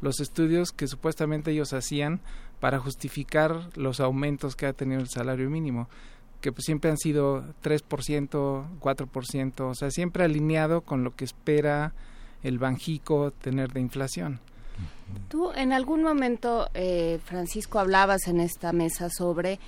[0.00, 2.20] los estudios que supuestamente ellos hacían
[2.60, 5.88] para justificar los aumentos que ha tenido el salario mínimo,
[6.40, 11.92] que pues siempre han sido 3%, 4%, o sea, siempre alineado con lo que espera
[12.42, 14.40] el Banjico tener de inflación.
[15.28, 19.58] Tú en algún momento, eh, Francisco, hablabas en esta mesa sobre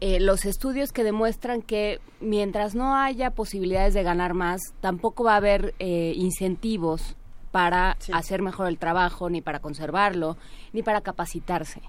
[0.00, 5.34] eh, los estudios que demuestran que mientras no haya posibilidades de ganar más, tampoco va
[5.34, 7.16] a haber eh, incentivos
[7.50, 10.36] para hacer mejor el trabajo, ni para conservarlo,
[10.72, 11.82] ni para capacitarse.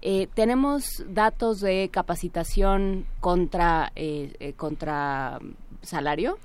[0.00, 5.38] Eh, ¿Tenemos datos de capacitación contra, eh, eh, contra
[5.82, 6.38] salario?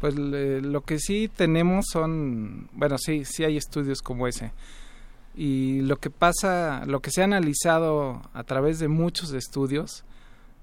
[0.00, 4.52] Pues lo que sí tenemos son, bueno, sí, sí hay estudios como ese.
[5.34, 10.04] Y lo que pasa, lo que se ha analizado a través de muchos estudios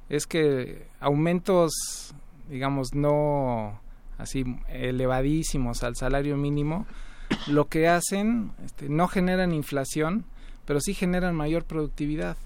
[0.09, 2.13] es que aumentos,
[2.49, 3.79] digamos, no
[4.17, 6.85] así elevadísimos al salario mínimo,
[7.47, 10.25] lo que hacen este, no generan inflación,
[10.65, 12.37] pero sí generan mayor productividad.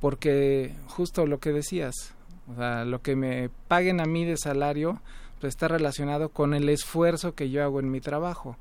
[0.00, 2.14] Porque justo lo que decías,
[2.52, 5.00] o sea, lo que me paguen a mí de salario
[5.40, 8.56] pues está relacionado con el esfuerzo que yo hago en mi trabajo.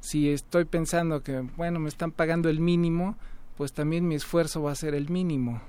[0.00, 3.16] Si estoy pensando que, bueno, me están pagando el mínimo,
[3.56, 5.60] pues también mi esfuerzo va a ser el mínimo.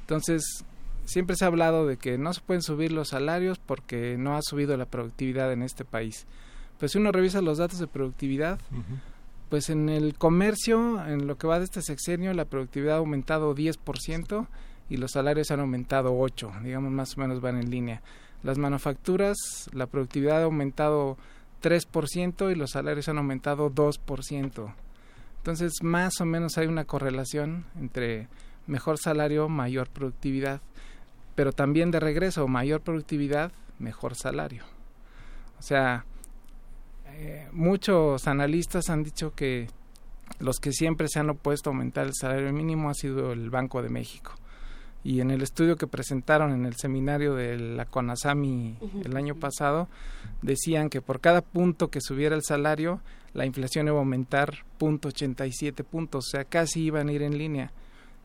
[0.00, 0.64] Entonces,
[1.04, 4.40] siempre se ha hablado de que no se pueden subir los salarios porque no ha
[4.42, 6.26] subido la productividad en este país.
[6.78, 8.58] Pues si uno revisa los datos de productividad,
[9.54, 13.54] pues en el comercio, en lo que va de este sexenio, la productividad ha aumentado
[13.54, 14.48] 10%
[14.90, 18.02] y los salarios han aumentado 8, digamos más o menos van en línea.
[18.42, 19.36] Las manufacturas,
[19.72, 21.16] la productividad ha aumentado
[21.62, 24.74] 3% y los salarios han aumentado 2%.
[25.36, 28.26] Entonces, más o menos hay una correlación entre
[28.66, 30.62] mejor salario, mayor productividad,
[31.36, 34.64] pero también de regreso, mayor productividad, mejor salario.
[35.60, 36.06] O sea,
[37.16, 39.68] eh, muchos analistas han dicho que
[40.40, 43.82] los que siempre se han opuesto a aumentar el salario mínimo ha sido el Banco
[43.82, 44.32] de México.
[45.04, 49.88] Y en el estudio que presentaron en el seminario de la CONASAMI el año pasado,
[50.42, 53.00] decían que por cada punto que subiera el salario,
[53.34, 55.10] la inflación iba a aumentar punto
[55.90, 57.70] puntos, o sea, casi iban a ir en línea.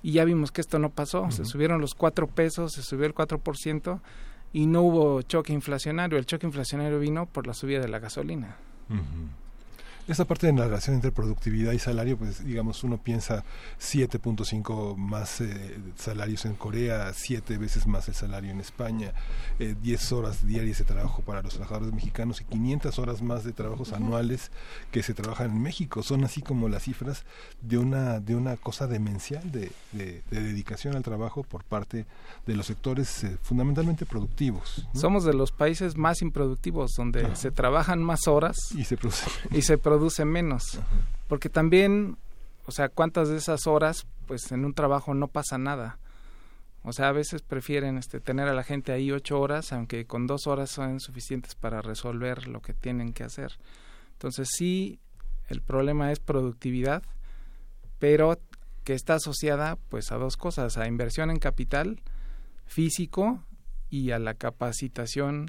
[0.01, 3.13] Y ya vimos que esto no pasó, se subieron los cuatro pesos, se subió el
[3.13, 3.99] 4%
[4.53, 6.17] y no hubo choque inflacionario.
[6.17, 8.55] El choque inflacionario vino por la subida de la gasolina.
[8.91, 9.25] Mm-hmm.
[10.09, 13.43] Esa parte de la relación entre productividad y salario, pues digamos, uno piensa
[13.79, 19.13] 7.5 más eh, salarios en Corea, 7 veces más el salario en España,
[19.59, 23.51] eh, 10 horas diarias de trabajo para los trabajadores mexicanos y 500 horas más de
[23.51, 24.49] trabajos anuales
[24.89, 26.01] que se trabajan en México.
[26.01, 27.23] Son así como las cifras
[27.61, 32.07] de una, de una cosa demencial de, de, de dedicación al trabajo por parte
[32.47, 34.87] de los sectores eh, fundamentalmente productivos.
[34.91, 34.99] ¿no?
[34.99, 39.61] Somos de los países más improductivos, donde se trabajan más horas y se produce, y
[39.61, 40.79] se produce menos.
[41.27, 42.17] Porque también,
[42.65, 45.99] o sea, cuántas de esas horas, pues en un trabajo no pasa nada.
[46.83, 50.25] O sea, a veces prefieren este, tener a la gente ahí ocho horas, aunque con
[50.25, 53.59] dos horas son suficientes para resolver lo que tienen que hacer.
[54.13, 55.01] Entonces sí,
[55.49, 57.03] el problema es productividad,
[57.99, 58.39] pero
[58.85, 61.99] que está asociada pues a dos cosas, a inversión en capital
[62.65, 63.43] físico
[63.89, 65.47] y a la capacitación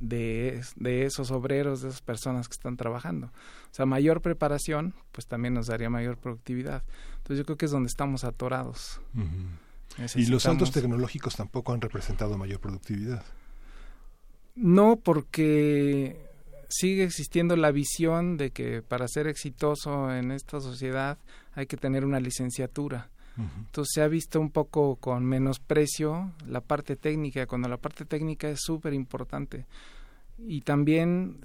[0.00, 3.26] de, de esos obreros, de esas personas que están trabajando.
[3.26, 6.82] O sea, mayor preparación, pues también nos daría mayor productividad.
[7.18, 9.00] Entonces yo creo que es donde estamos atorados.
[10.16, 13.24] Y los saltos tecnológicos tampoco han representado mayor productividad.
[14.56, 16.28] No, porque
[16.68, 21.18] sigue existiendo la visión de que para ser exitoso en esta sociedad
[21.52, 23.10] hay que tener una licenciatura.
[23.66, 28.48] Entonces se ha visto un poco con menosprecio la parte técnica, cuando la parte técnica
[28.48, 29.66] es súper importante.
[30.38, 31.40] Y también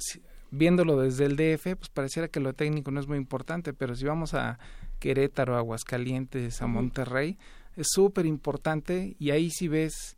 [0.51, 4.05] viéndolo desde el DF, pues pareciera que lo técnico no es muy importante, pero si
[4.05, 4.57] vamos a
[4.99, 6.67] Querétaro, a Aguascalientes, a.
[6.67, 7.37] Monterrey,
[7.75, 10.15] es súper importante y ahí sí ves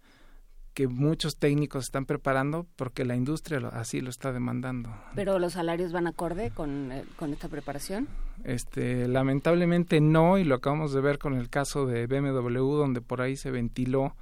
[0.75, 4.93] que muchos técnicos están preparando porque la industria lo- así lo está demandando.
[5.15, 8.07] Pero los salarios van acorde con, eh, con esta preparación.
[8.43, 13.21] Este, lamentablemente no, y lo acabamos de ver con el caso de BMW, donde por
[13.21, 14.15] ahí se ventiló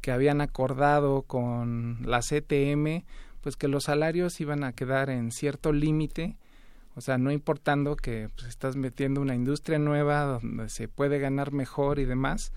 [0.00, 3.04] que habían acordado con la CTM,
[3.42, 6.36] pues que los salarios iban a quedar en cierto límite,
[6.96, 11.52] o sea, no importando que pues, estás metiendo una industria nueva donde se puede ganar
[11.52, 12.52] mejor y demás.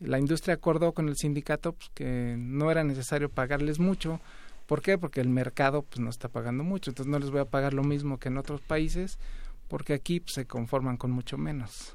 [0.00, 4.20] La industria acordó con el sindicato pues, que no era necesario pagarles mucho.
[4.66, 4.98] ¿Por qué?
[4.98, 7.84] Porque el mercado pues, no está pagando mucho, entonces no les voy a pagar lo
[7.84, 9.18] mismo que en otros países
[9.70, 11.94] porque aquí pues, se conforman con mucho menos.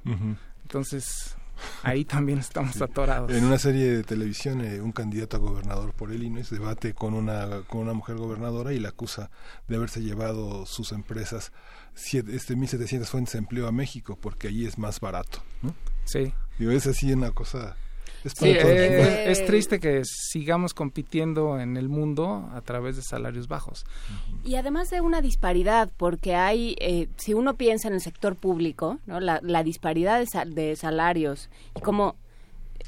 [0.64, 1.36] Entonces,
[1.84, 3.30] ahí también estamos atorados.
[3.32, 7.64] En una serie de televisión, eh, un candidato a gobernador por Illinois debate con una,
[7.68, 9.30] con una mujer gobernadora y la acusa
[9.68, 11.52] de haberse llevado sus empresas,
[11.94, 15.44] siete, este 1.700 fuentes de empleo a México, porque allí es más barato.
[15.62, 15.76] ¿no?
[16.06, 16.34] Sí.
[16.58, 17.76] Digo, es así una cosa...
[18.34, 19.32] Sí, eh, ¿no?
[19.32, 23.86] es triste que sigamos compitiendo en el mundo a través de salarios bajos.
[24.44, 29.00] Y además de una disparidad, porque hay, eh, si uno piensa en el sector público,
[29.06, 29.20] ¿no?
[29.20, 32.16] la, la disparidad de, sal- de salarios y cómo,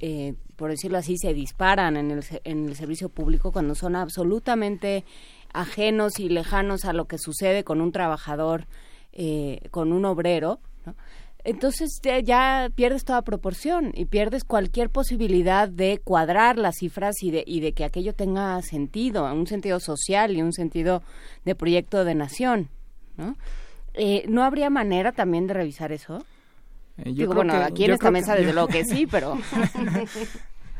[0.02, 3.96] eh, por decirlo así, se disparan en el, se- en el servicio público cuando son
[3.96, 5.06] absolutamente
[5.54, 8.66] ajenos y lejanos a lo que sucede con un trabajador,
[9.14, 10.96] eh, con un obrero, ¿no?
[11.48, 17.32] Entonces ya, ya pierdes toda proporción y pierdes cualquier posibilidad de cuadrar las cifras y
[17.32, 21.02] de, y de que aquello tenga sentido, un sentido social y un sentido
[21.46, 22.70] de proyecto de nación,
[23.18, 23.36] ¿no?
[23.96, 26.24] Eh, ¿No habría manera también de revisar eso?
[26.98, 28.84] Eh, yo Digo, creo bueno, que- aquí en esta que- mesa desde yo- luego que
[28.86, 29.38] sí, pero...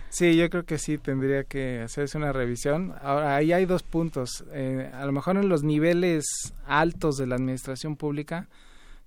[0.10, 2.94] Sí, yo creo que sí tendría que hacerse una revisión.
[3.02, 4.46] Ahora, ahí hay dos puntos.
[4.54, 6.26] Eh, a lo mejor en los niveles
[6.66, 8.48] altos de la administración pública,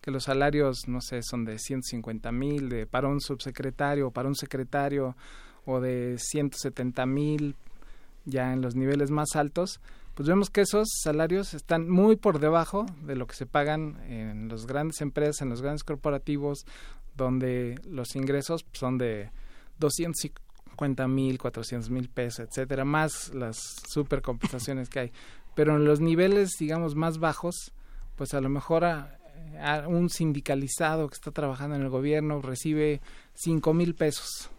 [0.01, 4.29] que los salarios, no sé, son de 150 mil de, para un subsecretario o para
[4.29, 5.17] un secretario,
[5.65, 7.57] o de 170 mil
[8.25, 9.81] ya en los niveles más altos,
[10.15, 14.49] pues vemos que esos salarios están muy por debajo de lo que se pagan en
[14.49, 16.67] las grandes empresas, en los grandes corporativos,
[17.17, 19.31] donde los ingresos son de
[19.79, 23.57] 250 mil, 400 mil pesos, etcétera, más las
[23.89, 25.13] supercompensaciones que hay.
[25.55, 27.73] Pero en los niveles, digamos, más bajos,
[28.17, 28.85] pues a lo mejor
[29.61, 33.01] a un sindicalizado que está trabajando en el gobierno recibe
[33.35, 34.51] 5 mil pesos.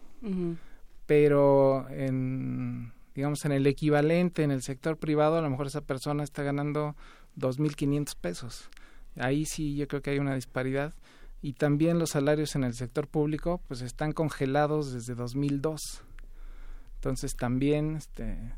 [1.05, 6.23] Pero en digamos en el equivalente en el sector privado a lo mejor esa persona
[6.23, 6.95] está ganando
[7.37, 8.69] 2.500 pesos.
[9.17, 10.93] Ahí sí yo creo que hay una disparidad.
[11.41, 16.03] Y también los salarios en el sector público pues están congelados desde 2002
[17.01, 18.53] entonces también este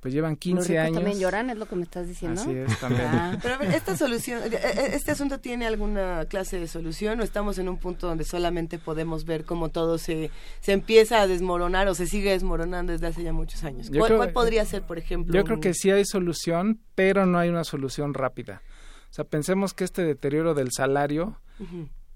[0.00, 2.40] pues llevan Los 15 ricos años también lloran, es lo que me estás diciendo.
[2.40, 3.04] Así es, también.
[3.06, 3.38] Ah.
[3.42, 7.22] Pero a ver, esta solución, eh, eh, ¿este asunto tiene alguna clase de solución o
[7.22, 11.86] estamos en un punto donde solamente podemos ver cómo todo se, se empieza a desmoronar
[11.88, 13.88] o se sigue desmoronando desde hace ya muchos años?
[13.90, 15.34] ¿Cuál, creo- cuál podría ser, por ejemplo?
[15.34, 18.62] Yo creo un- que sí hay solución, pero no hay una solución rápida.
[19.10, 21.36] O sea, pensemos que este deterioro del salario,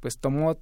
[0.01, 0.57] pues tomó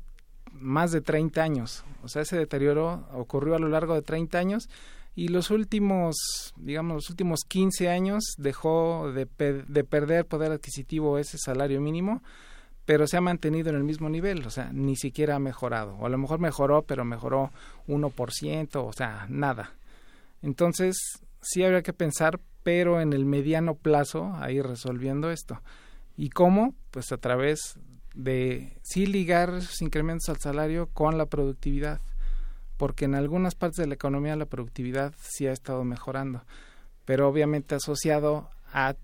[0.50, 1.84] más de 30 años.
[2.02, 4.68] O sea, ese deterioro ocurrió a lo largo de 30 años
[5.14, 9.26] y los últimos, digamos, los últimos 15 años dejó de,
[9.68, 12.22] de perder poder adquisitivo ese salario mínimo,
[12.84, 16.06] pero se ha mantenido en el mismo nivel, o sea, ni siquiera ha mejorado, o
[16.06, 17.50] a lo mejor mejoró, pero mejoró
[17.86, 19.72] 1%, o sea, nada.
[20.42, 20.96] Entonces,
[21.40, 25.60] sí habría que pensar, pero en el mediano plazo, a ir resolviendo esto.
[26.16, 26.74] ¿Y cómo?
[26.90, 27.78] Pues a través
[28.14, 32.00] de sí ligar esos incrementos al salario con la productividad,
[32.82, 36.42] porque en algunas partes de la economía la productividad sí ha estado mejorando,
[37.04, 38.96] pero obviamente asociado a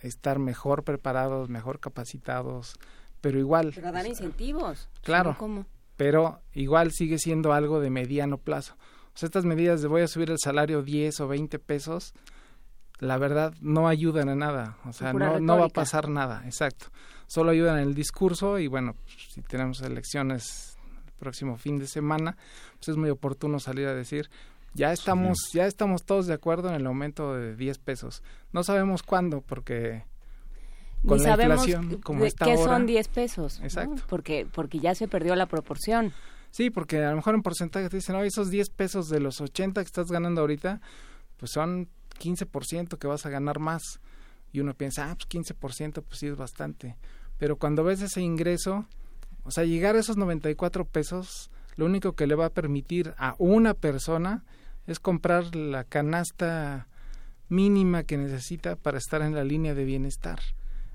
[0.00, 2.76] estar mejor preparados, mejor capacitados,
[3.20, 3.72] pero igual.
[3.74, 4.88] Pero dar incentivos.
[5.02, 5.36] Claro.
[5.38, 5.66] ¿Cómo?
[5.98, 8.74] Pero igual sigue siendo algo de mediano plazo.
[9.14, 12.14] O sea, estas medidas de voy a subir el salario 10 o 20 pesos,
[13.00, 14.78] la verdad no ayudan a nada.
[14.86, 16.86] O sea, no, no va a pasar nada, exacto.
[17.26, 18.96] Solo ayudan en el discurso y bueno,
[19.28, 20.69] si tenemos elecciones el
[21.20, 22.36] próximo fin de semana,
[22.78, 24.28] pues es muy oportuno salir a decir,
[24.74, 28.22] ya estamos, ya estamos todos de acuerdo en el aumento de 10 pesos.
[28.52, 30.04] No sabemos cuándo porque
[31.06, 33.58] con Ni la sabemos inflación como está qué ahora, son 10 pesos.
[33.58, 33.64] ¿no?
[33.64, 34.02] Exacto.
[34.08, 36.12] Porque, porque ya se perdió la proporción.
[36.50, 39.40] Sí, porque a lo mejor en porcentaje te dicen, no, esos 10 pesos de los
[39.40, 40.80] 80 que estás ganando ahorita,
[41.36, 41.88] pues son
[42.18, 43.82] 15% que vas a ganar más.
[44.52, 46.96] Y uno piensa, ah, pues 15%, pues sí es bastante.
[47.38, 48.86] Pero cuando ves ese ingreso,
[49.44, 53.34] o sea, llegar a esos 94 pesos, lo único que le va a permitir a
[53.38, 54.44] una persona
[54.86, 56.88] es comprar la canasta
[57.48, 60.40] mínima que necesita para estar en la línea de bienestar.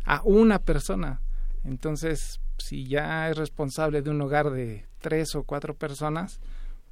[0.05, 1.21] A una persona.
[1.63, 6.39] Entonces, si ya es responsable de un hogar de tres o cuatro personas,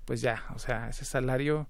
[0.06, 1.68] pues ya, o sea, ese salario,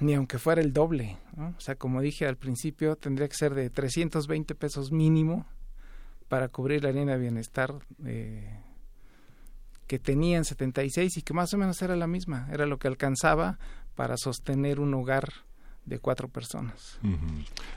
[0.00, 1.18] ni aunque fuera el doble.
[1.36, 5.46] O sea, como dije al principio, tendría que ser de 320 pesos mínimo
[6.34, 8.58] para cubrir la línea de bienestar eh,
[9.86, 12.88] que tenía en 76 y que más o menos era la misma, era lo que
[12.88, 13.60] alcanzaba
[13.94, 15.28] para sostener un hogar
[15.84, 16.98] de cuatro personas.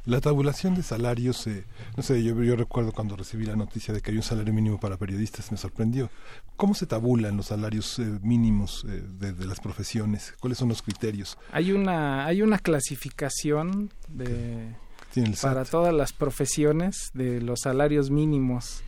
[0.05, 1.65] La tabulación de salarios, eh,
[1.95, 4.79] no sé, yo, yo recuerdo cuando recibí la noticia de que hay un salario mínimo
[4.79, 6.09] para periodistas, me sorprendió.
[6.55, 10.33] ¿Cómo se tabulan los salarios eh, mínimos eh, de, de las profesiones?
[10.39, 11.37] ¿Cuáles son los criterios?
[11.51, 14.73] Hay una hay una clasificación de
[15.13, 18.83] Tiene el para todas las profesiones de los salarios mínimos.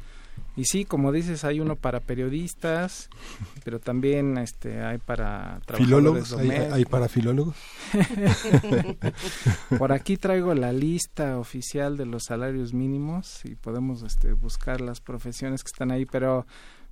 [0.55, 3.09] Y sí, como dices, hay uno para periodistas,
[3.63, 6.33] pero también este hay para trabajadores ¿Filólogos?
[6.33, 7.55] ¿Hay, hay para filólogos?
[9.77, 15.01] Por aquí traigo la lista oficial de los salarios mínimos y podemos este, buscar las
[15.01, 16.45] profesiones que están ahí, pero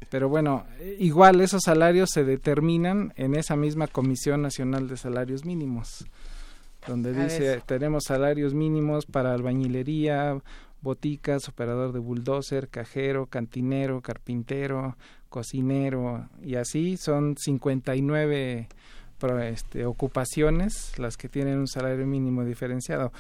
[0.10, 0.66] pero bueno,
[1.00, 6.06] igual esos salarios se determinan en esa misma Comisión Nacional de Salarios Mínimos,
[6.88, 7.62] donde A dice ver.
[7.64, 10.40] tenemos salarios mínimos para albañilería,
[10.82, 14.96] boticas, operador de bulldozer, cajero, cantinero, carpintero,
[15.30, 18.68] cocinero y así son 59
[19.18, 23.12] pro- este, ocupaciones las que tienen un salario mínimo diferenciado.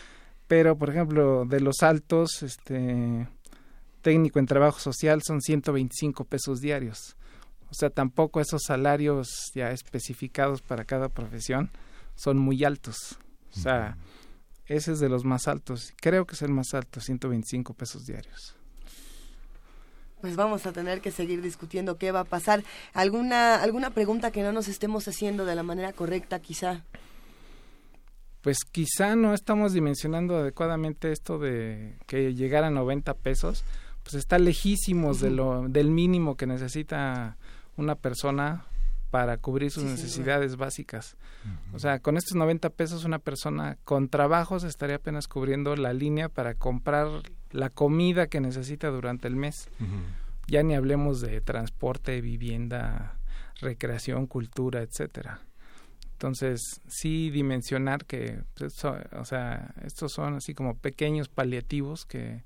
[0.47, 3.27] Pero, por ejemplo, de los altos, este
[4.01, 7.17] técnico en trabajo social son 125 pesos diarios.
[7.69, 11.69] O sea, tampoco esos salarios ya especificados para cada profesión
[12.15, 13.19] son muy altos.
[13.57, 13.97] O sea,
[14.65, 15.93] ese es de los más altos.
[15.99, 18.55] Creo que es el más alto, 125 pesos diarios.
[20.21, 22.63] Pues vamos a tener que seguir discutiendo qué va a pasar.
[22.93, 26.83] ¿Alguna, alguna pregunta que no nos estemos haciendo de la manera correcta, quizá?
[28.41, 33.63] Pues quizá no estamos dimensionando adecuadamente esto de que llegar a 90 pesos,
[34.03, 37.37] pues está lejísimos de lo, del mínimo que necesita
[37.75, 38.65] una persona
[39.09, 41.17] para cubrir sus Sí, necesidades básicas.
[41.73, 46.29] O sea, con estos 90 pesos una persona con trabajos estaría apenas cubriendo la línea
[46.29, 47.07] para comprar
[47.51, 49.69] la comida que necesita durante el mes.
[50.47, 53.17] Ya ni hablemos de transporte, vivienda,
[53.61, 55.41] recreación, cultura, etcétera.
[56.13, 62.43] Entonces, sí dimensionar que, pues, o sea, estos son así como pequeños paliativos que,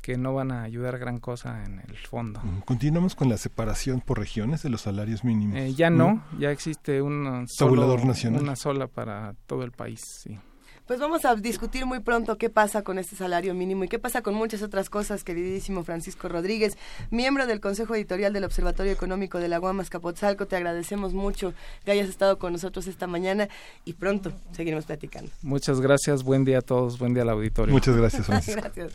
[0.00, 2.40] que no van a ayudar gran cosa en el fondo.
[2.64, 5.56] Continuamos con la separación por regiones de los salarios mínimos.
[5.56, 8.42] Eh, ya no, ya existe un Tabulador nacional.
[8.42, 10.38] una sola para todo el país, sí.
[10.86, 14.22] Pues vamos a discutir muy pronto qué pasa con este salario mínimo y qué pasa
[14.22, 16.78] con muchas otras cosas, queridísimo Francisco Rodríguez,
[17.10, 20.46] miembro del Consejo Editorial del Observatorio Económico de la Guamas Capotzalco.
[20.46, 21.52] Te agradecemos mucho
[21.84, 23.50] que hayas estado con nosotros esta mañana
[23.84, 25.30] y pronto seguiremos platicando.
[25.42, 27.74] Muchas gracias, buen día a todos, buen día al auditorio.
[27.74, 28.62] Muchas gracias, Francisco.
[28.62, 28.94] Gracias.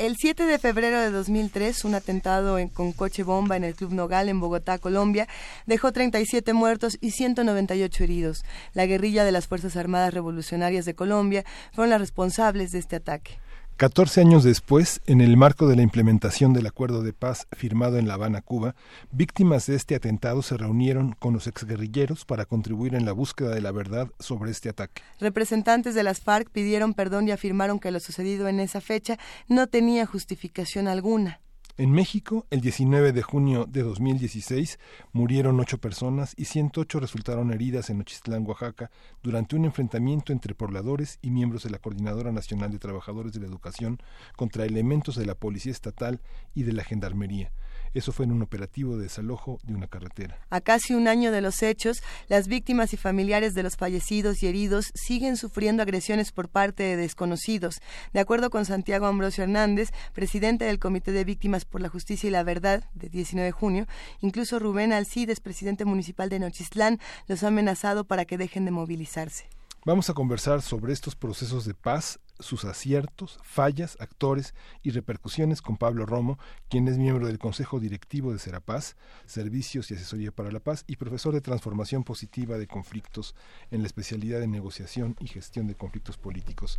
[0.00, 3.92] El 7 de febrero de 2003, un atentado en- con coche bomba en el Club
[3.92, 5.28] Nogal en Bogotá, Colombia,
[5.66, 8.42] dejó 37 muertos y 198 heridos.
[8.72, 11.44] La guerrilla de las Fuerzas Armadas Revolucionarias de Colombia
[11.74, 13.38] fueron las responsables de este ataque.
[13.80, 18.06] 14 años después, en el marco de la implementación del acuerdo de paz firmado en
[18.06, 18.74] La Habana, Cuba,
[19.10, 23.62] víctimas de este atentado se reunieron con los exguerrilleros para contribuir en la búsqueda de
[23.62, 25.00] la verdad sobre este ataque.
[25.18, 29.66] Representantes de las FARC pidieron perdón y afirmaron que lo sucedido en esa fecha no
[29.66, 31.40] tenía justificación alguna.
[31.76, 34.78] En México, el 19 de junio de 2016,
[35.12, 38.90] murieron ocho personas y 108 resultaron heridas en Nochistlán, Oaxaca,
[39.22, 43.46] durante un enfrentamiento entre pobladores y miembros de la Coordinadora Nacional de Trabajadores de la
[43.46, 43.98] Educación
[44.36, 46.20] contra elementos de la Policía Estatal
[46.54, 47.52] y de la Gendarmería.
[47.92, 50.38] Eso fue en un operativo de desalojo de una carretera.
[50.48, 54.46] A casi un año de los hechos, las víctimas y familiares de los fallecidos y
[54.46, 57.80] heridos siguen sufriendo agresiones por parte de desconocidos.
[58.12, 62.30] De acuerdo con Santiago Ambrosio Hernández, presidente del Comité de Víctimas por la Justicia y
[62.30, 63.86] la Verdad, de 19 de junio,
[64.20, 69.59] incluso Rubén Alcides, presidente municipal de Nochistlán, los ha amenazado para que dejen de movilizarse.
[69.86, 75.78] Vamos a conversar sobre estos procesos de paz, sus aciertos, fallas, actores y repercusiones con
[75.78, 76.38] Pablo Romo,
[76.68, 80.96] quien es miembro del Consejo Directivo de Serapaz, Servicios y Asesoría para la Paz y
[80.96, 83.34] profesor de Transformación Positiva de Conflictos
[83.70, 86.78] en la especialidad de Negociación y Gestión de Conflictos Políticos.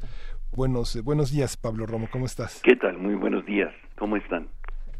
[0.51, 2.61] Buenos, eh, buenos días, Pablo Romo, ¿cómo estás?
[2.63, 2.99] ¿Qué tal?
[2.99, 4.47] Muy buenos días, ¿cómo están?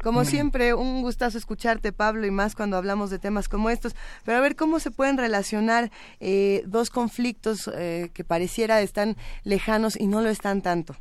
[0.02, 3.94] Como siempre, un gustazo escucharte, Pablo, y más cuando hablamos de temas como estos.
[4.24, 9.14] Pero a ver, ¿cómo se pueden relacionar eh, dos conflictos eh, que pareciera están
[9.44, 10.96] lejanos y no lo están tanto?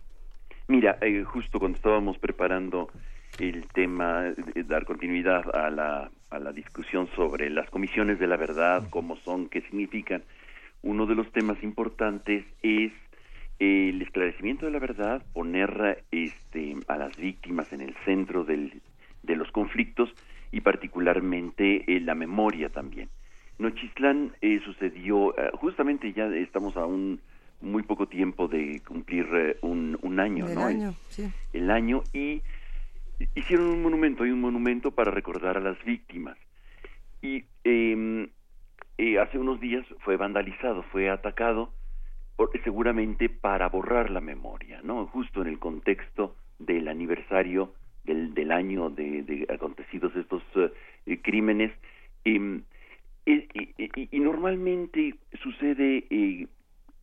[0.67, 2.89] Mira, eh, justo cuando estábamos preparando
[3.39, 8.37] el tema, de dar continuidad a la, a la discusión sobre las comisiones de la
[8.37, 10.21] verdad, cómo son, qué significan,
[10.83, 12.91] uno de los temas importantes es
[13.57, 18.81] el esclarecimiento de la verdad, poner este, a las víctimas en el centro del,
[19.23, 20.09] de los conflictos
[20.51, 23.09] y particularmente eh, la memoria también.
[23.61, 27.21] Nochistlán eh, sucedió, eh, justamente ya estamos a un
[27.61, 30.65] muy poco tiempo de cumplir eh, un, un, año, el ¿no?
[30.65, 31.31] Año, sí.
[31.53, 32.41] El año y
[33.35, 36.37] hicieron un monumento, hay un monumento para recordar a las víctimas.
[37.21, 38.29] Y em,
[39.21, 41.71] hace unos días fue vandalizado, fue atacado,
[42.35, 45.05] por, seguramente para borrar la memoria, ¿no?
[45.05, 50.69] Justo en el contexto del aniversario del, del año de, de, acontecidos estos uh,
[51.21, 51.71] crímenes.
[52.25, 52.61] Eh,
[53.25, 53.47] eh,
[53.77, 56.05] eh, y normalmente sucede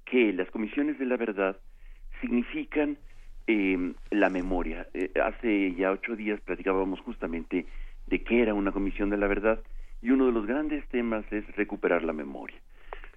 [0.04, 1.56] que las comisiones de la verdad
[2.20, 2.98] significan
[4.10, 4.86] la memoria.
[5.24, 7.66] hace ya ocho días platicábamos justamente
[8.06, 9.60] de qué era una comisión de la verdad
[10.02, 12.58] y uno de los grandes temas es recuperar la memoria.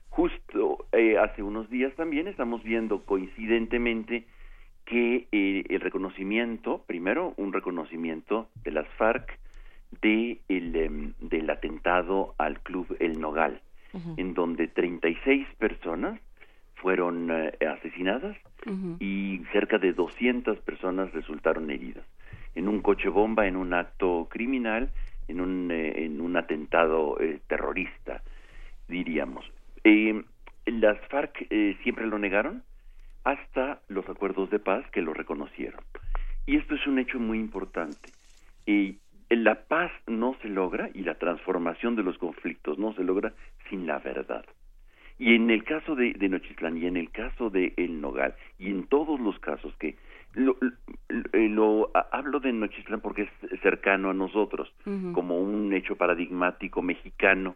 [0.10, 0.86] Justo
[1.20, 4.26] hace unos días también estamos viendo coincidentemente
[4.92, 9.40] que eh, el reconocimiento, primero un reconocimiento de las FARC
[10.02, 13.62] de el, um, del atentado al club El Nogal,
[13.94, 14.14] uh -huh.
[14.18, 16.20] en donde 36 personas
[16.76, 18.36] fueron uh, asesinadas
[18.66, 18.98] uh -huh.
[19.00, 22.06] y cerca de 200 personas resultaron heridas
[22.56, 24.90] en un coche bomba, en un acto criminal,
[25.28, 28.22] en un, eh, en un atentado eh, terrorista,
[28.88, 29.50] diríamos.
[29.84, 30.22] Eh,
[30.66, 31.48] las FARC
[31.82, 32.64] siempre lo negaron,
[33.24, 35.82] hasta los acuerdos de paz que lo reconocieron.
[36.46, 38.10] Y esto es un hecho muy importante.
[38.66, 38.98] Y
[39.30, 43.34] la paz no se logra y la transformación de los conflictos no se logra
[43.70, 44.46] sin la verdad.
[45.18, 48.70] Y en el caso de, de Nochistlán y en el caso de El Nogal y
[48.70, 49.96] en todos los casos que
[50.34, 50.58] lo,
[51.10, 55.14] lo, lo hablo de Nochistlán porque es cercano a nosotros, uh -huh.
[55.14, 57.56] como un hecho paradigmático mexicano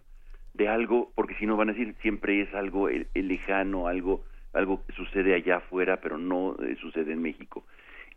[0.54, 4.24] de algo, porque si no van a decir siempre es algo el, el lejano, algo
[4.56, 7.66] algo que sucede allá afuera, pero no eh, sucede en México.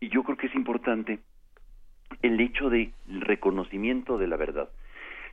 [0.01, 1.19] Y yo creo que es importante
[2.23, 4.69] el hecho de reconocimiento de la verdad.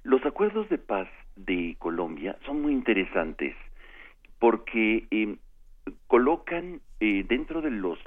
[0.03, 3.55] Los acuerdos de paz de Colombia son muy interesantes
[4.39, 5.37] porque eh,
[6.07, 7.99] colocan eh, dentro de los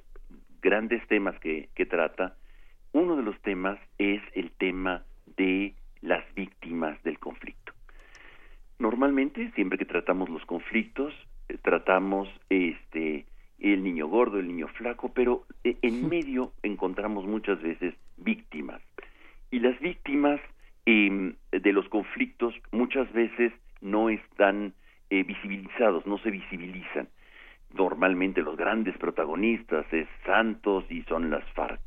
[0.61, 2.37] grandes temas que trata,
[2.93, 5.05] uno de los temas es el tema
[5.37, 7.73] de las víctimas del conflicto.
[8.79, 11.13] Normalmente, siempre que tratamos los conflictos,
[11.63, 13.27] tratamos este
[13.59, 18.81] el niño gordo, el niño flaco, pero en medio encontramos muchas veces víctimas.
[19.51, 20.41] Y las víctimas
[20.87, 24.75] eh, de los conflictos muchas veces no están
[25.11, 27.09] eh, visibilizados, no se visibilizan.
[27.75, 31.81] Normalmente los grandes protagonistas es Santos y son las FARC.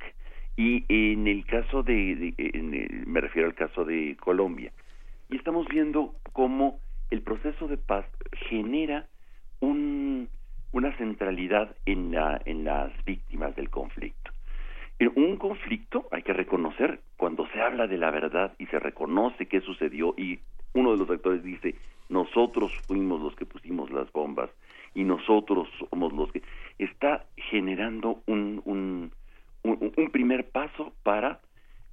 [0.57, 4.71] Y en el caso de, de en el, me refiero al caso de Colombia,
[5.29, 6.79] y estamos viendo cómo
[7.09, 8.05] el proceso de paz
[8.49, 9.07] genera
[9.61, 10.29] un,
[10.71, 14.31] una centralidad en, la, las víctimas del conflicto.
[14.99, 19.47] En un conflicto, hay que reconocer, cuando se habla de la verdad y se reconoce
[19.47, 20.39] qué sucedió y
[20.73, 21.75] uno de los actores dice,
[22.09, 24.49] nosotros fuimos los que pusimos las bombas
[24.93, 26.43] y nosotros somos los que...
[26.77, 29.11] está generando un
[30.11, 31.39] primer paso para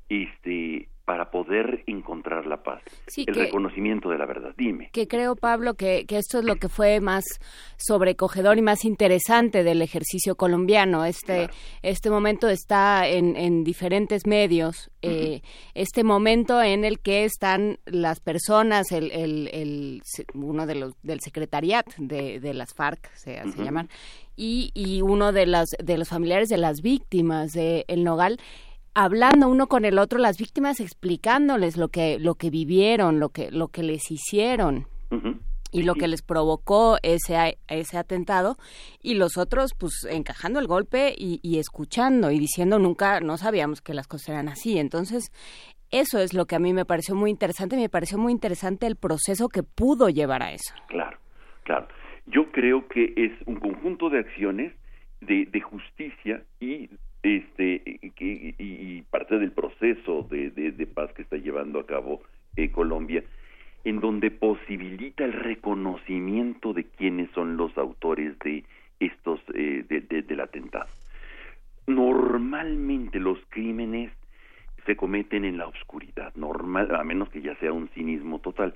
[0.09, 4.55] este para poder encontrar la paz, Sí, el que- reconocimiento de la verdad.
[4.57, 4.91] Dime.
[4.93, 7.25] que creo, Pablo, que, que esto es lo que fue más
[7.77, 11.05] sobrecogedor y más interesante del ejercicio colombiano.
[11.05, 11.49] Este,
[11.83, 15.43] este momento está en, en diferentes medios, eh,
[15.75, 20.03] este momento en el que están las personas, el, el, el-
[20.35, 23.89] uno de los del secretariat de, de las FARC, se hace llamar,
[24.37, 28.39] y, y uno de los, de los familiares de las víctimas de El Nogal,
[29.05, 33.51] hablando uno con el otro, las víctimas explicándoles lo que, lo que vivieron, lo que,
[33.53, 34.89] lo que les hicieron
[35.71, 38.57] y lo que les provocó ese, ese atentado
[39.01, 43.81] y los otros pues encajando el golpe y, y escuchando y diciendo nunca no sabíamos
[43.81, 45.31] que las cosas eran así entonces
[45.91, 48.97] eso es lo que a mí me pareció muy interesante me pareció muy interesante el
[48.97, 50.75] proceso que pudo llevar a eso.
[50.89, 51.19] Claro,
[51.63, 51.87] claro.
[52.27, 54.73] Yo creo que es un conjunto de acciones
[55.21, 56.91] de, de justicia y
[57.37, 58.65] este y, que- y-
[58.99, 62.23] y parte del proceso de, de- de paz que está llevando a cabo
[62.57, 63.23] eh, Colombia,
[63.85, 68.65] en donde posibilita el reconocimiento de quiénes son los autores de
[69.01, 70.89] estos eh, de- de- del atentado.
[71.87, 74.13] Normalmente los crímenes
[74.85, 78.75] se cometen en la oscuridad, normal, a menos que ya sea un cinismo total,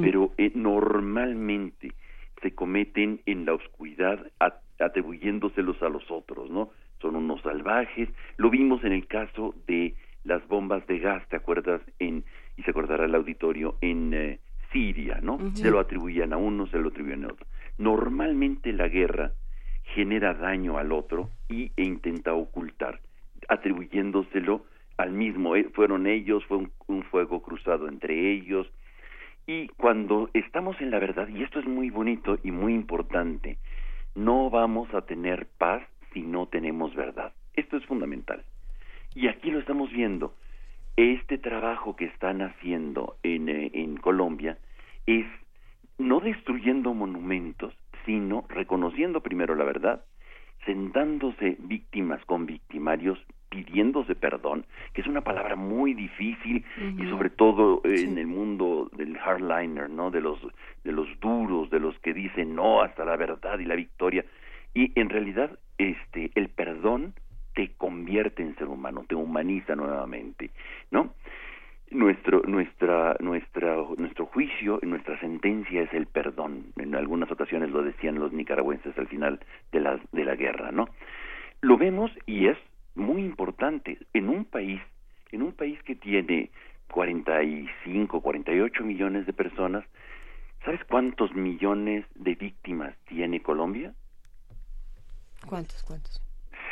[0.00, 1.92] pero eh, normalmente
[2.40, 4.30] se cometen en la oscuridad
[4.78, 6.70] atribuyéndoselos a los otros, ¿no?
[7.02, 8.08] Son unos salvajes.
[8.36, 11.82] Lo vimos en el caso de las bombas de gas, ¿te acuerdas?
[11.98, 12.24] En,
[12.56, 14.38] y se acordará el auditorio, en eh,
[14.70, 15.38] Siria, ¿no?
[15.54, 17.46] Se lo atribuían a uno, se lo atribuían a otro.
[17.76, 19.32] Normalmente la guerra
[19.94, 23.00] genera daño al otro y, e intenta ocultar,
[23.48, 24.64] atribuyéndoselo
[24.96, 25.56] al mismo.
[25.56, 28.70] Eh, Fueron ellos, fue un, un fuego cruzado entre ellos.
[29.46, 33.58] Y cuando estamos en la verdad, y esto es muy bonito y muy importante,
[34.14, 37.32] no vamos a tener paz si no tenemos verdad.
[37.54, 38.42] Esto es fundamental.
[39.14, 40.34] Y aquí lo estamos viendo.
[40.96, 44.58] Este trabajo que están haciendo en, eh, en Colombia
[45.06, 45.26] es
[45.98, 47.74] no destruyendo monumentos,
[48.04, 50.04] sino reconociendo primero la verdad,
[50.64, 53.18] sentándose víctimas con victimarios,
[53.48, 54.64] pidiéndose perdón,
[54.94, 56.64] que es una palabra muy difícil
[56.98, 60.10] y sobre todo eh, en el mundo del hardliner, ¿no?
[60.10, 60.38] De los
[60.84, 64.24] de los duros, de los que dicen no hasta la verdad y la victoria.
[64.74, 67.14] Y en realidad este el perdón
[67.54, 70.50] te convierte en ser humano, te humaniza nuevamente,
[70.90, 71.14] ¿no?
[71.90, 76.72] Nuestro nuestra nuestra nuestro juicio, nuestra sentencia es el perdón.
[76.76, 79.40] En algunas ocasiones lo decían los nicaragüenses al final
[79.72, 80.88] de la de la guerra, ¿no?
[81.60, 82.56] Lo vemos y es
[82.94, 84.80] muy importante en un país
[85.32, 86.50] en un país que tiene
[86.92, 89.84] 45, 48 millones de personas,
[90.64, 93.94] ¿sabes cuántos millones de víctimas tiene Colombia?
[95.46, 96.20] ¿Cuántos, cuántos?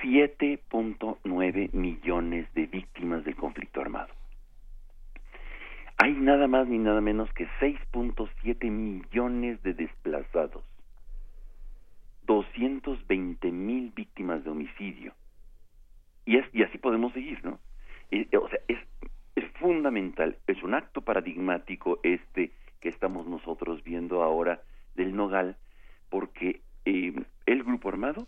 [0.03, 4.13] 7.9 millones de víctimas del conflicto armado.
[5.99, 10.65] Hay nada más ni nada menos que 6.7 millones de desplazados,
[12.27, 15.13] 220 mil víctimas de homicidio.
[16.25, 17.59] Y, es, y así podemos seguir, ¿no?
[18.41, 18.79] O sea, es,
[19.37, 24.63] es fundamental, es un acto paradigmático este que estamos nosotros viendo ahora
[24.95, 25.57] del Nogal,
[26.09, 27.13] porque eh,
[27.45, 28.27] el grupo armado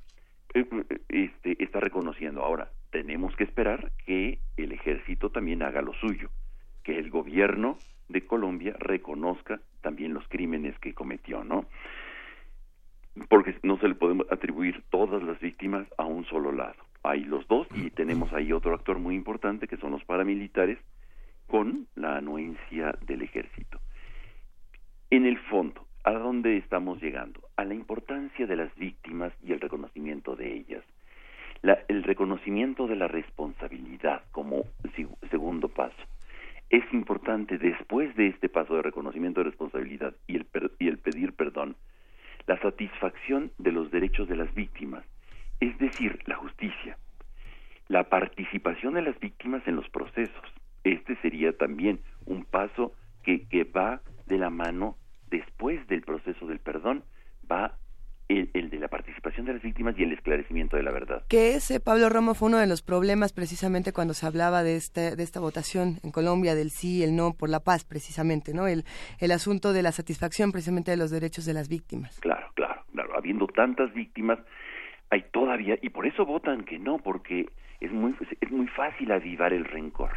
[0.55, 2.43] este, está reconociendo.
[2.43, 6.31] Ahora, tenemos que esperar que el ejército también haga lo suyo,
[6.83, 11.67] que el gobierno de Colombia reconozca también los crímenes que cometió, ¿no?
[13.29, 16.77] Porque no se le podemos atribuir todas las víctimas a un solo lado.
[17.03, 20.79] Hay los dos y tenemos ahí otro actor muy importante que son los paramilitares
[21.47, 23.81] con la anuencia del ejército.
[25.11, 27.41] En el fondo, ¿a dónde estamos llegando?
[27.57, 30.85] A la importancia de las víctimas y el reconocimiento de ellas.
[31.63, 34.65] La- el reconocimiento de la responsabilidad como
[35.31, 35.95] segundo paso.
[36.71, 40.99] Es importante después de este paso de reconocimiento de responsabilidad y el, per- y el
[40.99, 41.77] pedir perdón,
[42.47, 45.05] la satisfacción de los derechos de las víctimas,
[45.61, 46.99] es decir, la justicia,
[47.89, 50.43] la participación de las víctimas en los procesos.
[50.83, 52.93] Este sería también un paso
[53.23, 54.97] que, que va de la mano
[55.33, 57.03] después del proceso del perdón,
[57.51, 57.77] va
[58.29, 61.25] el, el de la participación de las víctimas y el esclarecimiento de la verdad.
[61.29, 65.17] Que ese, Pablo Romo, fue uno de los problemas precisamente cuando se hablaba de, este,
[65.17, 68.69] de esta votación en Colombia, del sí y el no por la paz, precisamente, ¿no?
[68.69, 68.85] El,
[69.19, 72.21] el asunto de la satisfacción precisamente de los derechos de las víctimas.
[72.21, 73.17] Claro, claro, claro.
[73.17, 74.39] Habiendo tantas víctimas,
[75.11, 77.47] hay todavía, y por eso votan que no, porque
[77.81, 80.13] es muy, es muy fácil avivar el rencor.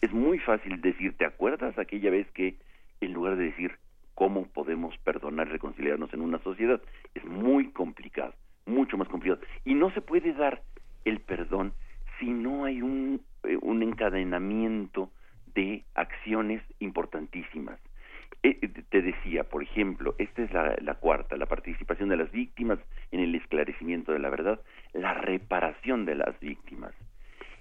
[0.00, 2.56] Es muy fácil decir, ¿te acuerdas aquella vez que,
[3.00, 3.78] en lugar de decir
[4.14, 6.80] cómo podemos perdonar y reconciliarnos en una sociedad,
[7.14, 8.34] es muy complicado,
[8.66, 9.40] mucho más complicado.
[9.64, 10.62] Y no se puede dar
[11.04, 11.72] el perdón
[12.18, 15.10] si no hay un, eh, un encadenamiento
[15.54, 17.78] de acciones importantísimas.
[18.42, 22.30] Eh, eh, te decía, por ejemplo, esta es la, la, cuarta, la participación de las
[22.30, 22.78] víctimas
[23.10, 24.60] en el esclarecimiento de la verdad,
[24.92, 26.92] la reparación de las víctimas.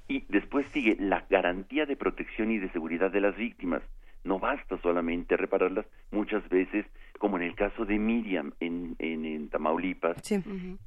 [0.08, 3.82] Y después sigue la garantía de protección y de seguridad de las víctimas.
[4.24, 6.86] No basta solamente repararlas, muchas veces,
[7.20, 10.18] como en el caso de Miriam en, en, Tamaulipas,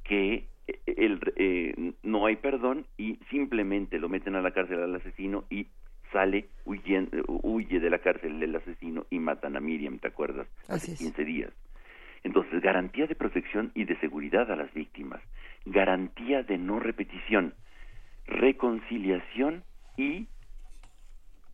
[0.03, 4.95] que eh, el, eh, no hay perdón y simplemente lo meten a la cárcel al
[4.95, 5.67] asesino y
[6.11, 10.47] sale huyendo, huye de la cárcel el asesino y matan a Miriam, ¿te acuerdas?
[10.67, 11.51] Hace 15 días.
[12.23, 15.21] Entonces, garantía de protección y de seguridad a las víctimas,
[15.65, 17.53] garantía de no repetición,
[18.25, 19.63] reconciliación
[19.95, 20.27] y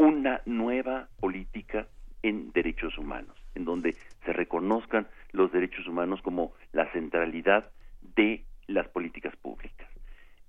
[0.04, 1.88] una nueva política
[2.24, 7.72] en derechos humanos, en donde se reconozcan los derechos humanos como la centralidad
[8.16, 9.88] de las políticas públicas.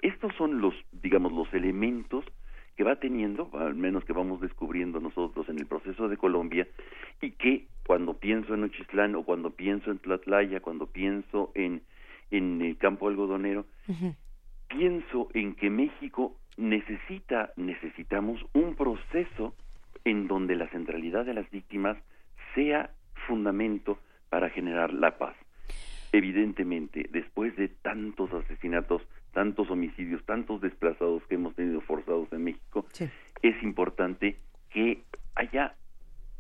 [0.03, 2.25] Estos son los, digamos, los elementos
[2.77, 6.67] que va teniendo, al menos que vamos descubriendo nosotros en el proceso de Colombia,
[7.21, 11.83] y que cuando pienso en Uchislán o cuando pienso en Tlatlaya, cuando pienso en,
[12.33, 13.67] en el campo algodonero,
[14.67, 19.55] pienso en que México necesita, necesitamos un proceso
[20.05, 21.97] en donde la centralidad de las víctimas
[22.55, 22.91] sea
[23.27, 23.99] fundamento
[24.29, 25.35] para generar la paz.
[26.13, 29.03] Evidentemente, después de tantos asesinatos,
[29.33, 32.87] tantos homicidios, tantos desplazados que hemos tenido forzados en México,
[33.43, 34.37] es importante
[34.71, 35.03] que
[35.35, 35.75] haya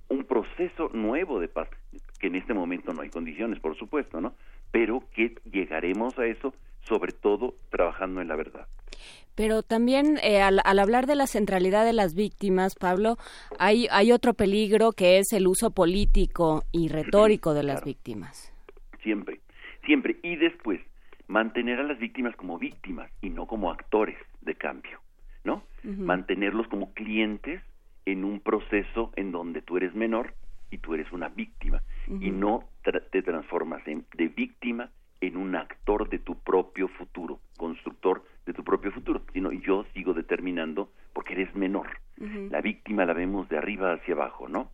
[0.08, 1.68] un proceso nuevo de paz,
[2.20, 4.34] que en este momento no hay condiciones, por supuesto, ¿no?
[4.70, 8.68] Pero que llegaremos a eso, sobre todo trabajando en la verdad.
[9.34, 13.16] Pero también eh, al, hablar de la centralidad de las víctimas, Pablo,
[13.58, 18.52] hay, hay otro peligro que es el uso político y retórico de las víctimas.
[19.02, 19.40] Siempre,
[19.84, 20.16] siempre.
[20.22, 20.80] Y después,
[21.26, 25.00] mantener a las víctimas como víctimas y no como actores de cambio,
[25.42, 25.62] ¿no?
[25.82, 27.62] Mantenerlos como clientes
[28.06, 30.34] en un proceso en donde tú eres menor
[30.70, 34.90] y tú eres una víctima y no te transformas de víctima
[35.20, 40.14] en un actor de tu propio futuro, constructor de tu propio futuro, sino yo sigo
[40.14, 41.88] determinando porque eres menor.
[42.50, 44.70] La víctima la vemos de arriba hacia abajo, ¿no?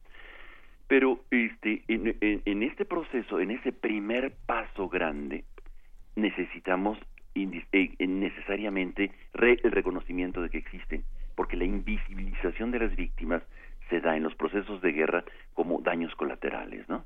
[0.87, 5.45] Pero este, en, en, este proceso, en ese primer paso grande,
[6.17, 6.99] necesitamos
[7.35, 13.43] eh, necesariamente el reconocimiento de que existen, porque la invisibilización de las víctimas
[13.89, 15.25] se da en los procesos de guerra
[15.55, 17.05] como daños colaterales, ¿no?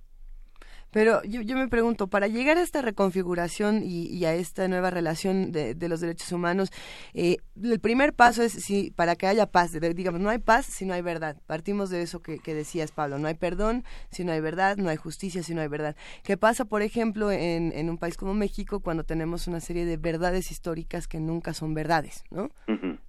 [0.95, 5.51] Pero yo, yo, me pregunto, para llegar a esta reconfiguración y, a esta nueva relación
[5.51, 6.71] de, los derechos humanos,
[7.15, 10.87] eh, el primer paso es si para que haya paz, digamos, no hay paz si
[10.87, 11.37] no hay verdad.
[11.49, 14.97] Partimos de eso que, decías, Pablo, no hay perdón si no hay verdad, no hay
[14.97, 15.97] justicia si no hay verdad.
[16.23, 19.97] ¿Qué pasa, por ejemplo, en, en un país como México cuando tenemos una serie de
[19.97, 22.51] verdades históricas que nunca son verdades, ¿no?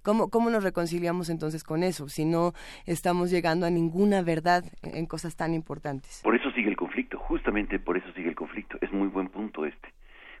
[0.02, 2.52] ¿Cómo, ¿Cómo nos reconciliamos entonces con eso si no
[2.84, 6.20] estamos llegando a ninguna verdad en cosas tan importantes?
[6.22, 6.96] Por eso sigue el conflicto,
[7.26, 8.78] justamente por eso sigue el conflicto.
[8.80, 9.88] Es muy buen punto este,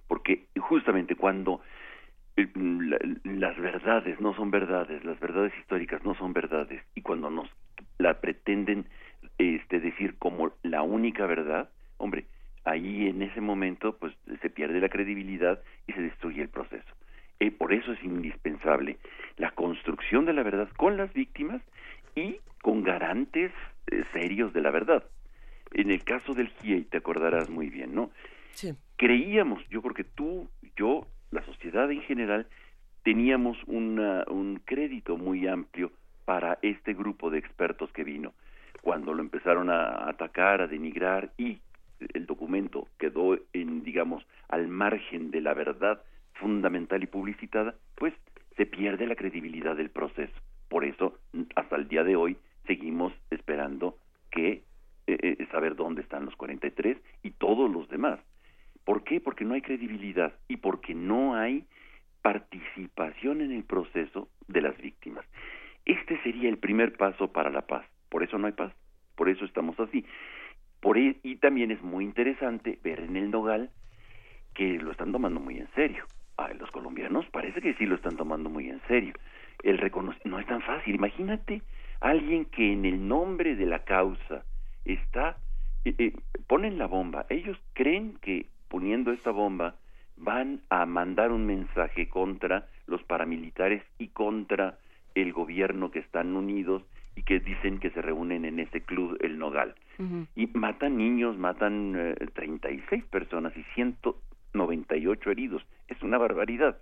[0.06, 1.60] porque justamente cuando
[2.36, 2.48] eh,
[3.24, 7.48] las verdades no son verdades, las verdades históricas no son verdades, y cuando nos
[7.98, 8.86] la pretenden
[9.38, 12.26] este, decir como la única verdad, hombre,
[12.64, 16.92] ahí en ese momento pues se pierde la credibilidad y se destruye el proceso.
[17.40, 18.96] y por eso es indispensable
[19.36, 21.60] la construcción de la verdad con las víctimas
[22.14, 23.52] y con garantes
[23.88, 25.04] eh, serios de la verdad.
[25.72, 28.10] En el caso del GIEI, te acordarás muy bien, ¿no?
[28.52, 28.74] Sí.
[28.96, 32.46] Creíamos, yo creo que tú, yo, la sociedad en general,
[33.02, 35.92] teníamos un crédito muy amplio
[36.24, 38.32] para este grupo de expertos que vino.
[38.82, 41.58] Cuando lo empezaron a atacar, a denigrar y
[42.14, 46.02] el documento quedó en, digamos, al margen de la verdad
[46.34, 48.14] fundamental y publicitada, pues
[48.56, 50.34] se pierde la credibilidad del proceso.
[50.68, 51.18] Por eso,
[51.54, 52.36] hasta el día de hoy,
[52.66, 53.96] seguimos esperando
[54.30, 54.62] que
[55.06, 58.18] eh, eh, saber dónde están los 43 y todos los demás.
[58.84, 59.20] ¿Por qué?
[59.20, 61.64] Porque no hay credibilidad y porque no hay
[62.22, 65.24] participación en el proceso de las víctimas.
[65.84, 67.86] Este sería el primer paso para la paz.
[68.08, 68.72] Por eso no hay paz.
[69.14, 70.04] Por eso estamos así.
[70.80, 73.70] Por, e, y también es muy interesante ver en el Nogal
[74.54, 76.04] que lo están tomando muy en serio.
[76.36, 79.14] A los colombianos parece que sí lo están tomando muy en serio.
[79.62, 79.80] El
[80.24, 80.96] no es tan fácil.
[80.96, 81.62] Imagínate
[82.00, 84.44] alguien que en el nombre de la causa
[84.92, 85.36] está,
[85.84, 86.12] eh, eh,
[86.46, 89.76] ponen la bomba, ellos creen que poniendo esta bomba
[90.16, 94.78] van a mandar un mensaje contra los paramilitares y contra
[95.14, 96.82] el gobierno que están unidos
[97.16, 99.74] y que dicen que se reúnen en ese club El Nogal.
[100.34, 105.66] Y matan niños, matan eh, treinta y 36 personas y 198 heridos.
[105.88, 106.76] Es una barbaridad.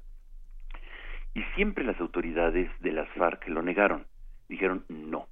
[1.32, 4.04] Y siempre las autoridades de las FARC lo negaron.
[4.48, 5.28] Dijeron no.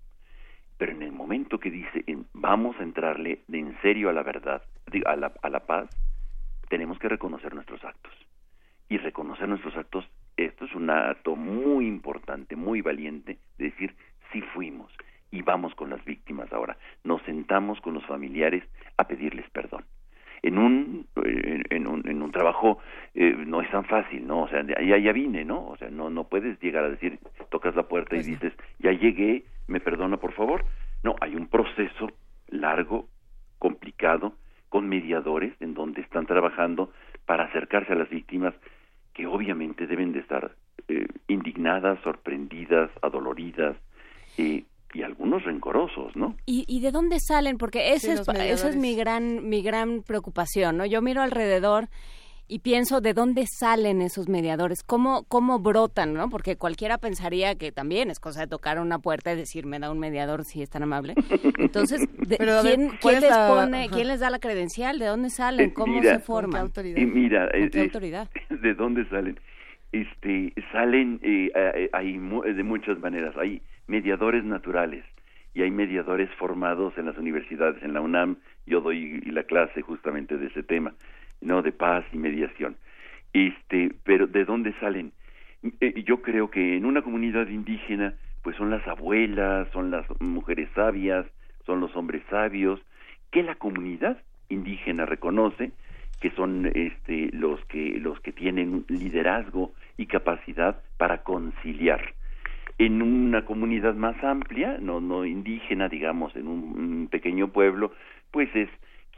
[0.82, 4.64] Pero en el momento que dice vamos a entrarle de en serio a la verdad,
[5.06, 5.88] a la, a la paz,
[6.68, 8.12] tenemos que reconocer nuestros actos.
[8.88, 10.04] Y reconocer nuestros actos,
[10.36, 13.94] esto es un acto muy importante, muy valiente, de decir,
[14.32, 14.92] sí fuimos
[15.30, 16.76] y vamos con las víctimas ahora.
[17.04, 18.64] Nos sentamos con los familiares
[18.96, 19.84] a pedirles perdón
[20.42, 22.78] en un en, un, en un trabajo
[23.14, 26.10] eh, no es tan fácil no o sea ya ya vine no o sea no
[26.10, 30.32] no puedes llegar a decir tocas la puerta y dices ya llegué me perdona por
[30.34, 30.64] favor
[31.02, 32.10] no hay un proceso
[32.48, 33.08] largo
[33.58, 34.34] complicado
[34.68, 36.92] con mediadores en donde están trabajando
[37.26, 38.54] para acercarse a las víctimas
[39.14, 40.54] que obviamente deben de estar
[40.88, 43.76] eh, indignadas sorprendidas adoloridas
[44.38, 46.36] eh, y algunos rencorosos, ¿no?
[46.44, 47.56] ¿Y, y de dónde salen?
[47.56, 50.84] Porque esa, es, esa es mi gran, mi gran preocupación, ¿no?
[50.84, 51.88] Yo miro alrededor
[52.48, 56.28] y pienso de dónde salen esos mediadores, cómo, cómo brotan, ¿no?
[56.28, 59.90] Porque cualquiera pensaría que también es cosa de tocar una puerta y decir, me da
[59.90, 61.14] un mediador si es tan amable.
[61.58, 62.90] Entonces, ¿quién,
[63.20, 64.98] les pone, ¿quién les da la credencial?
[64.98, 65.70] ¿De dónde salen?
[65.70, 66.62] Eh, ¿Cómo se forman?
[66.62, 67.00] autoridad?
[67.06, 68.28] mira, ¿Con qué autoridad?
[68.50, 69.38] ¿De dónde salen?
[69.92, 73.36] Este, salen eh, hay de muchas maneras.
[73.36, 75.04] Hay mediadores naturales
[75.54, 78.36] y hay mediadores formados en las universidades, en la UNAM,
[78.66, 80.94] yo doy la clase justamente de ese tema,
[81.42, 82.76] no de paz y mediación.
[83.32, 85.12] Este, pero ¿de dónde salen?
[85.80, 90.68] Eh, yo creo que en una comunidad indígena pues son las abuelas, son las mujeres
[90.74, 91.26] sabias,
[91.64, 92.80] son los hombres sabios
[93.30, 95.72] que la comunidad indígena reconoce
[96.20, 102.14] que son este los que los que tienen liderazgo y capacidad para conciliar
[102.78, 107.92] en una comunidad más amplia, no, no indígena, digamos, en un, pequeño pueblo,
[108.30, 108.68] pues es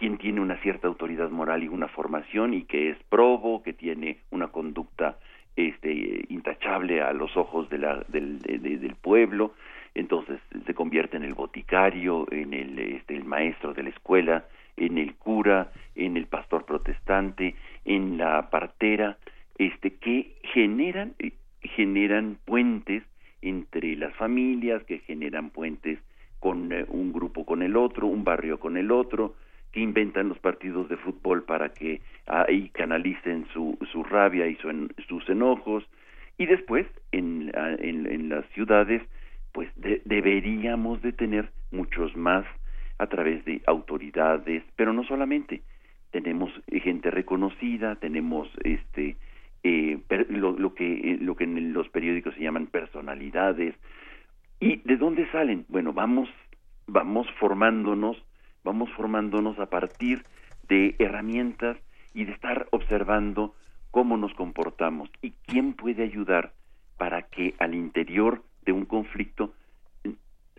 [0.04, 4.18] quien tiene una cierta autoridad moral y una formación y que es probo, que tiene
[4.30, 5.16] una conducta
[5.56, 9.54] este, intachable a los ojos de la, del, del pueblo,
[9.94, 14.44] entonces se convierte en el boticario, en el, este, el maestro de la escuela,
[14.76, 17.54] en el cura, en el pastor protestante,
[17.86, 19.16] en la partera,
[19.56, 21.14] este, que generan,
[21.62, 23.04] generan puentes
[23.40, 25.98] entre las familias, que generan puentes
[26.40, 29.36] con eh, un grupo con el otro, un barrio con el otro,
[29.74, 34.56] que inventan los partidos de fútbol para que ahí canalicen su, su rabia y
[35.08, 35.84] sus enojos.
[36.38, 39.02] Y después, en, en, las ciudades,
[39.50, 42.46] pues deberíamos de tener muchos más
[42.98, 45.62] a través de autoridades, pero no solamente.
[46.12, 49.16] Tenemos gente reconocida, tenemos este
[49.64, 49.98] eh,
[50.28, 53.74] lo, que, eh, lo que en los periódicos se llaman personalidades.
[54.60, 55.64] ¿Y de dónde salen?
[55.66, 56.28] Bueno, vamos,
[56.86, 58.22] vamos formándonos,
[58.64, 60.24] vamos formándonos a partir
[60.68, 61.76] de herramientas
[62.14, 63.54] y de estar observando
[63.90, 66.52] cómo nos comportamos y quién puede ayudar
[66.96, 69.54] para que al interior de un conflicto
[70.04, 70.14] eh,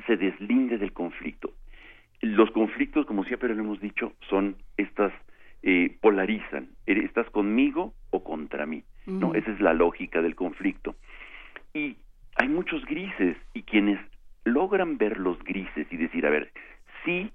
[0.05, 1.51] se deslinde del conflicto.
[2.21, 5.11] Los conflictos, como siempre lo hemos dicho, son estas
[5.63, 6.69] eh, polarizan.
[6.85, 8.83] ¿Estás conmigo o contra mí?
[9.05, 9.33] ¿no?
[9.35, 10.95] Esa es la lógica del conflicto.
[11.73, 11.97] Y
[12.35, 13.99] hay muchos grises y quienes
[14.43, 16.51] logran ver los grises y decir, a ver,
[17.03, 17.31] sí,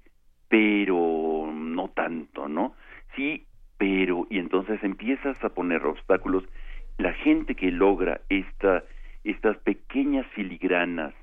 [0.51, 2.75] pero no tanto, ¿no?
[3.15, 3.45] Sí,
[3.77, 6.43] pero, y entonces empiezas a poner obstáculos.
[6.97, 8.83] La gente que logra esta,
[9.23, 11.13] estas pequeñas filigranas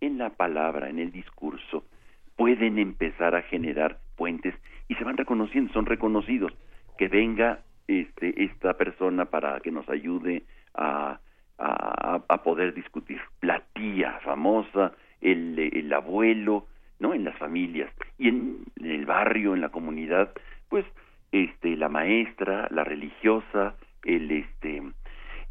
[0.00, 1.84] en la palabra, en el discurso,
[2.34, 4.54] pueden empezar a generar puentes
[4.88, 6.54] y se van reconociendo, son reconocidos.
[6.96, 10.44] Que venga este, esta persona para que nos ayude
[10.74, 11.20] a,
[11.58, 13.20] a, poder discutir.
[13.42, 16.66] La tía famosa, el, el abuelo,
[16.98, 17.14] ¿no?
[17.14, 20.32] En las familias y en, el barrio, en la comunidad,
[20.68, 20.84] pues
[21.32, 24.82] este la maestra, la religiosa, el este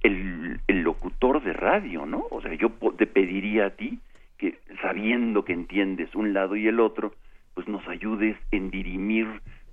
[0.02, 2.26] el, locutor de radio, ¿no?
[2.30, 4.00] O sea, yo te pediría a ti
[4.38, 7.14] que sabiendo que entiendes un lado y el otro,
[7.54, 9.28] pues nos ayudes en dirimir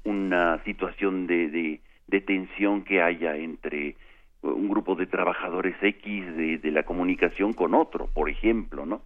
[0.05, 3.97] una situación de, de, tensión que haya entre
[4.43, 9.03] un grupo de trabajadores X de, la comunicación con otro, por ejemplo, ¿no?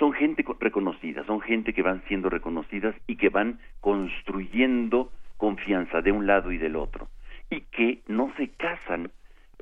[0.00, 6.10] Son gente reconocida, son gente que van siendo reconocidas y que van construyendo confianza de
[6.10, 7.08] un lado y del otro
[7.50, 9.12] y que no se casan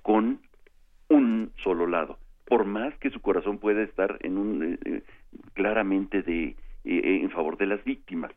[0.02, 0.40] con
[1.10, 5.02] un solo lado, por más que su corazón pueda estar en un eh, eh,
[5.52, 8.32] claramente de eh, en favor de las víctimas,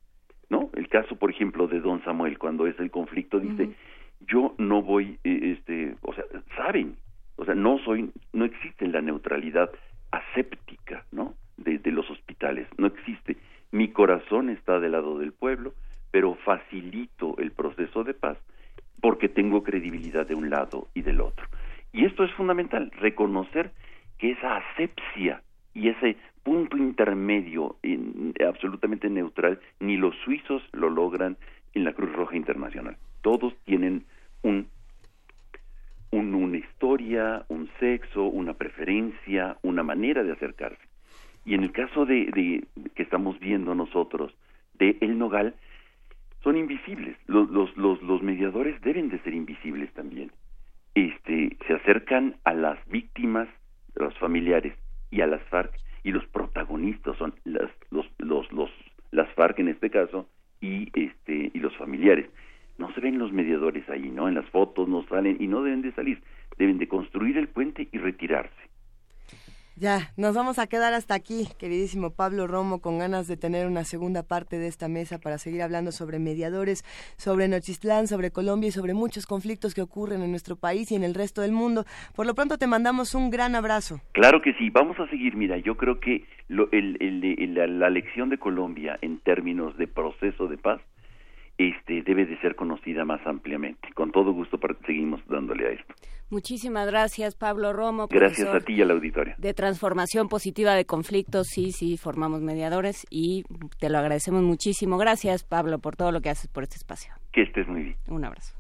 [0.50, 0.70] ¿no?
[0.74, 3.76] El caso, por ejemplo, de Don Samuel cuando es el conflicto dice
[4.28, 6.26] yo no voy, eh, este, o sea,
[6.56, 6.96] saben,
[7.38, 9.72] o sea, no soy, no existe la neutralidad
[10.12, 11.34] aséptica, ¿no?
[11.64, 13.38] De, los hospitales, no existe.
[13.72, 15.74] Mi corazón está del lado del pueblo,
[16.12, 18.38] pero facilito el proceso de paz
[19.02, 21.46] porque tengo credibilidad de un lado y del otro.
[21.94, 23.72] Y esto es fundamental, reconocer
[24.18, 25.42] que esa asepsia
[25.74, 27.78] y ese punto intermedio
[28.48, 31.38] absolutamente neutral, ni los suizos lo logran
[31.74, 32.98] en la Cruz Roja Internacional.
[33.22, 34.06] Todos tienen
[34.42, 34.68] un,
[36.12, 40.91] una historia, un sexo, una preferencia, una manera de acercarse.
[41.46, 42.64] Y en el caso de, de
[42.96, 44.34] que estamos viendo nosotros
[44.76, 45.56] de El Nogal,
[46.44, 47.18] son invisibles.
[47.28, 50.32] Los, los, los, los mediadores deben de ser invisibles también.
[50.96, 53.48] Este, se acercan a las víctimas,
[54.00, 54.74] a los familiares
[55.10, 55.72] y a las FARC
[56.04, 58.72] y los protagonistas son las, los, los, los,
[59.12, 60.28] las FARC en este caso
[60.60, 62.30] y este y los familiares.
[62.78, 64.28] No se ven los mediadores ahí, ¿no?
[64.28, 66.22] En las fotos no salen y no deben de salir.
[66.58, 68.61] Deben de construir el puente y retirarse.
[69.78, 73.86] Ya, nos vamos a quedar hasta aquí, queridísimo Pablo Romo, con ganas de tener una
[73.86, 76.84] segunda parte de esta mesa para seguir hablando sobre mediadores,
[77.18, 81.04] sobre Nochistlán, sobre Colombia y sobre muchos conflictos que ocurren en nuestro país y en
[81.04, 81.86] el resto del mundo.
[82.16, 84.02] Por lo pronto te mandamos un gran abrazo.
[84.12, 85.36] Claro que sí, vamos a seguir.
[85.36, 90.48] Mira, yo creo que lo, el, el, la lección de Colombia en términos de proceso
[90.48, 90.82] de paz
[91.58, 93.88] este, debe de ser conocida más ampliamente.
[93.94, 95.96] Con todo gusto seguimos dándole a esto.
[96.32, 98.08] Muchísimas gracias, Pablo Romo.
[98.08, 99.36] Gracias a ti y a la auditoria.
[99.38, 103.44] De transformación positiva de conflictos, sí, sí, formamos mediadores y
[103.80, 104.98] te lo agradecemos muchísimo.
[104.98, 107.14] Gracias, Pablo, por todo lo que haces por este espacio.
[107.34, 107.98] Que estés muy bien.
[108.08, 108.54] Un abrazo.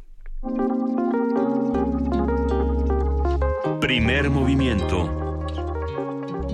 [3.79, 5.39] Primer movimiento.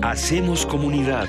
[0.02, 1.28] Hacemos comunidad.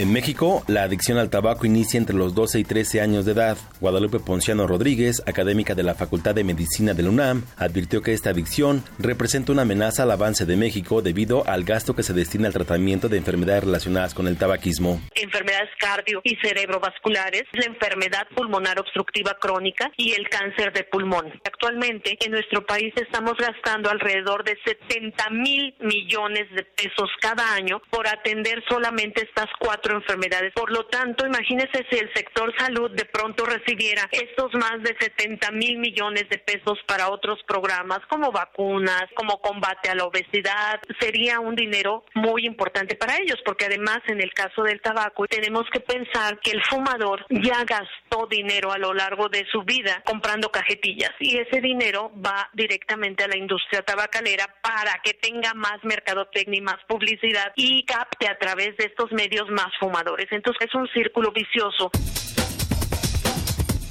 [0.00, 3.58] En México, la adicción al tabaco inicia entre los 12 y 13 años de edad.
[3.82, 8.30] Guadalupe Ponciano Rodríguez, académica de la Facultad de Medicina de la UNAM, advirtió que esta
[8.30, 12.54] adicción representa una amenaza al avance de México debido al gasto que se destina al
[12.54, 15.02] tratamiento de enfermedades relacionadas con el tabaquismo.
[15.14, 21.26] Enfermedades cardio y cerebrovasculares, la enfermedad pulmonar obstructiva crónica y el cáncer de pulmón.
[21.44, 27.82] Actualmente, en nuestro país estamos gastando alrededor de 70 mil millones de pesos cada año
[27.90, 30.52] por atender solamente estas cuatro enfermedades.
[30.54, 35.50] Por lo tanto, imagínese si el sector salud de pronto recibiera estos más de 70
[35.52, 41.40] mil millones de pesos para otros programas como vacunas, como combate a la obesidad, sería
[41.40, 45.80] un dinero muy importante para ellos, porque además en el caso del tabaco tenemos que
[45.80, 51.12] pensar que el fumador ya gastó dinero a lo largo de su vida comprando cajetillas
[51.18, 56.62] y ese dinero va directamente a la industria tabacalera para que tenga más mercadotecnia y
[56.62, 60.28] más publicidad y capte a través de estos medios más fumadores.
[60.30, 61.90] Entonces es un círculo vicioso.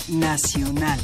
[0.07, 0.99] Nacional.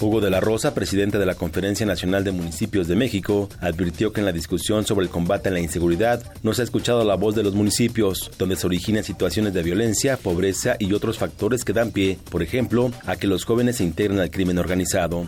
[0.00, 4.20] Hugo de la Rosa, presidente de la Conferencia Nacional de Municipios de México, advirtió que
[4.20, 7.34] en la discusión sobre el combate a la inseguridad no se ha escuchado la voz
[7.34, 11.90] de los municipios, donde se originan situaciones de violencia, pobreza y otros factores que dan
[11.90, 15.26] pie, por ejemplo, a que los jóvenes se integren al crimen organizado.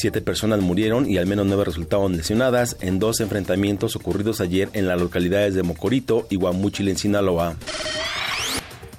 [0.00, 4.86] Siete personas murieron y al menos nueve resultaron lesionadas en dos enfrentamientos ocurridos ayer en
[4.86, 7.56] las localidades de Mocorito y Guamúchil en Sinaloa.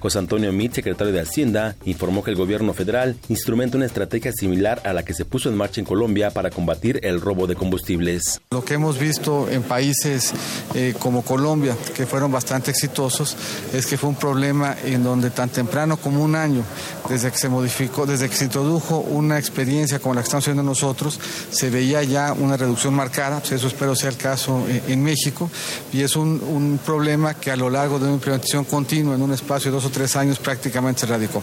[0.02, 4.82] José Antonio Mit, secretario de Hacienda, informó que el gobierno federal instrumenta una estrategia similar
[4.84, 8.40] a la que se puso en marcha en Colombia para combatir el robo de combustibles.
[8.50, 10.32] Lo que hemos visto en países
[10.74, 13.36] eh, como Colombia, que fueron bastante exitosos,
[13.72, 16.64] es que fue un problema en donde tan temprano como un año,
[17.08, 20.64] desde que se modificó, desde que se introdujo una experiencia como la que estamos haciendo
[20.64, 21.20] nosotros,
[21.52, 25.48] se veía ya una reducción marcada, pues eso espero sea el caso en, en México,
[25.92, 29.32] y es un, un, problema que a lo largo de una implementación continua en un
[29.32, 31.42] espacio de dos o tres años prácticamente se radicó.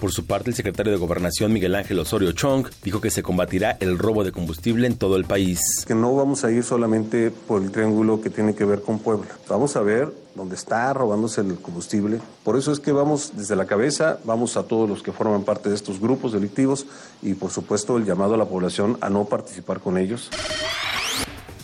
[0.00, 3.78] Por su parte, el secretario de Gobernación, Miguel Ángel Osorio Chong, dijo que se combatirá
[3.80, 5.58] el robo de combustible en todo el país.
[5.86, 9.28] Que no vamos a ir solamente por el triángulo que tiene que ver con Puebla.
[9.48, 12.20] Vamos a ver dónde está robándose el combustible.
[12.44, 15.70] Por eso es que vamos desde la cabeza, vamos a todos los que forman parte
[15.70, 16.86] de estos grupos delictivos
[17.22, 20.28] y, por supuesto, el llamado a la población a no participar con ellos.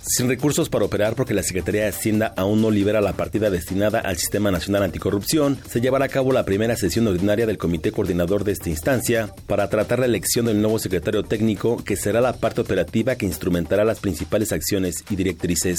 [0.05, 4.01] Sin recursos para operar porque la Secretaría de Hacienda aún no libera la partida destinada
[4.01, 8.43] al Sistema Nacional Anticorrupción, se llevará a cabo la primera sesión ordinaria del Comité Coordinador
[8.43, 12.63] de esta instancia para tratar la elección del nuevo secretario técnico que será la parte
[12.63, 15.79] operativa que instrumentará las principales acciones y directrices.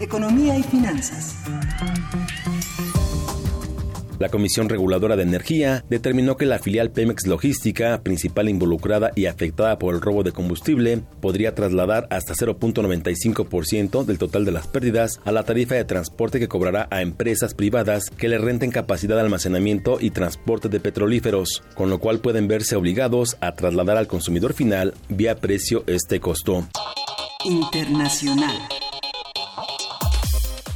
[0.00, 1.36] Economía y finanzas.
[4.18, 9.78] La Comisión Reguladora de Energía determinó que la filial Pemex Logística, principal involucrada y afectada
[9.78, 15.32] por el robo de combustible, podría trasladar hasta 0.95% del total de las pérdidas a
[15.32, 19.98] la tarifa de transporte que cobrará a empresas privadas que le renten capacidad de almacenamiento
[20.00, 24.94] y transporte de petrolíferos, con lo cual pueden verse obligados a trasladar al consumidor final
[25.08, 26.66] vía precio este costo.
[27.44, 28.83] Internacional.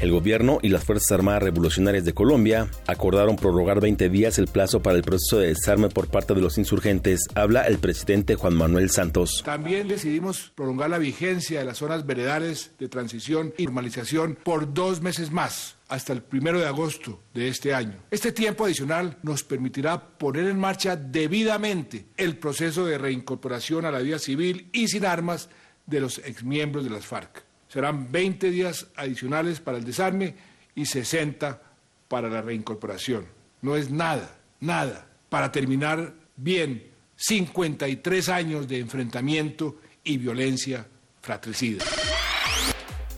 [0.01, 4.81] El gobierno y las Fuerzas Armadas Revolucionarias de Colombia acordaron prorrogar 20 días el plazo
[4.81, 8.91] para el proceso de desarme por parte de los insurgentes, habla el presidente Juan Manuel
[8.91, 9.43] Santos.
[9.45, 15.03] También decidimos prolongar la vigencia de las zonas veredales de transición y normalización por dos
[15.03, 17.97] meses más hasta el primero de agosto de este año.
[18.13, 23.99] Este tiempo adicional nos permitirá poner en marcha debidamente el proceso de reincorporación a la
[23.99, 25.49] vida civil y sin armas
[25.87, 27.48] de los exmiembros de las FARC.
[27.69, 30.35] Serán 20 días adicionales para el desarme
[30.75, 31.63] y 60
[32.09, 33.27] para la reincorporación.
[33.61, 36.85] No es nada, nada, para terminar bien
[37.17, 40.87] 53 años de enfrentamiento y violencia
[41.21, 41.85] fratricida.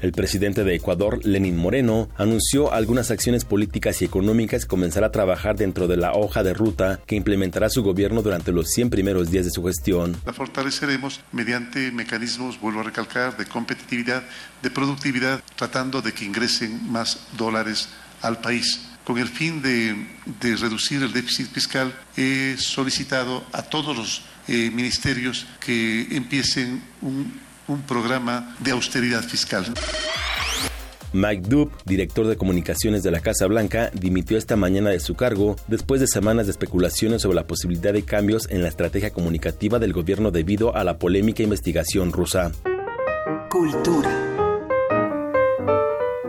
[0.01, 5.13] El presidente de Ecuador, Lenín Moreno, anunció algunas acciones políticas y económicas que comenzará a
[5.13, 9.31] trabajar dentro de la hoja de ruta que implementará su gobierno durante los 100 primeros
[9.31, 10.17] días de su gestión.
[10.25, 14.23] La fortaleceremos mediante mecanismos, vuelvo a recalcar, de competitividad,
[14.63, 17.91] de productividad, tratando de que ingresen más dólares
[18.23, 18.81] al país.
[19.05, 19.95] Con el fin de,
[20.41, 27.50] de reducir el déficit fiscal, he solicitado a todos los eh, ministerios que empiecen un
[27.71, 29.65] un programa de austeridad fiscal.
[31.13, 35.57] Mike Dub, director de comunicaciones de la Casa Blanca, dimitió esta mañana de su cargo
[35.67, 39.93] después de semanas de especulaciones sobre la posibilidad de cambios en la estrategia comunicativa del
[39.93, 42.53] gobierno debido a la polémica investigación rusa.
[43.51, 44.27] Cultura.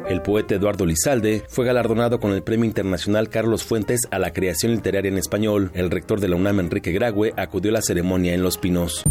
[0.10, 4.74] El poeta Eduardo Lizalde fue galardonado con el Premio Internacional Carlos Fuentes a la creación
[4.74, 5.72] literaria en español.
[5.74, 9.04] El rector de la UNAM, Enrique Grague, acudió a la ceremonia en Los Pinos.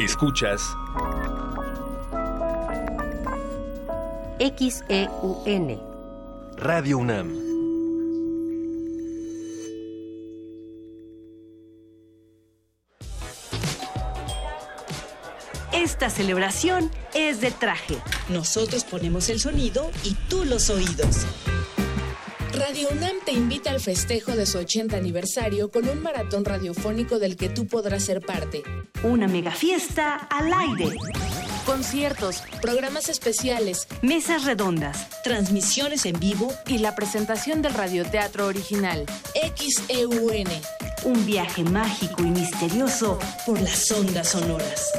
[0.00, 0.76] Escuchas
[4.38, 5.80] XEUN
[6.58, 7.46] Radio UNAM
[15.72, 17.96] Esta celebración es de traje.
[18.28, 21.24] Nosotros ponemos el sonido y tú los oídos.
[22.52, 27.36] Radio UNAM te invita al festejo de su 80 aniversario con un maratón radiofónico del
[27.36, 28.62] que tú podrás ser parte.
[29.02, 30.94] Una mega fiesta al aire.
[31.66, 39.04] Conciertos, programas especiales, mesas redondas, transmisiones en vivo y la presentación del radioteatro original.
[39.34, 40.46] XEUN.
[41.04, 44.92] Un viaje mágico y misterioso por las ondas sonoras.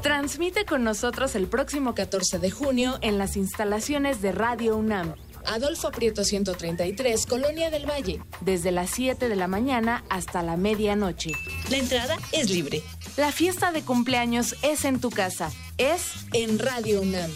[0.00, 5.14] Transmite con nosotros el próximo 14 de junio en las instalaciones de Radio UNAM.
[5.48, 11.32] Adolfo Prieto 133, Colonia del Valle, desde las 7 de la mañana hasta la medianoche.
[11.70, 12.82] La entrada es libre.
[13.16, 17.30] La fiesta de cumpleaños es en tu casa, es en Radio UNAM.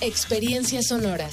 [0.00, 1.28] Experiencia sonora.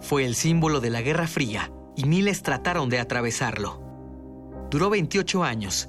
[0.00, 3.82] Fue el símbolo de la Guerra Fría y miles trataron de atravesarlo.
[4.70, 5.88] Duró 28 años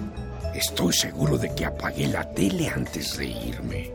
[0.61, 3.91] Estoy seguro de que apagué la tele antes de irme.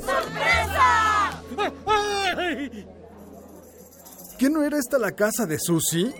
[0.00, 1.40] ¡Sorpresa!
[4.36, 6.12] ¿Qué no era esta la casa de Susie?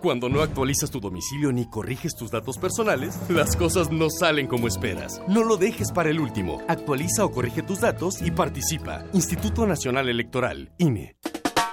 [0.00, 4.68] Cuando no actualizas tu domicilio ni corriges tus datos personales, las cosas no salen como
[4.68, 5.20] esperas.
[5.26, 6.62] No lo dejes para el último.
[6.68, 9.06] Actualiza o corrige tus datos y participa.
[9.12, 11.16] Instituto Nacional Electoral, INE.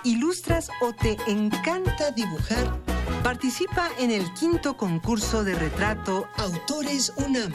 [0.03, 2.81] ¿Ilustras o te encanta dibujar?
[3.23, 7.53] Participa en el quinto concurso de retrato Autores UNAM.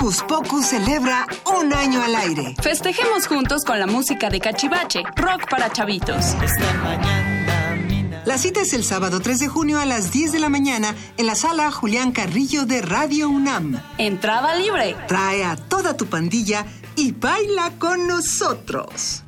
[0.00, 1.26] Hocus Pocus celebra
[1.58, 2.54] un año al aire.
[2.62, 6.34] Festejemos juntos con la música de Cachivache, rock para chavitos.
[8.24, 11.26] La cita es el sábado 3 de junio a las 10 de la mañana en
[11.26, 13.78] la sala Julián Carrillo de Radio UNAM.
[13.98, 14.96] Entrada libre.
[15.06, 16.64] Trae a toda tu pandilla
[16.96, 19.22] y baila con nosotros.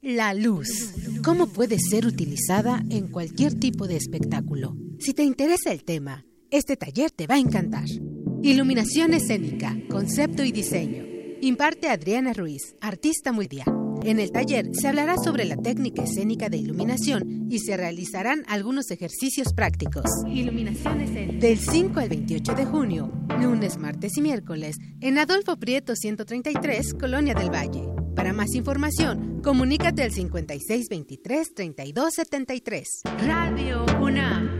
[0.00, 0.94] La luz.
[1.22, 4.74] ¿Cómo puede ser utilizada en cualquier tipo de espectáculo?
[4.98, 7.86] Si te interesa el tema, este taller te va a encantar.
[8.42, 11.04] Iluminación escénica, concepto y diseño.
[11.40, 13.64] Imparte Adriana Ruiz, artista multimedia.
[14.04, 18.90] En el taller se hablará sobre la técnica escénica de iluminación y se realizarán algunos
[18.90, 20.04] ejercicios prácticos.
[20.28, 21.38] Iluminación escénica.
[21.38, 27.34] Del 5 al 28 de junio, lunes, martes y miércoles, en Adolfo Prieto 133, Colonia
[27.34, 27.88] del Valle.
[28.14, 32.84] Para más información, comunícate al 5623-3273.
[33.26, 34.57] Radio UNAM.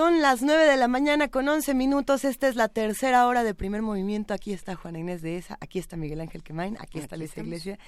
[0.00, 2.24] Son las 9 de la mañana con 11 minutos.
[2.24, 4.32] Esta es la tercera hora de primer movimiento.
[4.32, 7.78] Aquí está Juana Inés de esa, aquí está Miguel Ángel Quemain, aquí está Luisa Iglesia.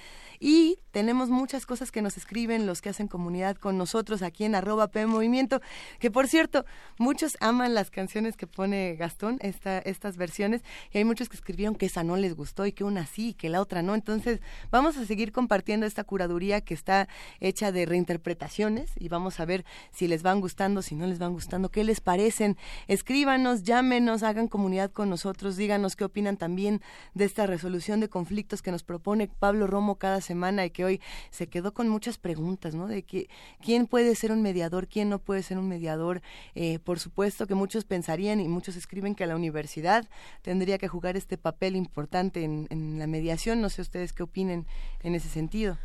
[0.45, 4.55] Y tenemos muchas cosas que nos escriben los que hacen comunidad con nosotros aquí en
[4.55, 5.61] arroba P Movimiento.
[5.99, 6.65] Que por cierto,
[6.97, 10.61] muchos aman las canciones que pone Gastón, esta, estas versiones.
[10.91, 13.33] Y hay muchos que escribieron que esa no les gustó y que una sí y
[13.35, 13.95] que la otra no.
[13.95, 17.07] Entonces, vamos a seguir compartiendo esta curaduría que está
[17.39, 19.63] hecha de reinterpretaciones y vamos a ver
[19.93, 22.57] si les van gustando, si no les van gustando, qué les parecen.
[22.89, 26.81] Escríbanos, llámenos, hagan comunidad con nosotros, díganos qué opinan también
[27.13, 30.32] de esta resolución de conflictos que nos propone Pablo Romo cada semana
[30.65, 32.87] y que hoy se quedó con muchas preguntas, ¿no?
[32.87, 33.29] De que
[33.61, 36.21] quién puede ser un mediador, quién no puede ser un mediador.
[36.55, 40.07] Eh, por supuesto que muchos pensarían y muchos escriben que la universidad
[40.41, 43.61] tendría que jugar este papel importante en, en la mediación.
[43.61, 44.65] No sé ustedes qué opinen
[45.01, 45.77] en ese sentido.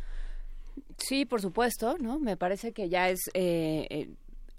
[0.97, 2.19] Sí, por supuesto, ¿no?
[2.19, 4.09] Me parece que ya es eh, eh,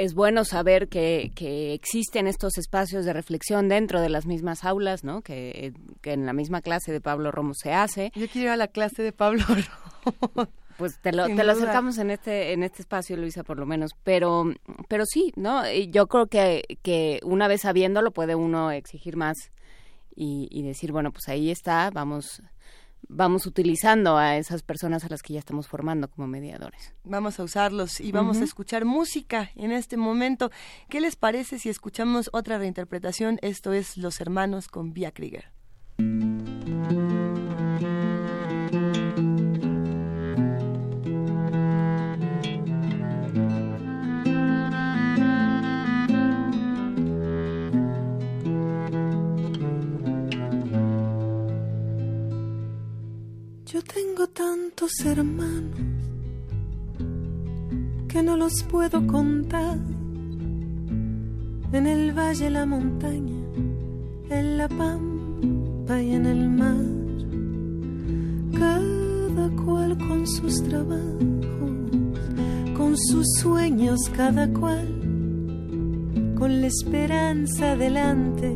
[0.00, 5.04] es bueno saber que, que, existen estos espacios de reflexión dentro de las mismas aulas,
[5.04, 5.20] ¿no?
[5.20, 8.10] Que, que, en la misma clase de Pablo Romo se hace.
[8.14, 10.48] Yo quiero ir a la clase de Pablo Romo.
[10.78, 13.90] Pues te lo, te lo acercamos en este en este espacio, Luisa, por lo menos.
[14.02, 14.46] Pero
[14.88, 15.70] pero sí, ¿no?
[15.70, 19.36] Yo creo que, que una vez sabiéndolo puede uno exigir más
[20.16, 22.42] y, y decir, bueno, pues ahí está, vamos
[23.08, 26.94] vamos utilizando a esas personas a las que ya estamos formando como mediadores.
[27.04, 28.42] Vamos a usarlos y vamos uh -huh.
[28.42, 30.50] a escuchar música en este momento.
[30.88, 33.38] ¿Qué les parece si escuchamos otra reinterpretación?
[33.42, 35.50] Esto es Los Hermanos con Vía Krieger.
[53.72, 55.78] Yo tengo tantos hermanos
[58.08, 59.78] que no los puedo contar.
[61.70, 63.38] En el valle, la montaña,
[64.28, 66.84] en la pampa y en el mar.
[68.58, 71.70] Cada cual con sus trabajos,
[72.76, 74.88] con sus sueños, cada cual
[76.36, 78.52] con la esperanza delante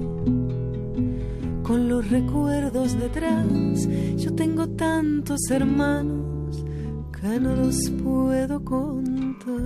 [1.64, 3.88] con los recuerdos detrás.
[4.16, 6.64] Yo tengo tantos hermanos
[7.10, 9.62] que no los puedo contar.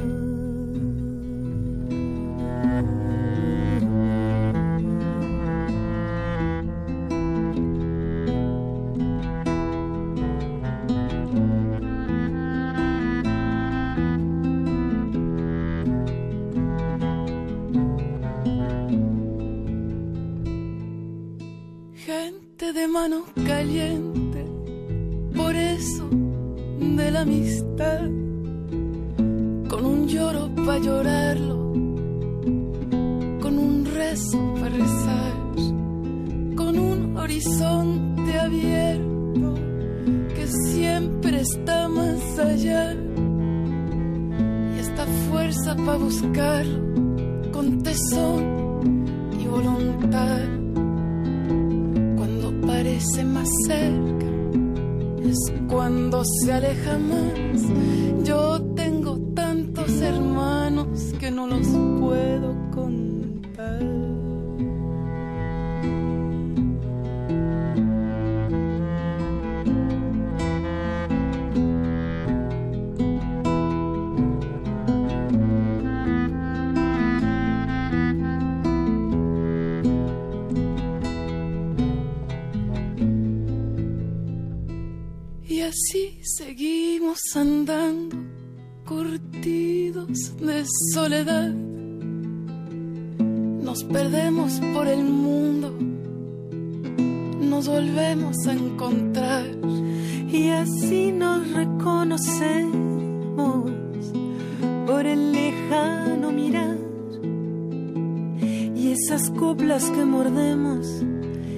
[22.73, 24.45] De mano caliente,
[25.35, 26.07] por eso
[26.81, 28.01] de la amistad,
[29.69, 31.57] con un lloro para llorarlo,
[33.41, 35.33] con un rezo para rezar,
[36.57, 39.55] con un horizonte abierto
[40.35, 42.93] que siempre está más allá,
[44.75, 46.67] y esta fuerza para buscar
[47.51, 49.05] con tesón
[49.41, 50.68] y voluntad.
[52.99, 54.27] Parece más cerca,
[55.23, 55.39] es
[55.69, 58.25] cuando se aleja más.
[58.25, 61.65] Yo tengo tantos hermanos que no los
[62.01, 64.18] puedo contar.
[85.69, 88.17] Así seguimos andando,
[88.87, 90.65] curtidos de
[90.95, 91.53] soledad.
[93.19, 95.77] Nos perdemos por el mundo,
[97.41, 99.45] nos volvemos a encontrar.
[100.31, 103.71] Y así nos reconocemos
[104.87, 106.79] por el lejano mirar.
[108.75, 110.87] Y esas coplas que mordemos,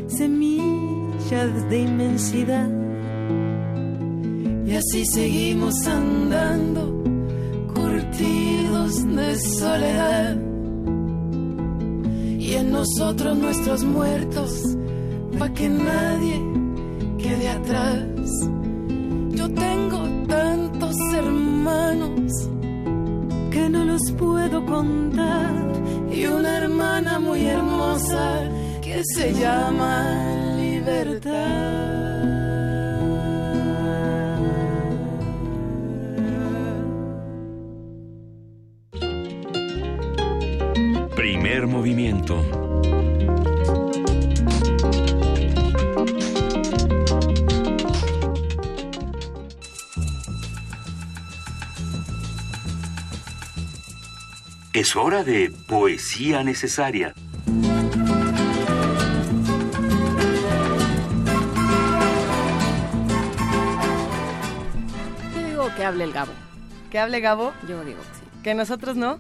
[0.08, 2.89] semillas de inmensidad
[4.70, 7.02] y así seguimos andando,
[7.74, 10.36] curtidos de soledad.
[12.38, 14.76] Y en nosotros nuestros muertos,
[15.40, 16.40] pa' que nadie
[17.18, 18.06] quede atrás.
[19.30, 19.98] Yo tengo
[20.28, 22.32] tantos hermanos
[23.50, 25.52] que no los puedo contar.
[26.12, 28.48] Y una hermana muy hermosa
[28.80, 32.09] que se llama libertad.
[41.66, 42.44] Movimiento.
[54.72, 57.12] Es hora de poesía necesaria.
[65.34, 66.32] Yo digo que hable el Gabo.
[66.90, 67.52] ¿Que hable Gabo?
[67.68, 68.42] Yo digo que sí.
[68.42, 69.18] ¿Que nosotros no?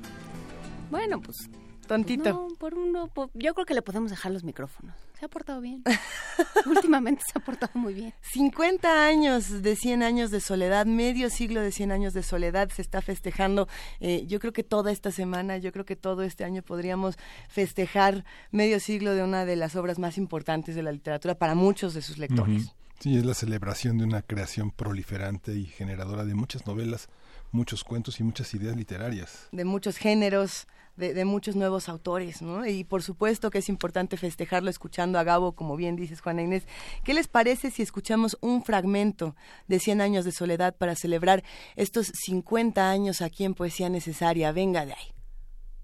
[0.90, 1.50] Bueno, pues
[1.90, 2.30] tontito.
[2.30, 4.94] No, por uno, yo creo que le podemos dejar los micrófonos.
[5.18, 5.82] Se ha portado bien.
[6.66, 8.14] Últimamente se ha portado muy bien.
[8.20, 12.80] 50 años de 100 años de soledad, medio siglo de 100 años de soledad se
[12.80, 13.66] está festejando.
[13.98, 17.16] Eh, yo creo que toda esta semana, yo creo que todo este año podríamos
[17.48, 21.92] festejar medio siglo de una de las obras más importantes de la literatura para muchos
[21.92, 22.72] de sus lectores.
[23.00, 27.08] Sí, es la celebración de una creación proliferante y generadora de muchas novelas,
[27.52, 29.48] muchos cuentos y muchas ideas literarias.
[29.52, 30.66] De muchos géneros,
[30.96, 32.66] de, muchos nuevos autores, ¿no?
[32.66, 36.66] Y por supuesto que es importante festejarlo escuchando a Gabo, como bien dices, Juana Inés.
[37.04, 39.34] ¿Qué les parece si escuchamos un fragmento
[39.66, 41.42] de 100 años de soledad para celebrar
[41.76, 44.52] estos 50 años aquí en Poesía Necesaria?
[44.52, 45.12] Venga de ahí.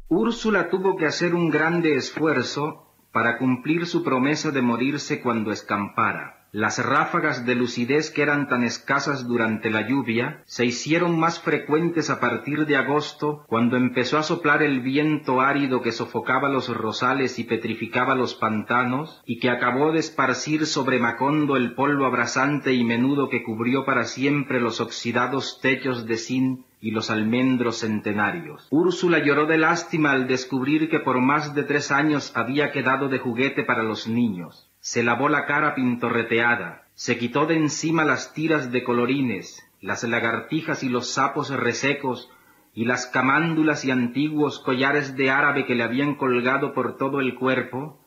[0.09, 6.45] Úrsula tuvo que hacer un grande esfuerzo para cumplir su promesa de morirse cuando escampara.
[6.56, 12.08] Las ráfagas de lucidez que eran tan escasas durante la lluvia se hicieron más frecuentes
[12.08, 17.38] a partir de agosto, cuando empezó a soplar el viento árido que sofocaba los rosales
[17.38, 22.84] y petrificaba los pantanos, y que acabó de esparcir sobre Macondo el polvo abrasante y
[22.84, 28.66] menudo que cubrió para siempre los oxidados techos de zinc y los almendros centenarios.
[28.70, 33.18] Úrsula lloró de lástima al descubrir que por más de tres años había quedado de
[33.18, 38.70] juguete para los niños se lavó la cara pintorreteada, se quitó de encima las tiras
[38.70, 42.30] de colorines, las lagartijas y los sapos resecos,
[42.72, 47.34] y las camándulas y antiguos collares de árabe que le habían colgado por todo el
[47.34, 47.98] cuerpo,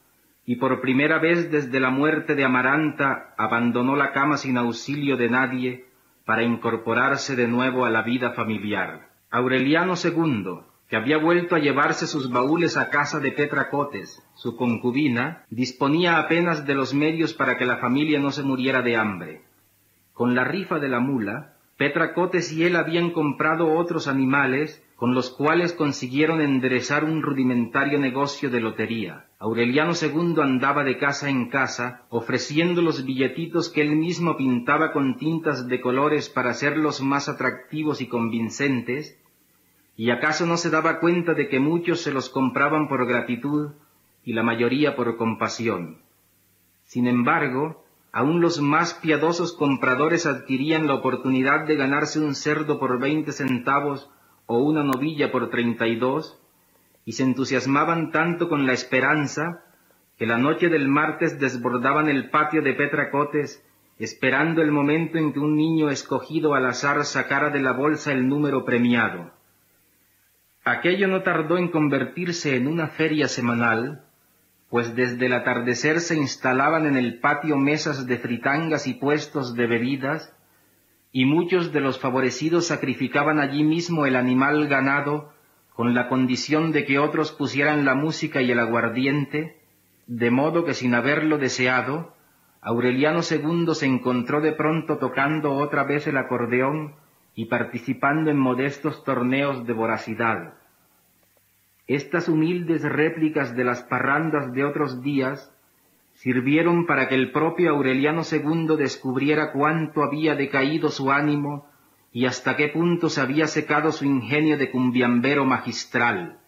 [0.45, 5.29] y por primera vez desde la muerte de Amaranta abandonó la cama sin auxilio de
[5.29, 5.85] nadie
[6.23, 9.09] para incorporarse de nuevo a la vida familiar.
[9.29, 14.55] Aureliano II, que había vuelto a llevarse sus baúles a casa de Petra Cotes, su
[14.55, 19.43] concubina, disponía apenas de los medios para que la familia no se muriera de hambre.
[20.13, 25.13] Con la rifa de la mula, Petra Cotes y él habían comprado otros animales con
[25.13, 29.27] los cuales consiguieron enderezar un rudimentario negocio de lotería.
[29.39, 35.15] Aureliano II andaba de casa en casa, ofreciendo los billetitos que él mismo pintaba con
[35.17, 39.17] tintas de colores para hacerlos más atractivos y convincentes,
[39.99, 43.71] ¿Y acaso no se daba cuenta de que muchos se los compraban por gratitud
[44.23, 45.97] y la mayoría por compasión?
[46.85, 52.97] Sin embargo, aún los más piadosos compradores adquirían la oportunidad de ganarse un cerdo por
[52.97, 54.09] veinte centavos
[54.45, 56.41] o una novilla por treinta y dos,
[57.03, 59.65] y se entusiasmaban tanto con la esperanza
[60.17, 63.61] que la noche del martes desbordaban el patio de Petracotes
[63.97, 68.29] esperando el momento en que un niño escogido al azar sacara de la bolsa el
[68.29, 69.37] número premiado.
[70.63, 74.03] Aquello no tardó en convertirse en una feria semanal,
[74.69, 79.65] pues desde el atardecer se instalaban en el patio mesas de fritangas y puestos de
[79.67, 80.35] bebidas,
[81.11, 85.33] y muchos de los favorecidos sacrificaban allí mismo el animal ganado
[85.73, 89.57] con la condición de que otros pusieran la música y el aguardiente,
[90.05, 92.13] de modo que sin haberlo deseado,
[92.61, 96.95] Aureliano II se encontró de pronto tocando otra vez el acordeón
[97.39, 100.55] y participando en modestos torneos de voracidad.
[101.87, 105.49] Estas humildes réplicas de las parrandas de otros días
[106.15, 111.65] sirvieron para que el propio Aureliano II descubriera cuánto había decaído su ánimo
[112.11, 116.39] y hasta qué punto se había secado su ingenio de cumbiambero magistral.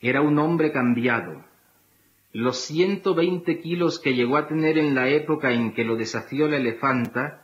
[0.00, 1.44] Era un hombre cambiado.
[2.32, 6.46] Los ciento veinte kilos que llegó a tener en la época en que lo desafió
[6.46, 7.43] la elefanta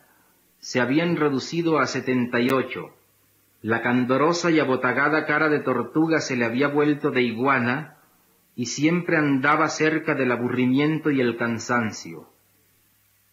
[0.60, 2.90] se habían reducido a setenta y ocho.
[3.62, 7.96] La candorosa y abotagada cara de tortuga se le había vuelto de iguana
[8.54, 12.28] y siempre andaba cerca del aburrimiento y el cansancio.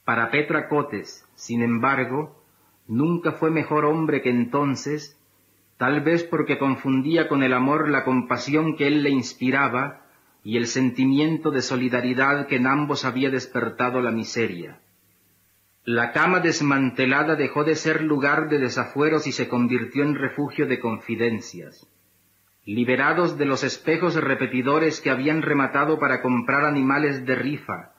[0.05, 2.41] Para Petra Cotes, sin embargo,
[2.87, 5.19] nunca fue mejor hombre que entonces,
[5.77, 10.05] tal vez porque confundía con el amor la compasión que él le inspiraba
[10.43, 14.79] y el sentimiento de solidaridad que en ambos había despertado la miseria.
[15.89, 20.81] La cama desmantelada dejó de ser lugar de desafueros y se convirtió en refugio de
[20.81, 21.88] confidencias.
[22.65, 27.93] Liberados de los espejos repetidores que habían rematado para comprar animales de rifa,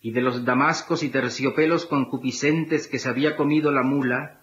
[0.00, 4.40] y de los damascos y terciopelos concupiscentes que se había comido la mula,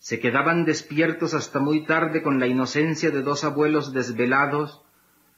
[0.00, 4.82] se quedaban despiertos hasta muy tarde con la inocencia de dos abuelos desvelados,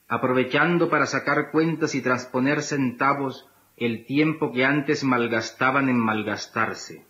[0.09, 3.47] aprovechando para sacar cuentas y transponer centavos
[3.81, 7.05] el tiempo que antes malgastaban en malgastarse.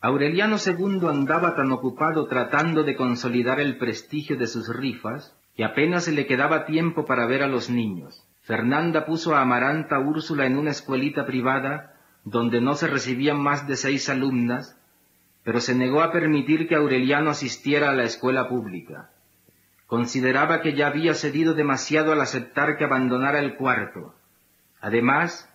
[0.00, 6.04] Aureliano II andaba tan ocupado tratando de consolidar el prestigio de sus rifas, que apenas
[6.04, 8.22] se le quedaba tiempo para ver a los niños.
[8.42, 11.94] Fernanda puso a Amaranta Úrsula en una escuelita privada
[12.24, 14.78] donde no se recibían más de seis alumnas,
[15.44, 19.10] pero se negó a permitir que Aureliano asistiera a la escuela pública.
[19.86, 24.14] Consideraba que ya había cedido demasiado al aceptar que abandonara el cuarto.
[24.80, 25.50] Además,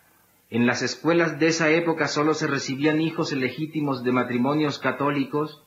[0.49, 5.63] en las escuelas de esa época sólo se recibían hijos legítimos de matrimonios católicos,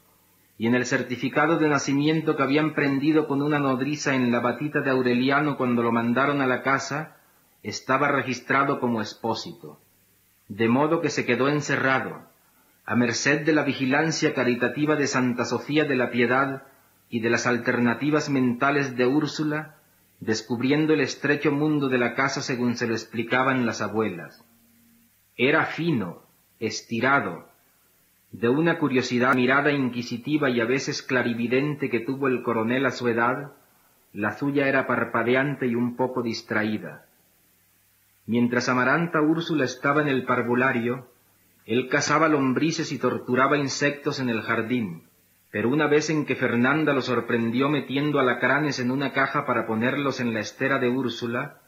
[0.59, 4.81] y en el certificado de nacimiento que habían prendido con una nodriza en la batita
[4.81, 7.17] de Aureliano cuando lo mandaron a la casa,
[7.63, 9.79] estaba registrado como expósito
[10.49, 12.29] de modo que se quedó encerrado,
[12.85, 16.65] a merced de la vigilancia caritativa de Santa Sofía de la Piedad
[17.09, 19.77] y de las alternativas mentales de Úrsula,
[20.21, 24.45] descubriendo el estrecho mundo de la casa según se lo explicaban las abuelas.
[25.37, 26.23] Era fino,
[26.61, 27.49] estirado,
[28.33, 33.09] de una curiosidad mirada inquisitiva y a veces clarividente que tuvo el coronel a su
[33.09, 33.53] edad,
[34.13, 37.07] la suya era parpadeante y un poco distraída.
[38.27, 41.09] Mientras Amaranta Úrsula estaba en el parvulario,
[41.67, 45.05] él cazaba lombrices y torturaba insectos en el jardín,
[45.51, 50.21] pero una vez en que Fernanda lo sorprendió metiendo alacranes en una caja para ponerlos
[50.21, 51.61] en la estera de Úrsula,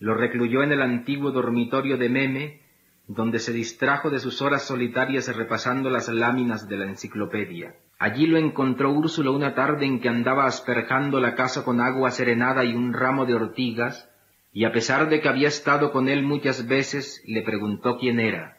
[0.00, 2.67] lo recluyó en el antiguo dormitorio de Meme,
[3.08, 7.74] donde se distrajo de sus horas solitarias repasando las láminas de la enciclopedia.
[7.98, 12.64] Allí lo encontró Úrsula una tarde en que andaba asperjando la casa con agua serenada
[12.64, 14.08] y un ramo de ortigas,
[14.52, 18.58] y a pesar de que había estado con él muchas veces, le preguntó quién era.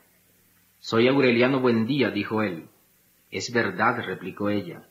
[0.80, 2.66] Soy Aureliano Buendía, dijo él.
[3.30, 4.84] Es verdad, replicó ella.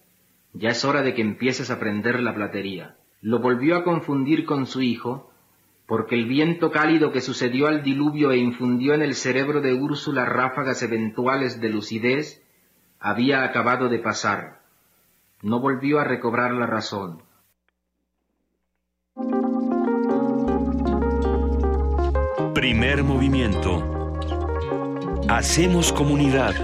[0.52, 2.96] Ya es hora de que empieces a aprender la platería.
[3.20, 5.32] Lo volvió a confundir con su hijo,
[5.88, 10.26] porque el viento cálido que sucedió al diluvio e infundió en el cerebro de Úrsula
[10.26, 12.42] ráfagas eventuales de lucidez,
[13.00, 14.60] había acabado de pasar.
[15.40, 17.22] No volvió a recobrar la razón.
[22.52, 24.12] Primer movimiento.
[25.26, 26.54] Hacemos comunidad.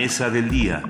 [0.00, 0.80] Mesa del día.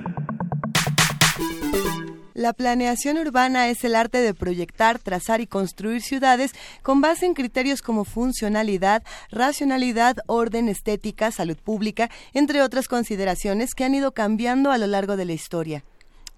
[2.34, 7.32] La planeación urbana es el arte de proyectar, trazar y construir ciudades con base en
[7.32, 14.72] criterios como funcionalidad, racionalidad, orden, estética, salud pública, entre otras consideraciones que han ido cambiando
[14.72, 15.84] a lo largo de la historia.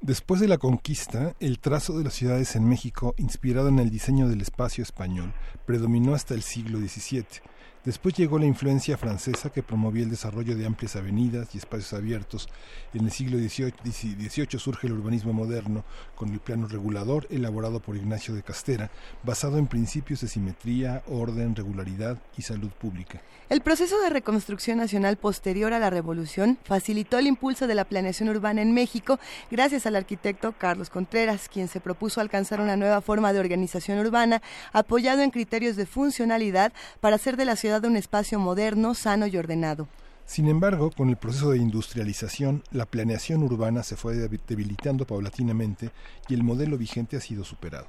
[0.00, 4.28] Después de la conquista, el trazo de las ciudades en México, inspirado en el diseño
[4.28, 5.34] del espacio español,
[5.66, 7.42] predominó hasta el siglo XVII
[7.83, 12.47] Después llegó la influencia francesa que promovía el desarrollo de amplias avenidas y espacios abiertos.
[12.92, 15.83] En el siglo XVIII, surge el urbanismo moderno
[16.15, 18.91] con el plano regulador elaborado por Ignacio de Castera,
[19.23, 23.23] basado en principios de simetría, orden, regularidad y salud pública.
[23.49, 28.28] El proceso de reconstrucción nacional posterior a la revolución facilitó el impulso de la planeación
[28.28, 29.18] urbana en México
[29.50, 34.42] gracias al arquitecto Carlos Contreras, quien se propuso alcanzar una nueva forma de organización urbana
[34.73, 39.36] apoyado en criterios de funcionalidad para hacer de la ciudad un espacio moderno, sano y
[39.36, 39.89] ordenado.
[40.26, 45.90] Sin embargo, con el proceso de industrialización, la planeación urbana se fue debilitando paulatinamente
[46.28, 47.86] y el modelo vigente ha sido superado.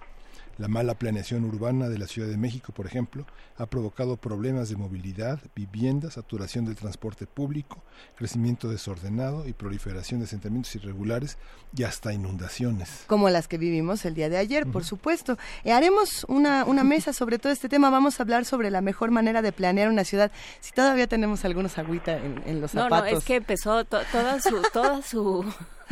[0.58, 3.26] La mala planeación urbana de la Ciudad de México, por ejemplo,
[3.58, 7.82] ha provocado problemas de movilidad, vivienda, saturación del transporte público,
[8.16, 11.38] crecimiento desordenado y proliferación de asentamientos irregulares
[11.76, 13.06] y hasta inundaciones.
[13.08, 15.38] Como las que vivimos el día de ayer, por supuesto.
[15.64, 17.90] Eh, haremos una, una mesa sobre todo este tema.
[17.90, 20.32] Vamos a hablar sobre la mejor manera de planear una ciudad.
[20.60, 23.06] Si todavía tenemos algunos agüita en, los zapatos.
[23.06, 24.62] No, no, es que empezó toda su...
[24.74, 25.46] Toda su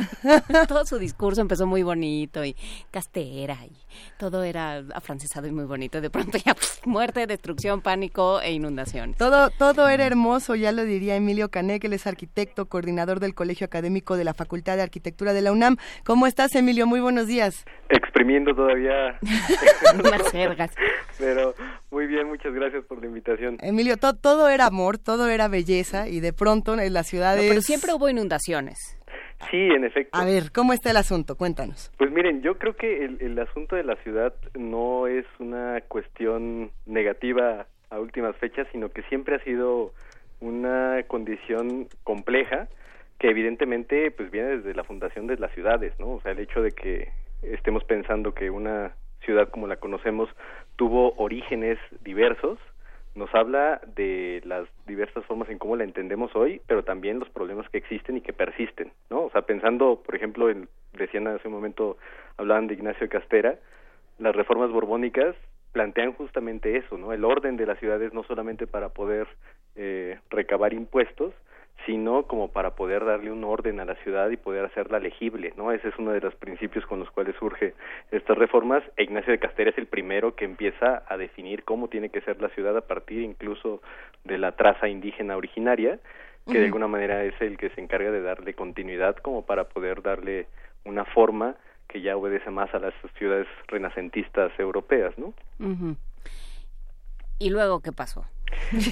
[0.68, 2.56] todo su discurso empezó muy bonito y
[2.90, 3.76] castera y
[4.18, 6.00] todo era afrancesado y muy bonito.
[6.00, 9.14] De pronto ya muerte, destrucción, pánico e inundación.
[9.14, 13.34] Todo, todo era hermoso, ya lo diría Emilio Cané, que él es arquitecto, coordinador del
[13.34, 15.76] Colegio Académico de la Facultad de Arquitectura de la UNAM.
[16.04, 16.86] ¿Cómo estás, Emilio?
[16.86, 17.64] Muy buenos días.
[17.88, 19.18] Exprimiendo todavía
[20.56, 20.70] las.
[21.18, 21.54] Pero
[21.90, 23.58] muy bien, muchas gracias por la invitación.
[23.60, 27.92] Emilio, todo era amor, todo era belleza y de pronto en la ciudad Pero siempre
[27.92, 28.99] hubo inundaciones.
[29.50, 30.18] Sí, en efecto.
[30.18, 31.36] A ver, ¿cómo está el asunto?
[31.36, 31.90] Cuéntanos.
[31.96, 37.66] Pues miren, yo creo que el, asunto de la ciudad no es una cuestión negativa
[37.88, 39.92] a últimas fechas, sino que siempre ha sido
[40.40, 42.68] una condición compleja
[43.18, 46.12] que evidentemente pues viene desde la fundación de las ciudades, ¿no?
[46.12, 47.08] O sea, el hecho de que
[47.42, 48.92] estemos pensando que una
[49.24, 50.28] ciudad como la conocemos
[50.76, 52.58] tuvo orígenes diversos
[53.14, 57.68] nos habla de las diversas formas en cómo la entendemos hoy, pero también los problemas
[57.68, 59.24] que existen y que persisten, ¿no?
[59.24, 61.98] O sea, pensando, por ejemplo, en, decían hace un momento,
[62.36, 63.58] hablaban de Ignacio Castera,
[64.18, 65.34] las reformas borbónicas
[65.72, 67.12] plantean justamente eso, ¿no?
[67.12, 69.26] El orden de las ciudades no solamente para poder
[69.76, 71.32] eh, recabar impuestos,
[71.86, 75.72] sino como para poder darle un orden a la ciudad y poder hacerla legible, ¿no?
[75.72, 77.74] Ese es uno de los principios con los cuales surge
[78.10, 78.82] estas reformas.
[78.96, 82.40] E Ignacio de Castera es el primero que empieza a definir cómo tiene que ser
[82.40, 83.80] la ciudad a partir incluso
[84.24, 85.98] de la traza indígena originaria,
[86.46, 90.02] que de alguna manera es el que se encarga de darle continuidad como para poder
[90.02, 90.46] darle
[90.84, 95.34] una forma que ya obedece más a las ciudades renacentistas europeas, ¿no?
[97.40, 98.26] ¿Y luego qué pasó?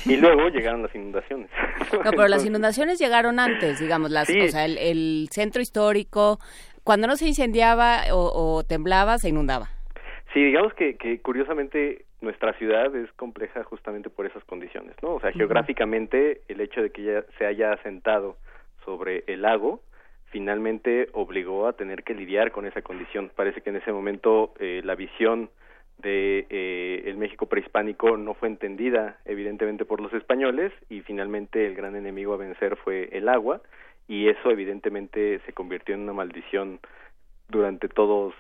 [0.07, 1.51] Y luego llegaron las inundaciones.
[2.05, 6.39] No, pero las inundaciones llegaron antes, digamos, las, o sea, el, centro histórico,
[6.85, 9.69] cuando no se incendiaba o, temblaba, se inundaba.
[10.35, 15.15] Sí, digamos que, que, curiosamente nuestra ciudad es compleja justamente por esas condiciones, ¿no?
[15.15, 18.37] O sea, geográficamente el hecho de que ya se haya asentado
[18.85, 19.81] sobre el lago
[20.31, 23.31] finalmente obligó a tener que lidiar con esa condición.
[23.35, 25.51] Parece que en ese momento eh, la visión
[25.99, 31.75] de eh, el México prehispánico no fue entendida evidentemente por los españoles y finalmente el
[31.75, 33.61] gran enemigo a vencer fue el agua
[34.07, 36.79] y eso evidentemente se convirtió en una maldición
[37.49, 38.35] durante todos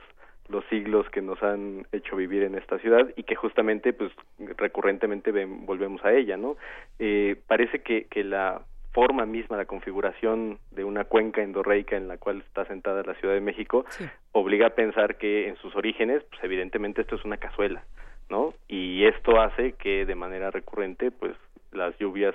[0.48, 4.12] los siglos que nos han hecho vivir en esta ciudad y que justamente pues
[4.56, 6.56] recurrentemente volvemos a ella no
[6.98, 8.62] eh, parece que, que la
[8.98, 13.32] forma misma, la configuración de una cuenca endorreica en la cual está sentada la Ciudad
[13.32, 13.84] de México,
[14.32, 17.84] obliga a pensar que en sus orígenes, pues evidentemente esto es una cazuela,
[18.28, 18.54] ¿no?
[18.66, 21.36] Y esto hace que de manera recurrente, pues
[21.70, 22.34] las lluvias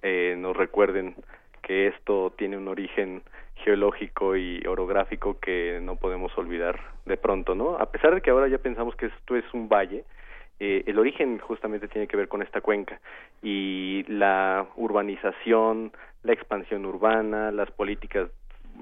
[0.00, 1.16] eh, nos recuerden
[1.60, 3.20] que esto tiene un origen
[3.56, 7.76] geológico y orográfico que no podemos olvidar de pronto, ¿no?
[7.76, 10.04] A pesar de que ahora ya pensamos que esto es un valle,
[10.60, 13.00] eh, el origen justamente tiene que ver con esta cuenca
[13.42, 18.28] y la urbanización, la expansión urbana, las políticas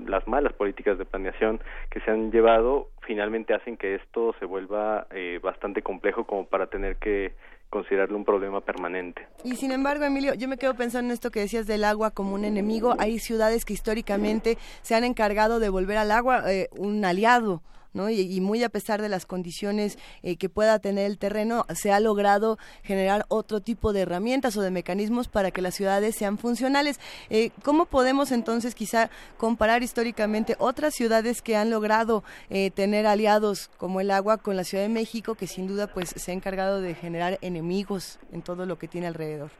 [0.07, 5.07] las malas políticas de planeación que se han llevado finalmente hacen que esto se vuelva
[5.11, 7.33] eh, bastante complejo como para tener que
[7.71, 9.27] considerarlo un problema permanente.
[9.45, 12.35] Y sin embargo, Emilio, yo me quedo pensando en esto que decías del agua como
[12.35, 12.95] un enemigo.
[12.99, 17.63] Hay ciudades que históricamente se han encargado de volver al agua eh, un aliado
[17.95, 22.01] y, muy a pesar de las condiciones eh, que pueda tener el terreno, se ha
[22.01, 27.01] logrado generar otro tipo de herramientas o de mecanismos para que las ciudades sean funcionales.
[27.31, 33.69] Eh, ¿Cómo podemos entonces quizá comparar históricamente otras ciudades que han logrado eh, tener aliados
[33.79, 36.81] como el agua con la Ciudad de México, que sin duda pues se ha encargado
[36.81, 39.51] de generar enemigos en todo lo que tiene alrededor?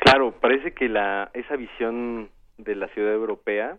[0.00, 3.78] Claro, parece que la esa visión de la ciudad europea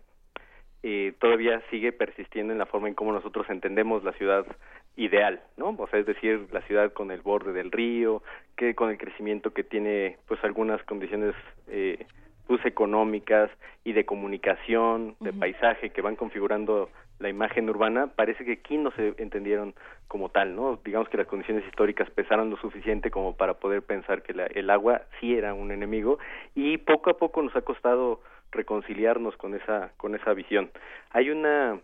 [0.88, 4.46] eh, todavía sigue persistiendo en la forma en cómo nosotros entendemos la ciudad
[4.94, 5.74] ideal, ¿no?
[5.76, 8.22] O sea, es decir, la ciudad con el borde del río,
[8.56, 11.34] que con el crecimiento que tiene, pues algunas condiciones
[11.66, 12.06] eh,
[12.46, 13.50] pues económicas
[13.82, 18.92] y de comunicación, de paisaje que van configurando la imagen urbana, parece que aquí no
[18.92, 19.74] se entendieron
[20.06, 20.78] como tal, ¿no?
[20.84, 24.70] Digamos que las condiciones históricas pesaron lo suficiente como para poder pensar que la, el
[24.70, 26.20] agua sí era un enemigo
[26.54, 28.20] y poco a poco nos ha costado
[28.52, 30.70] reconciliarnos con esa con esa visión.
[31.10, 31.80] Hay una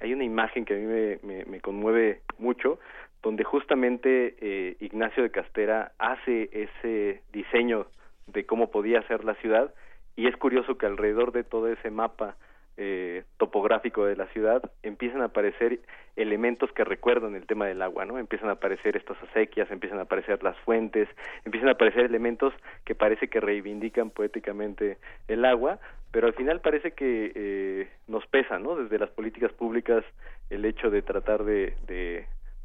[0.00, 2.78] hay una imagen que a mí me, me, conmueve mucho
[3.22, 7.86] donde justamente eh, Ignacio de Castera hace ese diseño
[8.26, 9.74] de cómo podía ser la ciudad
[10.16, 12.36] y es curioso que alrededor de todo ese mapa
[12.82, 15.80] eh, topográfico de la ciudad empiezan a aparecer
[16.16, 18.16] elementos que recuerdan el tema del agua, ¿no?
[18.16, 21.06] Empiezan a aparecer estas acequias, empiezan a aparecer las fuentes,
[21.44, 22.54] empiezan a aparecer elementos
[22.86, 24.96] que parece que reivindican poéticamente
[25.28, 25.78] el agua,
[26.10, 28.74] pero al final parece que eh, nos pesa, ¿no?
[28.76, 30.02] Desde las políticas públicas
[30.48, 31.74] el hecho de tratar de,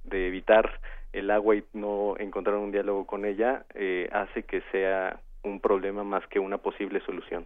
[0.10, 0.80] evitar
[1.12, 6.06] el agua y no encontrar un diálogo con ella eh, hace que sea un problema
[6.06, 7.46] más que una posible solución.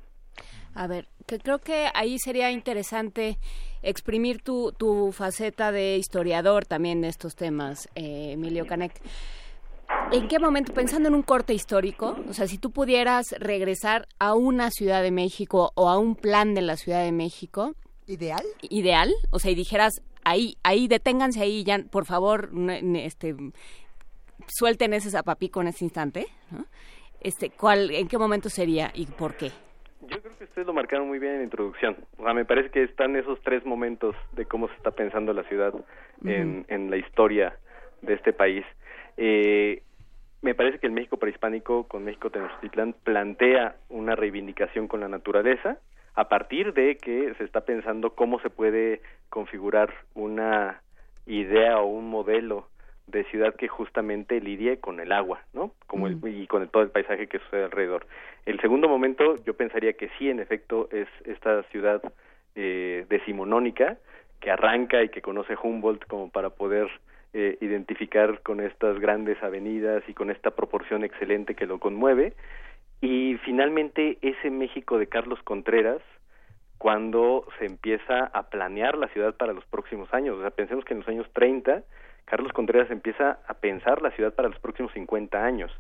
[0.74, 3.38] A ver, que creo que ahí sería interesante
[3.82, 8.94] exprimir tu, tu faceta de historiador también de estos temas, eh, Emilio Canek.
[10.12, 14.34] ¿En qué momento, pensando en un corte histórico, o sea, si tú pudieras regresar a
[14.34, 17.76] una Ciudad de México o a un plan de la Ciudad de México?
[18.08, 18.44] ¿Ideal?
[18.62, 22.52] Ideal, o sea, y dijeras, ahí, ahí, deténganse ahí, ya, por favor,
[22.96, 23.36] este,
[24.48, 26.28] suelten ese zapapico en ese instante,
[27.22, 29.52] Este, ¿cuál, ¿En qué momento sería y por qué?
[30.02, 31.98] Yo creo que ustedes lo marcaron muy bien en la introducción.
[32.18, 35.44] O sea, me parece que están esos tres momentos de cómo se está pensando la
[35.44, 35.74] ciudad
[36.24, 37.58] en, en la historia
[38.02, 38.66] de este país.
[39.18, 39.84] Eh,
[40.42, 45.80] me parece que el México prehispánico con México Tenochtitlán plantea una reivindicación con la naturaleza
[46.16, 50.82] a partir de que se está pensando cómo se puede configurar una
[51.26, 52.68] idea o un modelo
[53.10, 55.72] de ciudad que justamente lidie con el agua, ¿no?
[55.88, 58.06] Como el, y con todo el paisaje que sucede alrededor.
[58.46, 62.02] El segundo momento, yo pensaría que sí, en efecto, es esta ciudad
[62.56, 63.98] eh, decimonónica
[64.40, 66.88] que arranca y que conoce Humboldt como para poder
[67.34, 72.34] eh, identificar con estas grandes avenidas y con esta proporción excelente que lo conmueve.
[73.02, 76.02] Y finalmente ese México de Carlos Contreras,
[76.80, 80.38] cuando se empieza a planear la ciudad para los próximos años.
[80.38, 81.84] O sea, pensemos que en los años 30
[82.30, 85.72] Carlos Contreras empieza a pensar la ciudad para los próximos 50 años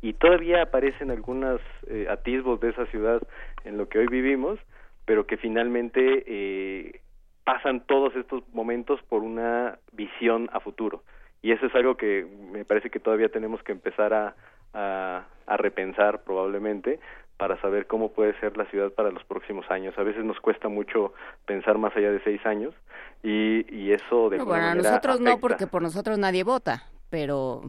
[0.00, 3.20] y todavía aparecen algunos eh, atisbos de esa ciudad
[3.64, 4.60] en lo que hoy vivimos,
[5.04, 7.00] pero que finalmente eh,
[7.44, 11.02] pasan todos estos momentos por una visión a futuro.
[11.42, 14.34] Y eso es algo que me parece que todavía tenemos que empezar a,
[14.74, 17.00] a repensar probablemente,
[17.36, 19.94] para saber cómo puede ser la ciudad para los próximos años.
[19.98, 21.12] A veces nos cuesta mucho
[21.44, 22.74] pensar más allá de seis años
[23.22, 27.62] y, y eso de no, bueno, nosotros no porque por nosotros nadie vota, pero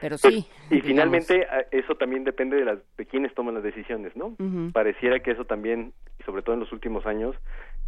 [0.00, 0.46] pero sí.
[0.70, 4.36] y finalmente eso también depende de las de quienes toman las decisiones, ¿no?
[4.72, 7.34] Pareciera que eso también, y sobre todo en los últimos años,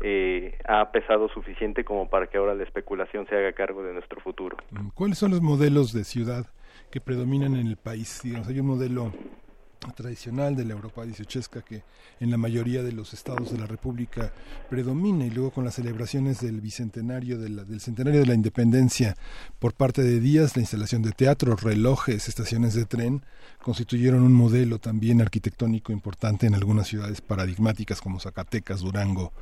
[0.00, 4.20] eh, ha pesado suficiente como para que ahora la especulación se haga cargo de nuestro
[4.20, 4.56] futuro.
[4.94, 6.46] ¿Cuáles son los modelos de ciudad
[6.90, 8.20] que predominan en el país?
[8.22, 9.12] Digamos, hay un modelo
[9.94, 11.82] tradicional de la Europa dieciochesca que
[12.20, 14.32] en la mayoría de los estados de la República
[14.68, 19.14] predomina y luego con las celebraciones del bicentenario del centenario de la independencia
[19.58, 23.22] por parte de Díaz, la instalación de teatros, relojes, estaciones de tren
[23.62, 29.32] constituyeron un modelo también arquitectónico importante en algunas ciudades paradigmáticas como Zacatecas, Durango,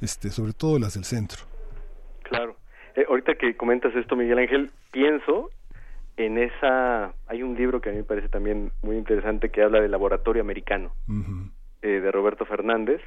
[0.00, 1.42] este, sobre todo las del centro.
[2.22, 2.56] Claro.
[2.94, 5.50] Eh, ahorita que comentas esto, Miguel Ángel, pienso
[6.26, 9.80] en esa hay un libro que a mí me parece también muy interesante que habla
[9.80, 10.92] del laboratorio americano
[11.82, 13.00] eh, de Roberto Fernández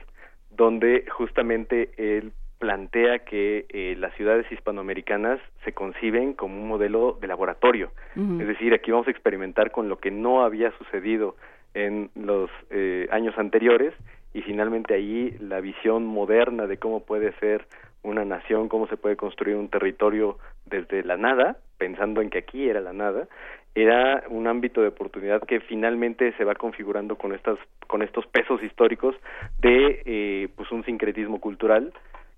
[0.52, 7.27] donde justamente él plantea que eh, las ciudades hispanoamericanas se conciben como un modelo de
[7.27, 7.92] laboratorio.
[8.16, 11.35] Es decir aquí vamos a experimentar con lo que no había sucedido
[11.74, 13.94] en los eh, años anteriores
[14.36, 17.66] y finalmente ahí la visión moderna de cómo puede ser
[18.04, 22.68] una nación, cómo se puede construir un territorio desde la nada, pensando en que aquí
[22.68, 23.30] era la nada,
[23.76, 27.58] era un ámbito de oportunidad que finalmente se va configurando con estas
[27.88, 29.16] con estos pesos históricos
[29.60, 31.94] de eh, pues un sincretismo cultural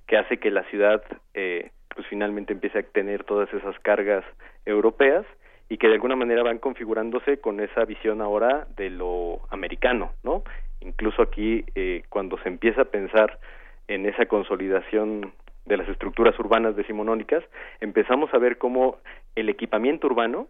[0.05, 1.01] que hace que la ciudad
[1.33, 4.23] eh, pues finalmente empiece a tener todas esas cargas
[4.67, 5.25] europeas
[5.67, 10.43] y que de alguna manera van configurándose con esa visión ahora de lo americano, ¿no?
[10.81, 13.39] Incluso aquí eh, cuando se empieza a pensar
[13.87, 15.33] en esa consolidación
[15.65, 17.43] de las estructuras urbanas decimonónicas,
[17.81, 18.97] empezamos a ver cómo
[19.35, 20.47] el equipamiento urbano,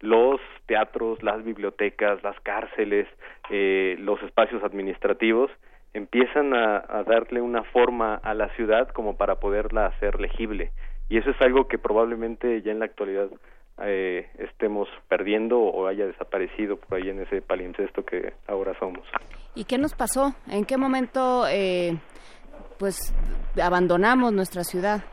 [0.00, 3.06] los teatros, las bibliotecas, las cárceles,
[3.50, 5.50] eh, los espacios administrativos,
[5.92, 10.72] empiezan a, a, darle una forma a la ciudad como para poderla hacer legible.
[11.08, 13.28] Y eso es algo que probablemente ya en la actualidad
[13.82, 19.06] eh, estemos perdiendo o haya desaparecido por ahí en ese palimpsesto que ahora somos.
[19.54, 20.34] ¿Y qué nos pasó?
[20.48, 21.98] ¿En qué momento eh,
[22.78, 23.14] pues
[23.60, 25.04] abandonamos nuestra ciudad?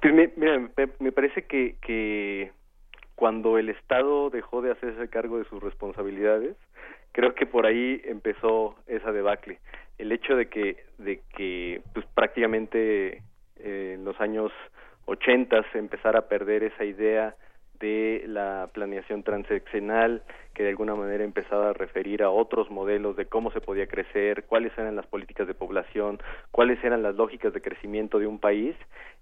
[0.00, 2.52] Pues me, mira, me, parece que, que
[3.16, 6.56] cuando el Estado dejó de hacerse cargo de sus responsabilidades,
[7.12, 9.58] creo que por ahí empezó esa debacle.
[9.98, 13.22] El hecho de que, de que pues, prácticamente
[13.58, 14.52] eh, en los años
[15.06, 17.34] 80 se empezara a perder esa idea
[17.80, 20.22] de la planeación transeccional
[20.54, 24.44] que de alguna manera empezaba a referir a otros modelos de cómo se podía crecer,
[24.44, 26.18] cuáles eran las políticas de población,
[26.50, 28.74] cuáles eran las lógicas de crecimiento de un país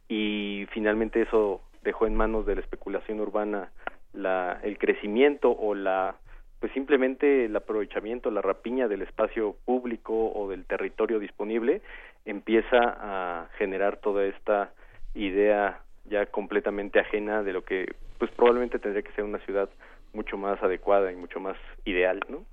[0.08, 3.70] y finalmente eso dejó en manos de la especulación urbana
[4.12, 6.16] la, el crecimiento o la
[6.58, 11.82] pues simplemente el aprovechamiento, la rapiña del espacio público o del territorio disponible
[12.24, 14.72] empieza a generar toda esta
[15.14, 19.68] idea ya completamente ajena de lo que pues probablemente tendría que ser una ciudad
[20.12, 22.44] mucho más adecuada y mucho más ideal, ¿no?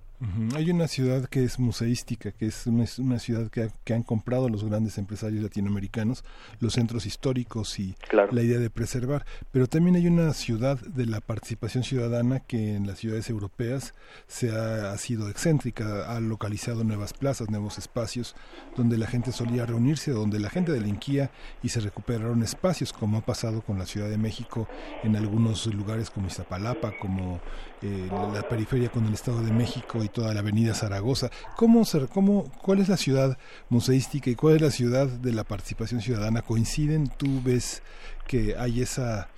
[0.56, 4.98] Hay una ciudad que es museística, que es una, ciudad que, han comprado los grandes
[4.98, 6.24] empresarios latinoamericanos,
[6.60, 9.26] los centros históricos y la idea de preservar.
[9.52, 13.93] Pero también hay una ciudad de la participación ciudadana que en las ciudades europeas
[14.27, 18.35] se ha, sido excéntrica, ha localizado nuevas plazas, nuevos espacios
[18.77, 23.26] donde la gente solía reunirse, donde la gente delinquía y se recuperaron espacios, como ha
[23.26, 24.68] pasado con la Ciudad de México
[25.03, 27.42] en algunos lugares como Iztapalapa, como
[27.83, 31.29] eh, la, periferia con el Estado de México y toda la avenida Zaragoza.
[31.57, 33.37] ¿Cómo, cómo, ¿Cuál es la ciudad
[33.69, 36.43] museística y cuál es la ciudad de la participación ciudadana?
[36.43, 37.11] ¿Coinciden?
[37.17, 37.83] ¿Tú ves
[38.27, 39.29] que hay esa...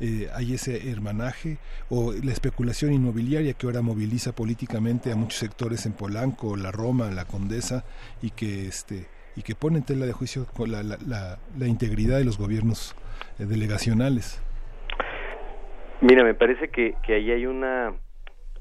[0.00, 1.58] Eh, hay ese hermanaje
[1.88, 7.08] o la especulación inmobiliaria que ahora moviliza políticamente a muchos sectores en Polanco, la Roma,
[7.12, 7.84] la Condesa
[8.20, 12.24] y que este y que pone en tela de juicio la, la, la, integridad de
[12.24, 12.96] los gobiernos
[13.38, 14.40] eh, delegacionales.
[16.02, 17.94] Mira, me parece que, que ahí hay una,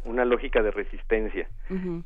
[0.05, 1.47] una lógica de resistencia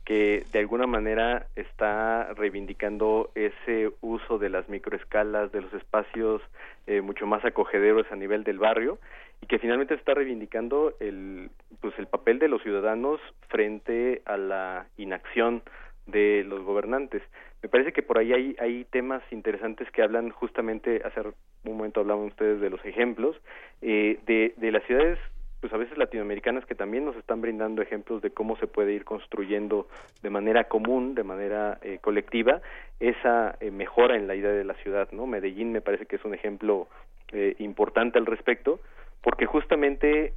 [0.06, 6.42] que de alguna manera está reivindicando ese uso de las microescalas, de los espacios
[6.88, 9.00] eh, mucho más acogederos a nivel del barrio
[9.42, 11.50] y que finalmente está reivindicando el,
[11.82, 15.64] pues el papel de los ciudadanos frente a la inacción
[16.06, 17.24] de los gobernantes.
[17.64, 22.26] Me parece que por ahí hay, temas interesantes que hablan justamente, hace un momento hablaban
[22.26, 23.36] ustedes de los ejemplos,
[23.82, 25.18] eh, de, de las ciudades
[25.66, 29.04] pues a veces latinoamericanas que también nos están brindando ejemplos de cómo se puede ir
[29.04, 29.88] construyendo
[30.22, 32.62] de manera común, de manera eh, colectiva,
[33.00, 35.26] esa eh, mejora en la idea de la ciudad, ¿no?
[35.26, 36.88] Medellín me parece que es un ejemplo
[37.32, 38.80] eh, importante al respecto,
[39.24, 40.34] porque justamente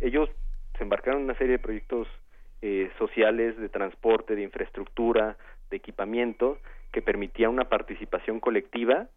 [0.00, 0.30] ellos
[0.78, 2.06] se embarcaron en una serie de proyectos
[2.96, 5.36] sociales de transporte, de infraestructura,
[5.74, 6.58] de equipamiento,
[6.92, 9.08] que permitía una participación colectiva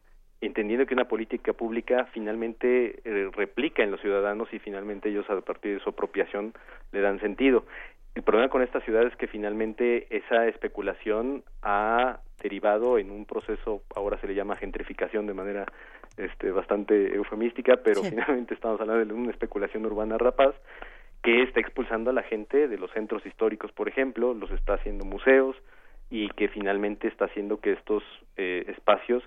[0.42, 5.42] entendiendo que una política pública finalmente eh, replica en los ciudadanos y finalmente ellos a
[5.42, 6.54] partir de su apropiación
[6.92, 7.66] le dan sentido.
[8.14, 13.82] El problema con esta ciudad es que finalmente esa especulación ha derivado en un proceso,
[13.96, 15.66] ahora se le llama gentrificación de manera
[16.18, 20.56] este, bastante eufemística, pero finalmente estamos hablando de una especulación urbana rapaz
[21.24, 25.04] que está expulsando a la gente de los centros históricos, por ejemplo, los está haciendo
[25.04, 25.56] museos
[26.10, 28.04] y que finalmente está haciendo que estos
[28.38, 29.24] eh, espacios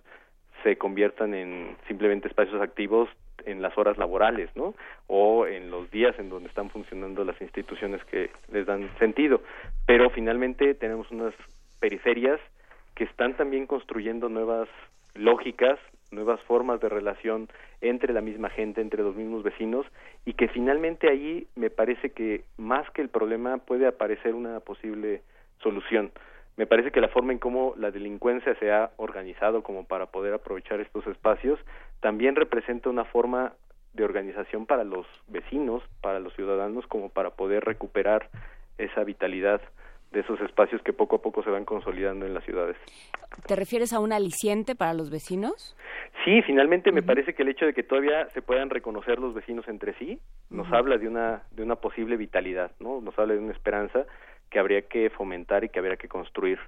[0.62, 3.08] se conviertan en simplemente espacios activos
[3.46, 4.74] en las horas laborales, ¿no?
[5.06, 9.40] O en los días en donde están funcionando las instituciones que les dan sentido.
[9.86, 11.34] Pero finalmente tenemos unas
[11.78, 12.40] periferias
[12.94, 14.68] que están también construyendo nuevas
[15.14, 15.78] lógicas,
[16.10, 17.48] nuevas formas de relación
[17.80, 19.86] entre la misma gente, entre los mismos vecinos,
[20.26, 25.22] y que finalmente allí me parece que más que el problema puede aparecer una posible
[25.62, 26.12] solución
[26.60, 30.34] me parece que la forma en cómo la delincuencia se ha organizado como para poder
[30.34, 31.58] aprovechar estos espacios
[32.00, 33.54] también representa una forma
[33.94, 38.28] de organización para los vecinos, para los ciudadanos, como para poder recuperar
[38.76, 39.62] esa vitalidad
[40.12, 42.76] de esos espacios que poco a poco se van consolidando en las ciudades.
[43.46, 45.74] ¿Te refieres a un aliciente para los vecinos?
[46.26, 49.66] Sí, finalmente me parece que el hecho de que todavía se puedan reconocer los vecinos
[49.66, 53.00] entre sí nos habla de una de una posible vitalidad, ¿no?
[53.00, 54.04] Nos habla de una esperanza
[54.50, 56.58] que habría que fomentar y que habría que construir.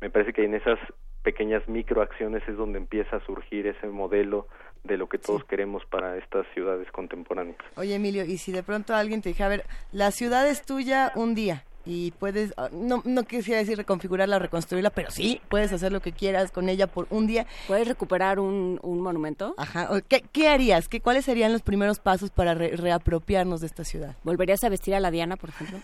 [0.00, 0.78] Me parece que en esas
[1.22, 4.48] pequeñas microacciones es donde empieza a surgir ese modelo
[4.84, 7.58] de lo que todos queremos para estas ciudades contemporáneas.
[7.76, 11.12] Oye Emilio, y si de pronto alguien te dijera, a ver, la ciudad es tuya
[11.14, 15.92] un día y puedes, ah, no, no quisiera decir reconfigurarla, reconstruirla, pero sí, puedes hacer
[15.92, 17.46] lo que quieras con ella por un día.
[17.66, 19.54] ¿Puedes recuperar un, un monumento?
[19.56, 20.88] Ajá, ¿Qué, qué harías?
[20.88, 24.16] ¿Qué, ¿Cuáles serían los primeros pasos para reapropiarnos de esta ciudad?
[24.22, 25.78] ¿Volverías a vestir a la Diana, por ejemplo?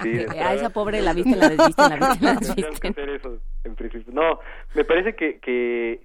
[0.40, 4.12] a esa pobre la viste, la desviste, la viste, la desviste.
[4.12, 4.40] No,
[4.74, 6.00] me parece que, que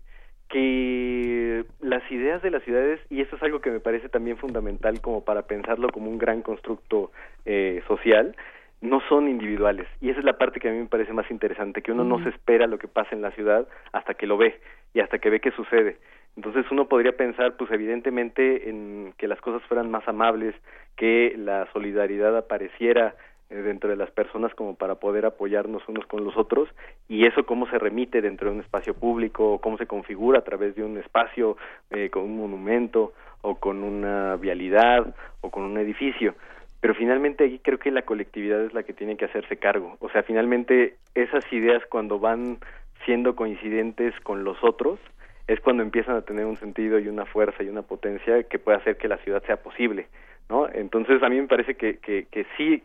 [0.50, 5.00] que las ideas de las ciudades, y eso es algo que me parece también fundamental
[5.00, 7.12] como para pensarlo como un gran constructo
[7.46, 8.36] eh, social,
[8.82, 9.88] no son individuales.
[10.02, 12.22] Y esa es la parte que a mí me parece más interesante, que uno no
[12.24, 14.60] se espera lo que pasa en la ciudad hasta que lo ve
[14.94, 15.98] y hasta que ve qué sucede.
[16.36, 20.56] Entonces uno podría pensar, pues evidentemente, en que las cosas fueran más amables,
[20.96, 23.16] que la solidaridad apareciera
[23.50, 26.70] dentro de las personas como para poder apoyarnos unos con los otros
[27.08, 30.76] y eso cómo se remite dentro de un espacio público, cómo se configura a través
[30.76, 31.58] de un espacio
[31.90, 36.36] eh, con un monumento o con una vialidad o con un edificio
[36.82, 39.98] pero finalmente aquí creo que la colectividad es la que tiene que hacerse cargo.
[40.00, 42.60] O sea, finalmente esas ideas cuando van
[43.06, 45.00] siendo coincidentes con los otros,
[45.48, 48.78] es cuando empiezan a tener un sentido y una fuerza y una potencia que puede
[48.78, 50.08] hacer que la ciudad sea posible,
[50.48, 50.70] ¿no?
[50.70, 52.84] Entonces a mí me parece que, que, que sí,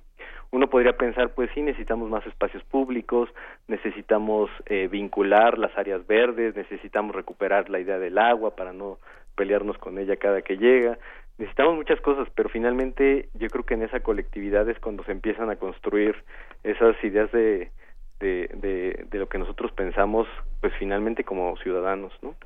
[0.54, 3.28] uno podría pensar, pues sí, necesitamos más espacios públicos,
[3.66, 8.98] necesitamos eh, vincular las áreas verdes, necesitamos recuperar la idea del agua para no
[9.34, 10.96] pelearnos con ella cada que llega,
[11.38, 15.50] necesitamos muchas cosas, pero finalmente yo creo que en esa colectividad es cuando se empiezan
[15.50, 16.14] a construir
[16.62, 17.72] esas ideas de,
[18.20, 20.28] de, de, de lo que nosotros pensamos,
[20.60, 22.36] pues finalmente como ciudadanos, ¿no?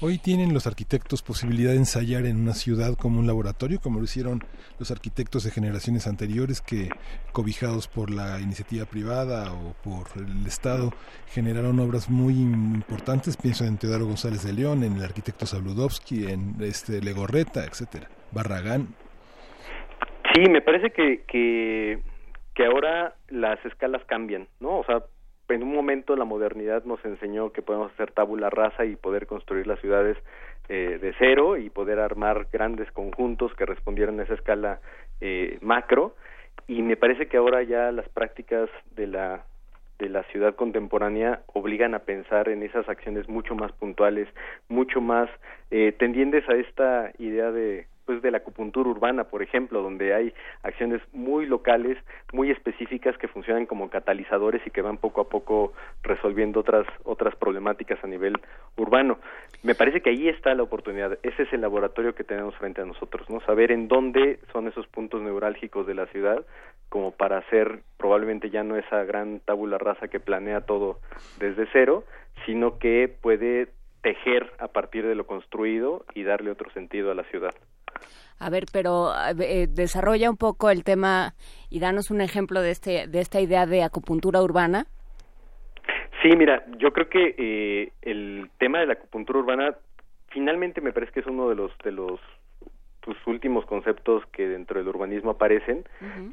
[0.00, 4.04] Hoy tienen los arquitectos posibilidad de ensayar en una ciudad como un laboratorio, como lo
[4.04, 4.44] hicieron
[4.78, 6.90] los arquitectos de generaciones anteriores que,
[7.32, 10.92] cobijados por la iniciativa privada o por el Estado,
[11.28, 13.36] generaron obras muy importantes.
[13.36, 18.88] Pienso en Teodoro González de León, en el arquitecto Sabludowski, en este Legorreta, etcétera, Barragán.
[20.34, 22.02] Sí, me parece que, que
[22.56, 24.78] que ahora las escalas cambian, ¿no?
[24.78, 25.04] O sea,
[25.48, 29.66] en un momento la modernidad nos enseñó que podemos hacer tabula rasa y poder construir
[29.66, 30.16] las ciudades
[30.68, 34.80] eh, de cero y poder armar grandes conjuntos que respondieran a esa escala
[35.20, 36.16] eh, macro.
[36.66, 39.44] Y me parece que ahora ya las prácticas de la
[39.98, 44.28] de la ciudad contemporánea obligan a pensar en esas acciones mucho más puntuales,
[44.68, 45.30] mucho más
[45.70, 50.32] eh, tendientes a esta idea de pues de la acupuntura urbana, por ejemplo, donde hay
[50.62, 51.98] acciones muy locales,
[52.32, 57.34] muy específicas que funcionan como catalizadores y que van poco a poco resolviendo otras otras
[57.36, 58.34] problemáticas a nivel
[58.76, 59.18] urbano.
[59.62, 61.18] Me parece que ahí está la oportunidad.
[61.22, 63.40] Ese es el laboratorio que tenemos frente a nosotros, ¿no?
[63.40, 66.46] Saber en dónde son esos puntos neurálgicos de la ciudad
[66.88, 71.00] como para hacer probablemente ya no esa gran tabula rasa que planea todo
[71.40, 72.04] desde cero,
[72.44, 73.68] sino que puede
[74.02, 77.54] tejer a partir de lo construido y darle otro sentido a la ciudad.
[78.38, 81.34] A ver, pero eh, desarrolla un poco el tema
[81.70, 84.86] y danos un ejemplo de este de esta idea de acupuntura urbana.
[86.22, 89.76] Sí, mira, yo creo que eh, el tema de la acupuntura urbana
[90.28, 92.20] finalmente me parece que es uno de los de los
[93.00, 95.84] pues, últimos conceptos que dentro del urbanismo aparecen,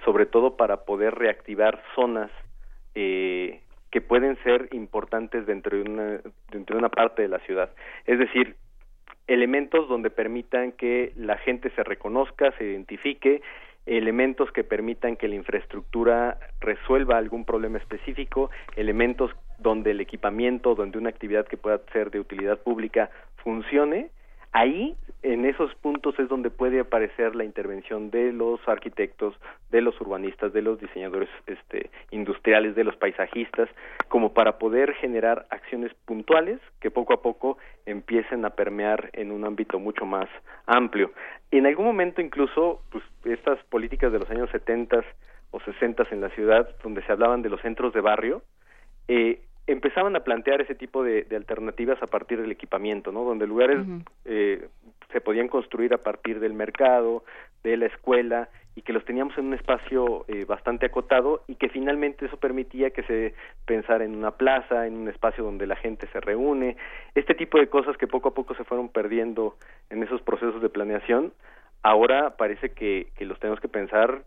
[0.04, 2.32] sobre todo para poder reactivar zonas
[2.96, 3.62] eh,
[3.92, 6.20] que pueden ser importantes dentro de una
[6.50, 7.70] dentro de una parte de la ciudad.
[8.06, 8.56] Es decir,
[9.28, 13.42] elementos donde permitan que la gente se reconozca, se identifique,
[13.86, 20.98] elementos que permitan que la infraestructura resuelva algún problema específico, elementos donde el equipamiento, donde
[20.98, 24.10] una actividad que pueda ser de utilidad pública funcione
[24.54, 29.34] ahí en esos puntos es donde puede aparecer la intervención de los arquitectos,
[29.72, 33.70] de los urbanistas, de los diseñadores este, industriales, de los paisajistas,
[34.10, 39.46] como para poder generar acciones puntuales que poco a poco empiecen a permear en un
[39.46, 40.30] ámbito mucho más
[40.66, 41.12] amplio.
[41.52, 45.04] En algún momento incluso, pues, estas políticas de los años 70
[45.52, 48.42] o 60 en la ciudad, donde se hablaban de los centros de barrio,
[49.08, 53.24] eh, empezaban a plantear ese tipo de, alternativas a partir del equipamiento, ¿no?
[53.24, 53.80] Donde lugares
[54.26, 54.68] eh,
[55.12, 57.24] se podían construir a partir del mercado,
[57.64, 61.70] de la escuela y que los teníamos en un espacio eh, bastante acotado y que
[61.70, 63.36] finalmente eso permitía que se
[63.66, 66.76] pensara en una plaza, en un espacio donde la gente se reúne,
[67.14, 69.56] este tipo de cosas que poco a poco se fueron perdiendo
[69.90, 71.34] en esos procesos de planeación,
[71.84, 74.24] ahora parece que, que los tenemos que pensar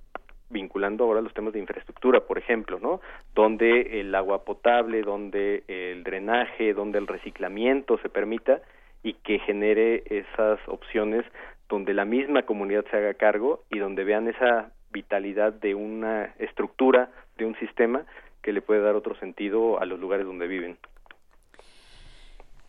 [0.51, 3.01] vinculando ahora los temas de infraestructura, por ejemplo, ¿no?
[3.35, 8.61] Donde el agua potable, donde el drenaje, donde el reciclamiento se permita
[9.03, 11.25] y que genere esas opciones
[11.69, 17.11] donde la misma comunidad se haga cargo y donde vean esa vitalidad de una estructura,
[17.37, 18.05] de un sistema
[18.43, 20.79] que le puede dar otro sentido a los lugares donde viven.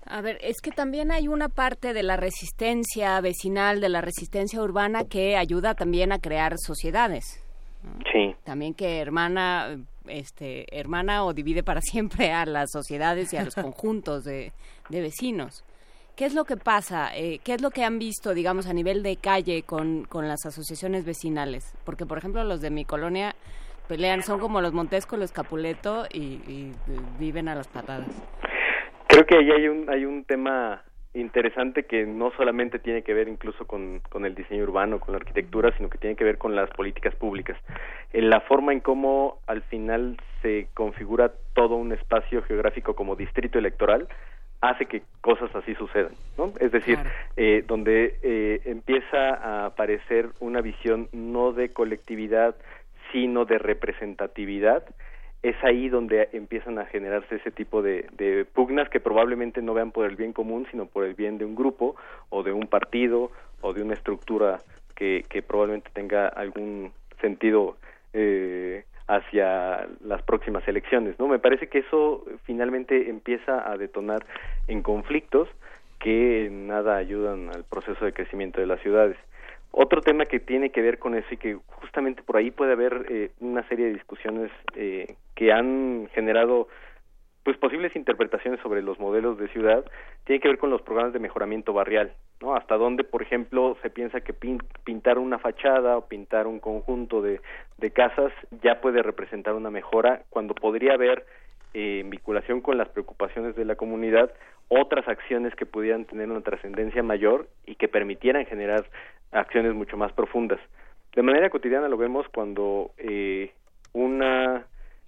[0.09, 4.61] A ver, es que también hay una parte de la resistencia vecinal, de la resistencia
[4.61, 7.43] urbana que ayuda también a crear sociedades.
[8.11, 8.35] Sí.
[8.43, 13.55] También que hermana, este, hermana o divide para siempre a las sociedades y a los
[13.55, 14.51] conjuntos de,
[14.89, 15.63] vecinos.
[16.15, 17.15] ¿Qué es lo que pasa?
[17.15, 20.45] Eh, ¿Qué es lo que han visto, digamos, a nivel de calle con, con las
[20.47, 21.75] asociaciones vecinales?
[21.83, 23.35] Porque, por ejemplo, los de mi colonia
[23.87, 26.73] pelean, son como los Montesco, los Capuleto y, y
[27.19, 28.09] viven a las patadas.
[29.07, 30.83] Creo que ahí hay un, hay un tema
[31.19, 35.17] interesante que no solamente tiene que ver incluso con, con el diseño urbano, con la
[35.17, 37.57] arquitectura, sino que tiene que ver con las políticas públicas.
[38.13, 43.59] En la forma en cómo al final se configura todo un espacio geográfico como distrito
[43.59, 44.07] electoral
[44.61, 46.51] hace que cosas así sucedan, ¿no?
[46.59, 46.97] Es decir,
[47.35, 52.55] eh, donde eh, empieza a aparecer una visión no de colectividad,
[53.11, 54.83] sino de representatividad,
[55.43, 59.91] es ahí donde empiezan a generarse ese tipo de, de, pugnas que probablemente no vean
[59.91, 61.95] por el bien común, sino por el bien de un grupo
[62.29, 64.61] o de un partido o de una estructura
[64.95, 66.91] que, que probablemente tenga algún
[67.21, 67.77] sentido
[68.13, 71.27] eh, hacia las próximas elecciones, ¿no?
[71.27, 74.25] Me parece que eso finalmente empieza a detonar
[74.67, 75.47] en conflictos
[75.99, 79.17] que nada ayudan al proceso de crecimiento de las ciudades.
[79.71, 83.05] Otro tema que tiene que ver con eso y que justamente por ahí puede haber
[83.09, 86.67] eh, una serie de discusiones eh, que han generado
[87.43, 89.85] pues posibles interpretaciones sobre los modelos de ciudad
[90.25, 92.55] tiene que ver con los programas de mejoramiento barrial, ¿no?
[92.55, 94.33] Hasta dónde, por ejemplo, se piensa que
[94.83, 97.39] pintar una fachada o pintar un conjunto de,
[97.77, 101.25] de casas ya puede representar una mejora cuando podría haber
[101.73, 104.31] eh, en vinculación con las preocupaciones de la comunidad
[104.69, 108.85] otras acciones que pudieran tener una trascendencia mayor y que permitieran generar
[109.31, 110.59] acciones mucho más profundas.
[111.15, 113.51] De manera cotidiana lo vemos cuando eh,
[113.93, 114.65] una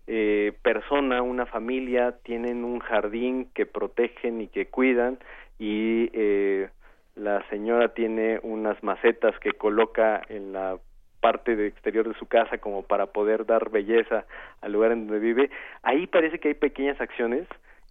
[0.07, 5.19] eh, persona, una familia tienen un jardín que protegen y que cuidan
[5.59, 6.69] y eh,
[7.15, 10.77] la señora tiene unas macetas que coloca en la
[11.19, 14.25] parte de exterior de su casa como para poder dar belleza
[14.61, 15.51] al lugar en donde vive,
[15.83, 17.45] ahí parece que hay pequeñas acciones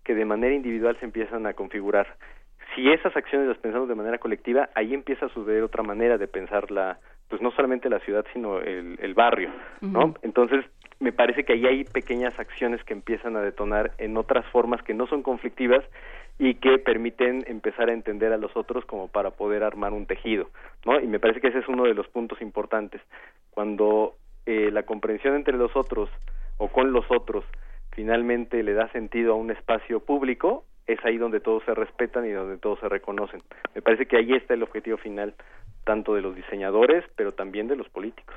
[0.08, 2.16] que de manera individual se empiezan a configurar
[2.74, 6.26] si esas acciones las pensamos de manera colectiva, ahí empieza a suceder otra manera de
[6.26, 9.50] pensar la, pues no solamente la ciudad, sino el, el barrio,
[9.82, 10.14] ¿no?
[10.22, 10.64] Entonces,
[10.98, 14.94] me parece que ahí hay pequeñas acciones que empiezan a detonar en otras formas que
[14.94, 15.84] no son conflictivas
[16.38, 20.48] y que permiten empezar a entender a los otros como para poder armar un tejido,
[20.86, 20.98] ¿no?
[21.00, 23.02] Y me parece que ese es uno de los puntos importantes.
[23.50, 24.14] Cuando
[24.46, 26.08] eh, la comprensión entre los otros
[26.56, 27.44] o con los otros
[27.98, 32.30] finalmente le da sentido a un espacio público, es ahí donde todos se respetan y
[32.30, 33.42] donde todos se reconocen.
[33.74, 35.34] Me parece que ahí está el objetivo final,
[35.82, 38.36] tanto de los diseñadores, pero también de los políticos.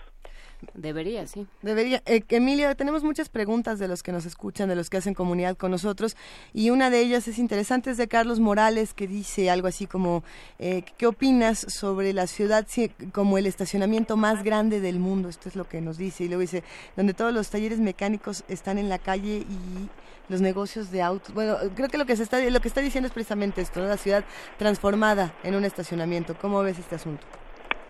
[0.73, 1.47] Debería, sí.
[1.61, 2.01] Debería.
[2.05, 5.57] Eh, Emilia, tenemos muchas preguntas de los que nos escuchan, de los que hacen comunidad
[5.57, 6.15] con nosotros,
[6.53, 10.23] y una de ellas es interesante, es de Carlos Morales, que dice algo así como,
[10.59, 12.67] eh, ¿qué opinas sobre la ciudad
[13.11, 15.29] como el estacionamiento más grande del mundo?
[15.29, 16.63] Esto es lo que nos dice, y luego dice,
[16.95, 19.89] donde todos los talleres mecánicos están en la calle y
[20.29, 21.33] los negocios de autos.
[21.33, 23.97] Bueno, creo que lo que se está lo que está diciendo es precisamente esto, la
[23.97, 24.23] ciudad
[24.57, 26.35] transformada en un estacionamiento.
[26.39, 27.25] ¿Cómo ves este asunto?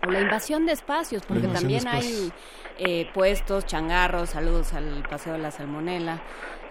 [0.06, 2.32] O la invasión de espacios, porque también hay
[2.78, 6.22] eh, puestos, changarros, saludos al Paseo de la Salmonela,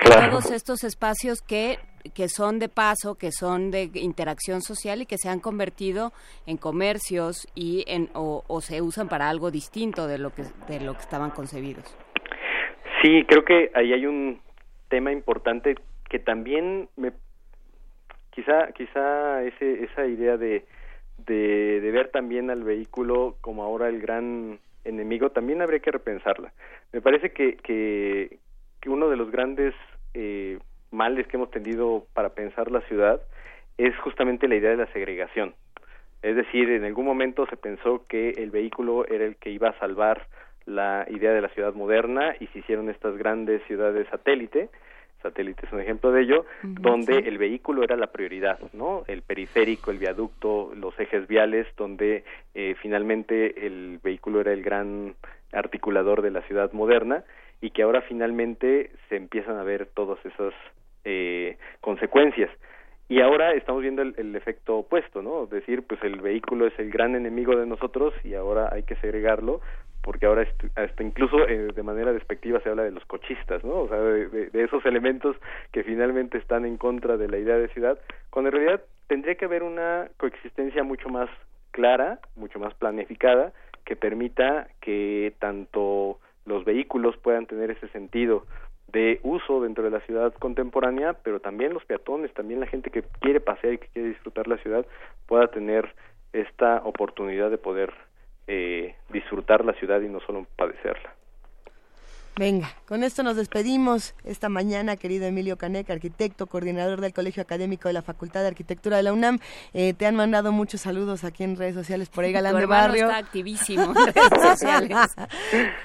[0.04, 1.80] todos estos espacios que
[2.16, 6.14] que son de paso, que son de interacción social y que se han convertido
[6.48, 10.84] en comercios y en o, o se usan para algo distinto de lo que de
[10.84, 11.96] lo que estaban concebidos.
[13.02, 14.42] Sí, creo que ahí hay un
[14.90, 15.76] tema importante
[16.10, 17.14] que también me
[18.32, 20.66] quizá quizá ese, esa idea de,
[21.26, 26.54] de, ver también al vehículo como ahora el gran enemigo también habría que repensarla.
[26.92, 28.38] Me parece que que,
[28.80, 29.74] que uno de los grandes
[30.14, 30.60] eh,
[30.92, 33.22] males que hemos tenido para pensar la ciudad
[33.78, 35.54] es justamente la idea de la segregación.
[36.22, 39.80] Es decir en algún momento se pensó que el vehículo era el que iba a
[39.80, 40.28] salvar
[40.66, 44.70] la idea de la ciudad moderna y se hicieron estas grandes ciudades satélite
[45.22, 49.04] satélite es un ejemplo de ello, donde el vehículo era la prioridad, ¿no?
[49.08, 55.16] El periférico, el viaducto, los ejes viales, donde eh, finalmente el vehículo era el gran
[55.52, 57.24] articulador de la ciudad moderna
[57.62, 60.54] y que ahora finalmente se empiezan a ver todas esas
[61.06, 62.50] eh, consecuencias.
[63.08, 65.44] Y ahora estamos viendo el, el, efecto opuesto, ¿no?
[65.44, 68.96] Es decir, pues el vehículo es el gran enemigo de nosotros y ahora hay que
[68.96, 69.60] segregarlo
[70.02, 73.82] porque ahora hasta incluso eh, de manera despectiva se habla de los cochistas, ¿no?
[73.82, 75.36] O sea, de, esos elementos
[75.72, 78.00] que finalmente están en contra de la idea de ciudad,
[78.30, 81.30] cuando en realidad tendría que haber una coexistencia mucho más
[81.72, 83.54] clara, mucho más planificada,
[83.86, 88.46] que permita que tanto los vehículos puedan tener ese sentido
[88.92, 93.04] de uso dentro de la ciudad contemporánea, pero también los peatones, también la gente que
[93.22, 94.86] quiere pasear y que quiere disfrutar la ciudad
[95.28, 95.94] pueda tener
[96.34, 97.94] esta oportunidad de poder
[98.54, 101.16] eh, disfrutar la ciudad y no solo padecerla.
[102.38, 107.90] Venga, con esto nos despedimos esta mañana, querido Emilio Caneca, arquitecto, coordinador del Colegio Académico
[107.90, 109.40] de la Facultad de Arquitectura de la UNAM.
[109.74, 112.66] Eh, te han mandado muchos saludos aquí en redes sociales por ahí, Galán Tu de
[112.68, 113.08] Barrio.
[113.08, 114.98] está activísimo en redes sociales.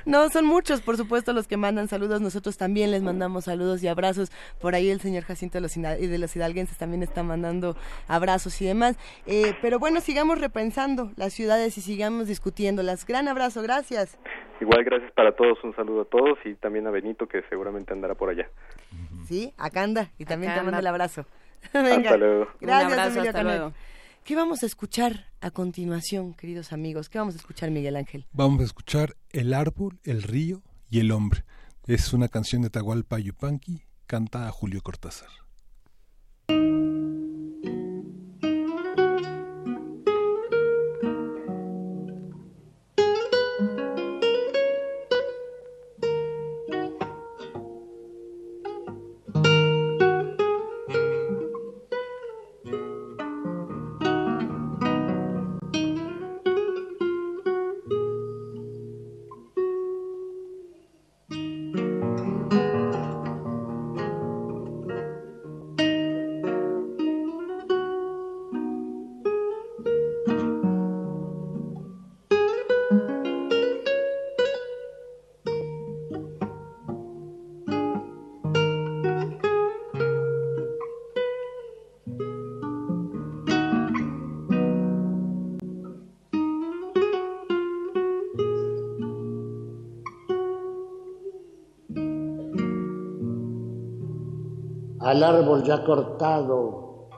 [0.04, 2.20] no, son muchos, por supuesto, los que mandan saludos.
[2.20, 4.30] Nosotros también les mandamos saludos y abrazos.
[4.60, 7.76] Por ahí el señor Jacinto de los, de los Hidalguenses también está mandando
[8.06, 8.96] abrazos y demás.
[9.26, 13.04] Eh, pero bueno, sigamos repensando las ciudades y sigamos discutiéndolas.
[13.04, 14.16] Gran abrazo, gracias.
[14.60, 18.14] Igual gracias para todos, un saludo a todos y también a Benito que seguramente andará
[18.14, 18.48] por allá.
[19.26, 20.10] Sí, acá anda.
[20.18, 21.26] Y también Acá te mando el abrazo.
[21.72, 22.46] Hasta luego.
[22.60, 23.72] Gracias, Un abrazo, Emilio hasta luego.
[24.24, 27.08] ¿Qué vamos a escuchar a continuación, queridos amigos?
[27.08, 28.26] ¿Qué vamos a escuchar, Miguel Ángel?
[28.32, 31.44] Vamos a escuchar El árbol, el río y el hombre.
[31.86, 35.28] Es una canción de Tahualpa Yupanqui, canta a Julio Cortázar.
[95.06, 97.10] Al árbol ya cortado,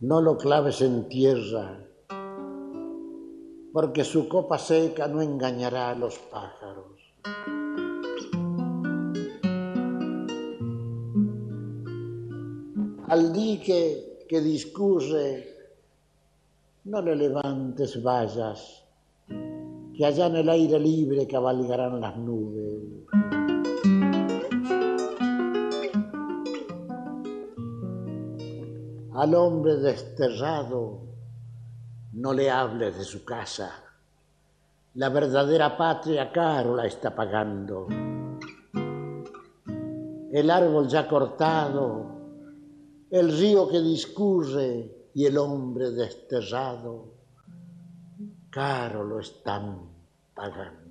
[0.00, 1.86] no lo claves en tierra,
[3.74, 6.86] porque su copa seca no engañará a los pájaros.
[13.08, 15.44] Al dique que discurre,
[16.84, 18.82] no le levantes vallas,
[19.94, 22.77] que allá en el aire libre cabalgarán las nubes.
[29.18, 31.00] Al hombre desterrado
[32.12, 33.68] no le hables de su casa.
[34.94, 37.88] La verdadera patria caro la está pagando.
[40.30, 42.06] El árbol ya cortado,
[43.10, 47.14] el río que discurre y el hombre desterrado,
[48.50, 49.80] caro lo están
[50.32, 50.87] pagando.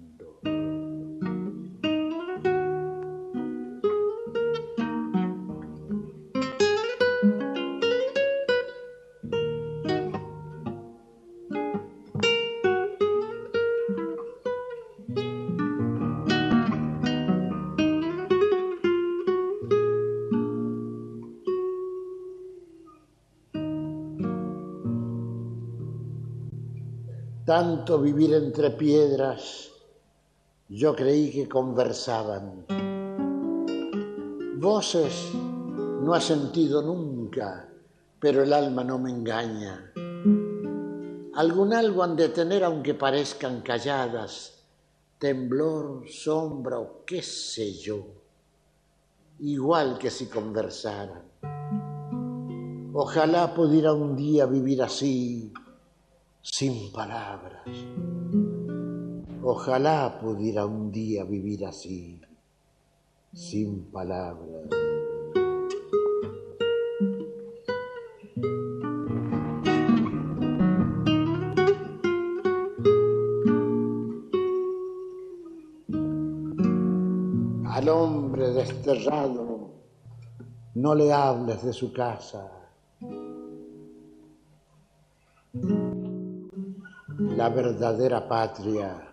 [27.48, 29.72] Tanto vivir entre piedras,
[30.68, 32.66] yo creí que conversaban.
[34.60, 37.70] Voces no ha sentido nunca,
[38.20, 39.94] pero el alma no me engaña.
[41.36, 44.66] Algún algo han de tener aunque parezcan calladas,
[45.18, 48.08] temblor, sombra o qué sé yo,
[49.40, 51.24] igual que si conversaran.
[52.92, 55.54] Ojalá pudiera un día vivir así,
[56.52, 57.68] sin palabras.
[59.44, 62.20] Ojalá pudiera un día vivir así,
[63.34, 64.70] sin palabras.
[77.66, 79.70] Al hombre desterrado
[80.76, 82.52] no le hables de su casa.
[87.20, 89.12] La verdadera patria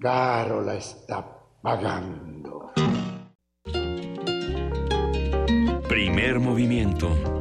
[0.00, 1.24] caro la está
[1.62, 2.72] pagando.
[5.88, 7.37] Primer movimiento.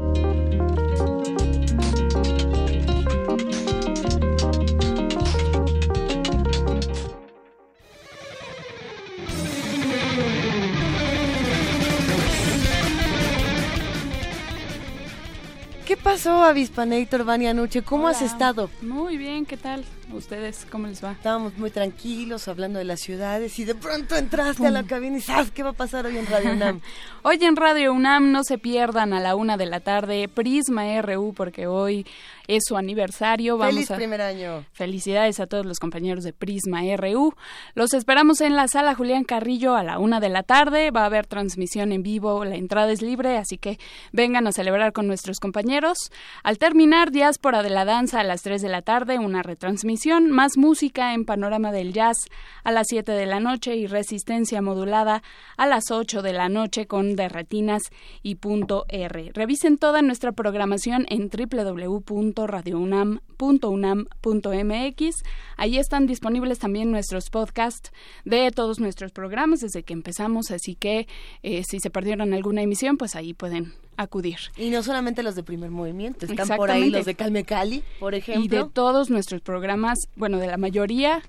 [16.08, 17.82] Pasó, Avispanator Vania Nuche?
[17.82, 18.70] ¿Cómo has estado?
[18.82, 19.84] Muy bien, ¿qué tal?
[20.14, 21.12] ¿Ustedes cómo les va?
[21.12, 25.22] Estábamos muy tranquilos hablando de las ciudades y de pronto entraste a la cabina y
[25.22, 26.80] ¿sabes qué va a pasar hoy en Radio UNAM?
[27.24, 31.34] hoy en Radio UNAM no se pierdan a la una de la tarde Prisma RU
[31.36, 32.08] porque hoy
[32.48, 33.58] es su aniversario.
[33.58, 34.66] Vamos Feliz primer año.
[34.72, 37.34] Felicidades a todos los compañeros de Prisma RU.
[37.76, 40.92] Los esperamos en la sala Julián Carrillo a la una de la tarde.
[40.92, 43.78] Va a haber transmisión en vivo, la entrada es libre, así que
[44.12, 45.98] vengan a celebrar con nuestros compañeros.
[46.44, 50.58] Al terminar, Diáspora de la Danza a las tres de la tarde, una retransmisión, más
[50.58, 52.18] música en Panorama del Jazz
[52.64, 55.22] a las siete de la noche y Resistencia Modulada
[55.58, 57.84] a las ocho de la noche con Derretinas
[58.24, 59.32] y punto R.
[59.34, 65.24] Revisen toda nuestra programación en www radiounam.unam.mx.
[65.56, 67.92] Ahí están disponibles también nuestros podcasts
[68.26, 71.08] de todos nuestros programas desde que empezamos, así que
[71.42, 74.38] eh, si se perdieron alguna emisión, pues ahí pueden acudir.
[74.56, 78.14] Y no solamente los de primer movimiento, están por ahí los de Calme Cali, por
[78.14, 78.44] ejemplo.
[78.44, 81.24] Y de todos nuestros programas, bueno, de la mayoría,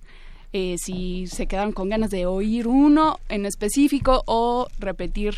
[0.52, 5.34] eh, si se quedaron con ganas de oír uno en específico o repetir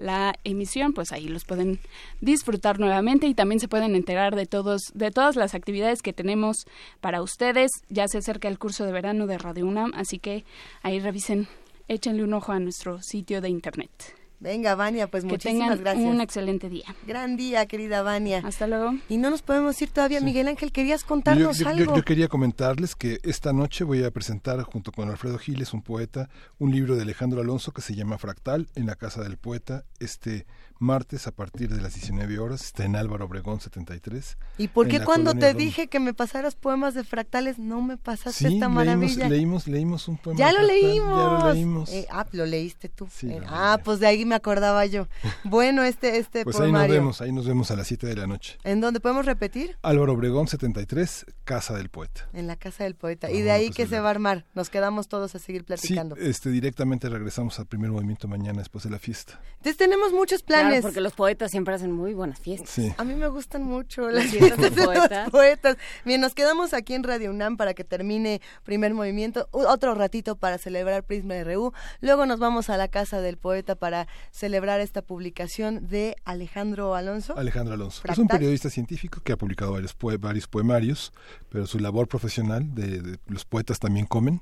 [0.00, 1.80] la emisión, pues ahí los pueden
[2.20, 6.66] disfrutar nuevamente y también se pueden enterar de todos de todas las actividades que tenemos
[7.00, 7.70] para ustedes.
[7.88, 10.44] Ya se acerca el curso de verano de Radio UNAM, así que
[10.82, 11.48] ahí revisen,
[11.88, 14.19] échenle un ojo a nuestro sitio de internet.
[14.40, 16.04] Venga, Vania, pues que muchísimas gracias.
[16.04, 16.86] Un excelente día.
[17.06, 18.40] Gran día, querida Vania.
[18.42, 18.94] Hasta luego.
[19.10, 21.94] Y no nos podemos ir todavía, Miguel Ángel, querías contarnos algo.
[21.94, 26.30] Yo, quería comentarles que esta noche voy a presentar junto con Alfredo Giles, un poeta,
[26.58, 29.84] un libro de Alejandro Alonso que se llama Fractal en la casa del poeta.
[29.98, 30.46] Este
[30.80, 32.64] martes a partir de las 19 horas.
[32.64, 34.36] Está en Álvaro Obregón 73.
[34.58, 38.48] ¿Y por qué cuando te dije que me pasaras poemas de fractales no me pasaste
[38.48, 39.28] esta maravilla?
[39.28, 40.38] Leímos, leímos, un poema.
[40.38, 41.40] Ya lo leímos.
[41.40, 41.90] Ya lo leímos.
[41.90, 43.08] Eh, ah, lo leíste tú.
[43.22, 45.06] Eh, ah, pues de ahí me acordaba yo.
[45.44, 48.26] Bueno, este, este pues ahí nos vemos, ahí nos vemos a las 7 de la
[48.26, 48.58] noche.
[48.64, 49.76] ¿En dónde podemos repetir?
[49.82, 52.28] Álvaro Obregón 73, Casa del Poeta.
[52.32, 53.30] En la Casa del Poeta.
[53.30, 54.46] ¿Y de ahí qué se va a armar?
[54.54, 56.16] Nos quedamos todos a seguir platicando.
[56.16, 59.40] Sí, este, directamente regresamos al primer movimiento mañana después de la fiesta.
[59.56, 60.69] Entonces tenemos muchos planes.
[60.82, 62.78] Porque los poetas siempre hacen muy buenas fiestas.
[62.98, 65.76] A mí me gustan mucho las fiestas de los poetas.
[66.04, 70.58] Bien, nos quedamos aquí en Radio UNAM para que termine primer movimiento, otro ratito para
[70.58, 71.72] celebrar Prisma RU.
[72.00, 77.36] Luego nos vamos a la casa del poeta para celebrar esta publicación de Alejandro Alonso.
[77.36, 78.02] Alejandro Alonso.
[78.04, 81.12] Es un periodista científico que ha publicado varios, varios poemarios,
[81.48, 84.40] pero su labor profesional de los poetas también comen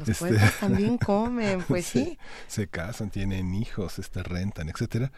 [0.00, 2.18] los este, poetas también comen, pues sí.
[2.48, 5.12] Se casan, tienen hijos, este, rentan, etcétera.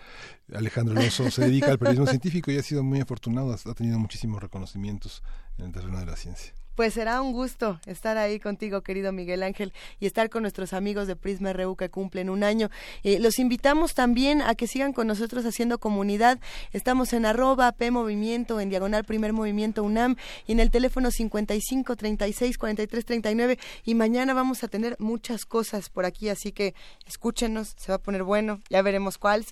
[0.55, 4.43] Alejandro Alonso se dedica al periodismo científico y ha sido muy afortunado, ha tenido muchísimos
[4.43, 5.23] reconocimientos
[5.59, 6.53] en el terreno de la ciencia.
[6.75, 11.07] Pues será un gusto estar ahí contigo, querido Miguel Ángel, y estar con nuestros amigos
[11.07, 12.71] de Prisma RU que cumplen un año.
[13.03, 16.41] Eh, los invitamos también a que sigan con nosotros haciendo comunidad.
[16.73, 21.95] Estamos en arroba P Movimiento, en diagonal Primer Movimiento UNAM, y en el teléfono 55
[21.95, 23.59] 36 43 39.
[23.85, 26.75] Y mañana vamos a tener muchas cosas por aquí, así que
[27.07, 29.45] escúchenos, se va a poner bueno, ya veremos cuál.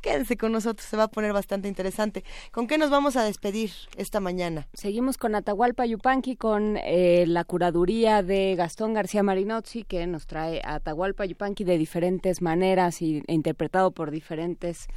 [0.00, 2.22] Quédense con nosotros, se va a poner bastante interesante.
[2.52, 4.68] ¿Con qué nos vamos a despedir esta mañana?
[4.72, 10.60] Seguimos con Atahualpa Yupanqui, con eh, la curaduría de Gastón García Marinozzi, que nos trae
[10.64, 14.88] a Atahualpa Yupanqui de diferentes maneras y, e interpretado por diferentes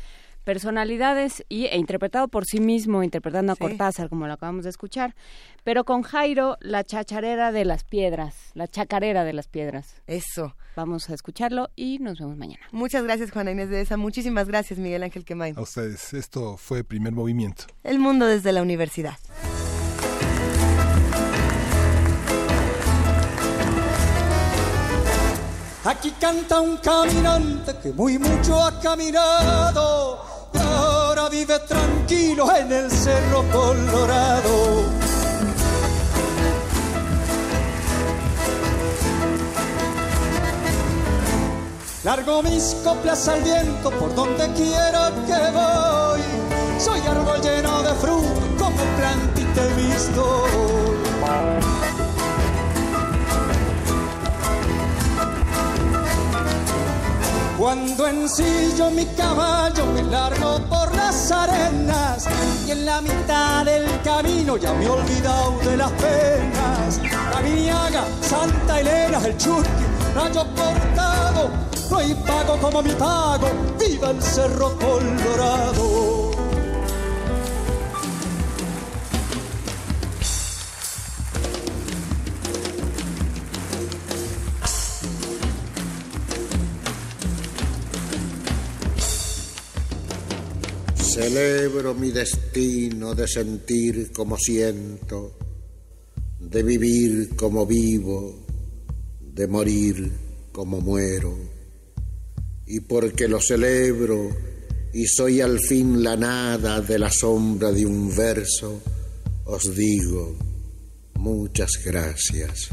[0.44, 5.16] personalidades y, e interpretado por sí mismo, interpretando a Cortázar, como lo acabamos de escuchar,
[5.64, 10.02] pero con Jairo, la chacharera de las piedras, la chacarera de las piedras.
[10.08, 10.56] Eso.
[10.76, 12.64] Vamos a escucharlo y nos vemos mañana.
[12.72, 13.96] Muchas gracias, Juana Inés de esa.
[13.96, 15.58] Muchísimas gracias, Miguel Ángel Quemain.
[15.58, 16.14] A ustedes.
[16.14, 17.66] Esto fue Primer Movimiento.
[17.84, 19.18] El mundo desde la universidad.
[25.86, 30.18] Aquí canta un caminante que muy mucho ha caminado
[30.54, 34.84] y ahora vive tranquilo en el Cerro Colorado.
[42.06, 46.22] Largo mis coplas al viento por donde quiera que voy.
[46.80, 51.73] Soy árbol lleno de fruto como plantita visto.
[57.58, 62.28] Cuando ensillo mi caballo me largo por las arenas
[62.66, 67.00] y en la mitad del camino ya me he olvidado de las penas.
[67.32, 69.70] La Viniaga, Santa Elena, el Churqui,
[70.16, 71.50] Rayo Cortado,
[71.92, 73.48] no hay pago como mi pago,
[73.80, 76.23] viva el Cerro Colorado.
[91.14, 95.38] Celebro mi destino de sentir como siento,
[96.40, 98.44] de vivir como vivo,
[99.22, 100.12] de morir
[100.52, 101.38] como muero.
[102.66, 104.28] Y porque lo celebro
[104.92, 108.82] y soy al fin la nada de la sombra de un verso,
[109.46, 110.36] os digo
[111.20, 112.70] muchas gracias,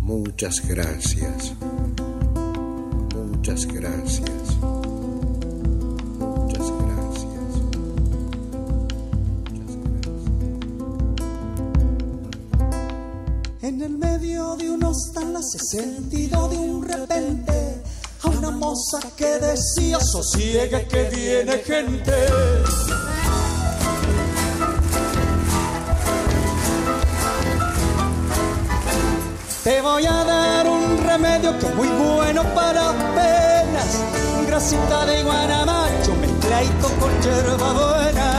[0.00, 1.54] muchas gracias,
[3.14, 4.71] muchas gracias.
[13.72, 17.80] En el medio de unos talas he sentido de un repente
[18.22, 22.12] a una moza que decía sosiegue que viene gente.
[29.64, 33.90] Te voy a dar un remedio que es muy bueno para penas.
[34.48, 38.31] Grasita de guanamacho mezcladito con hierba buena.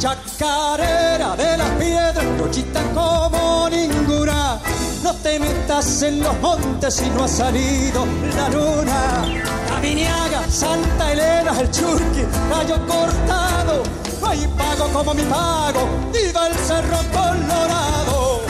[0.00, 4.58] Chacarera de las piedras, brochita como ninguna.
[5.02, 9.42] No te metas en los montes si no ha salido la luna.
[9.68, 13.82] Caminiaga, Santa Elena, el Churqui, gallo cortado.
[14.22, 18.40] No hay pago como mi pago, viva el Cerro Colorado.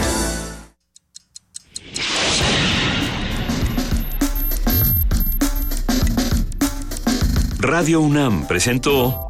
[7.59, 9.30] Radio UNAM presentó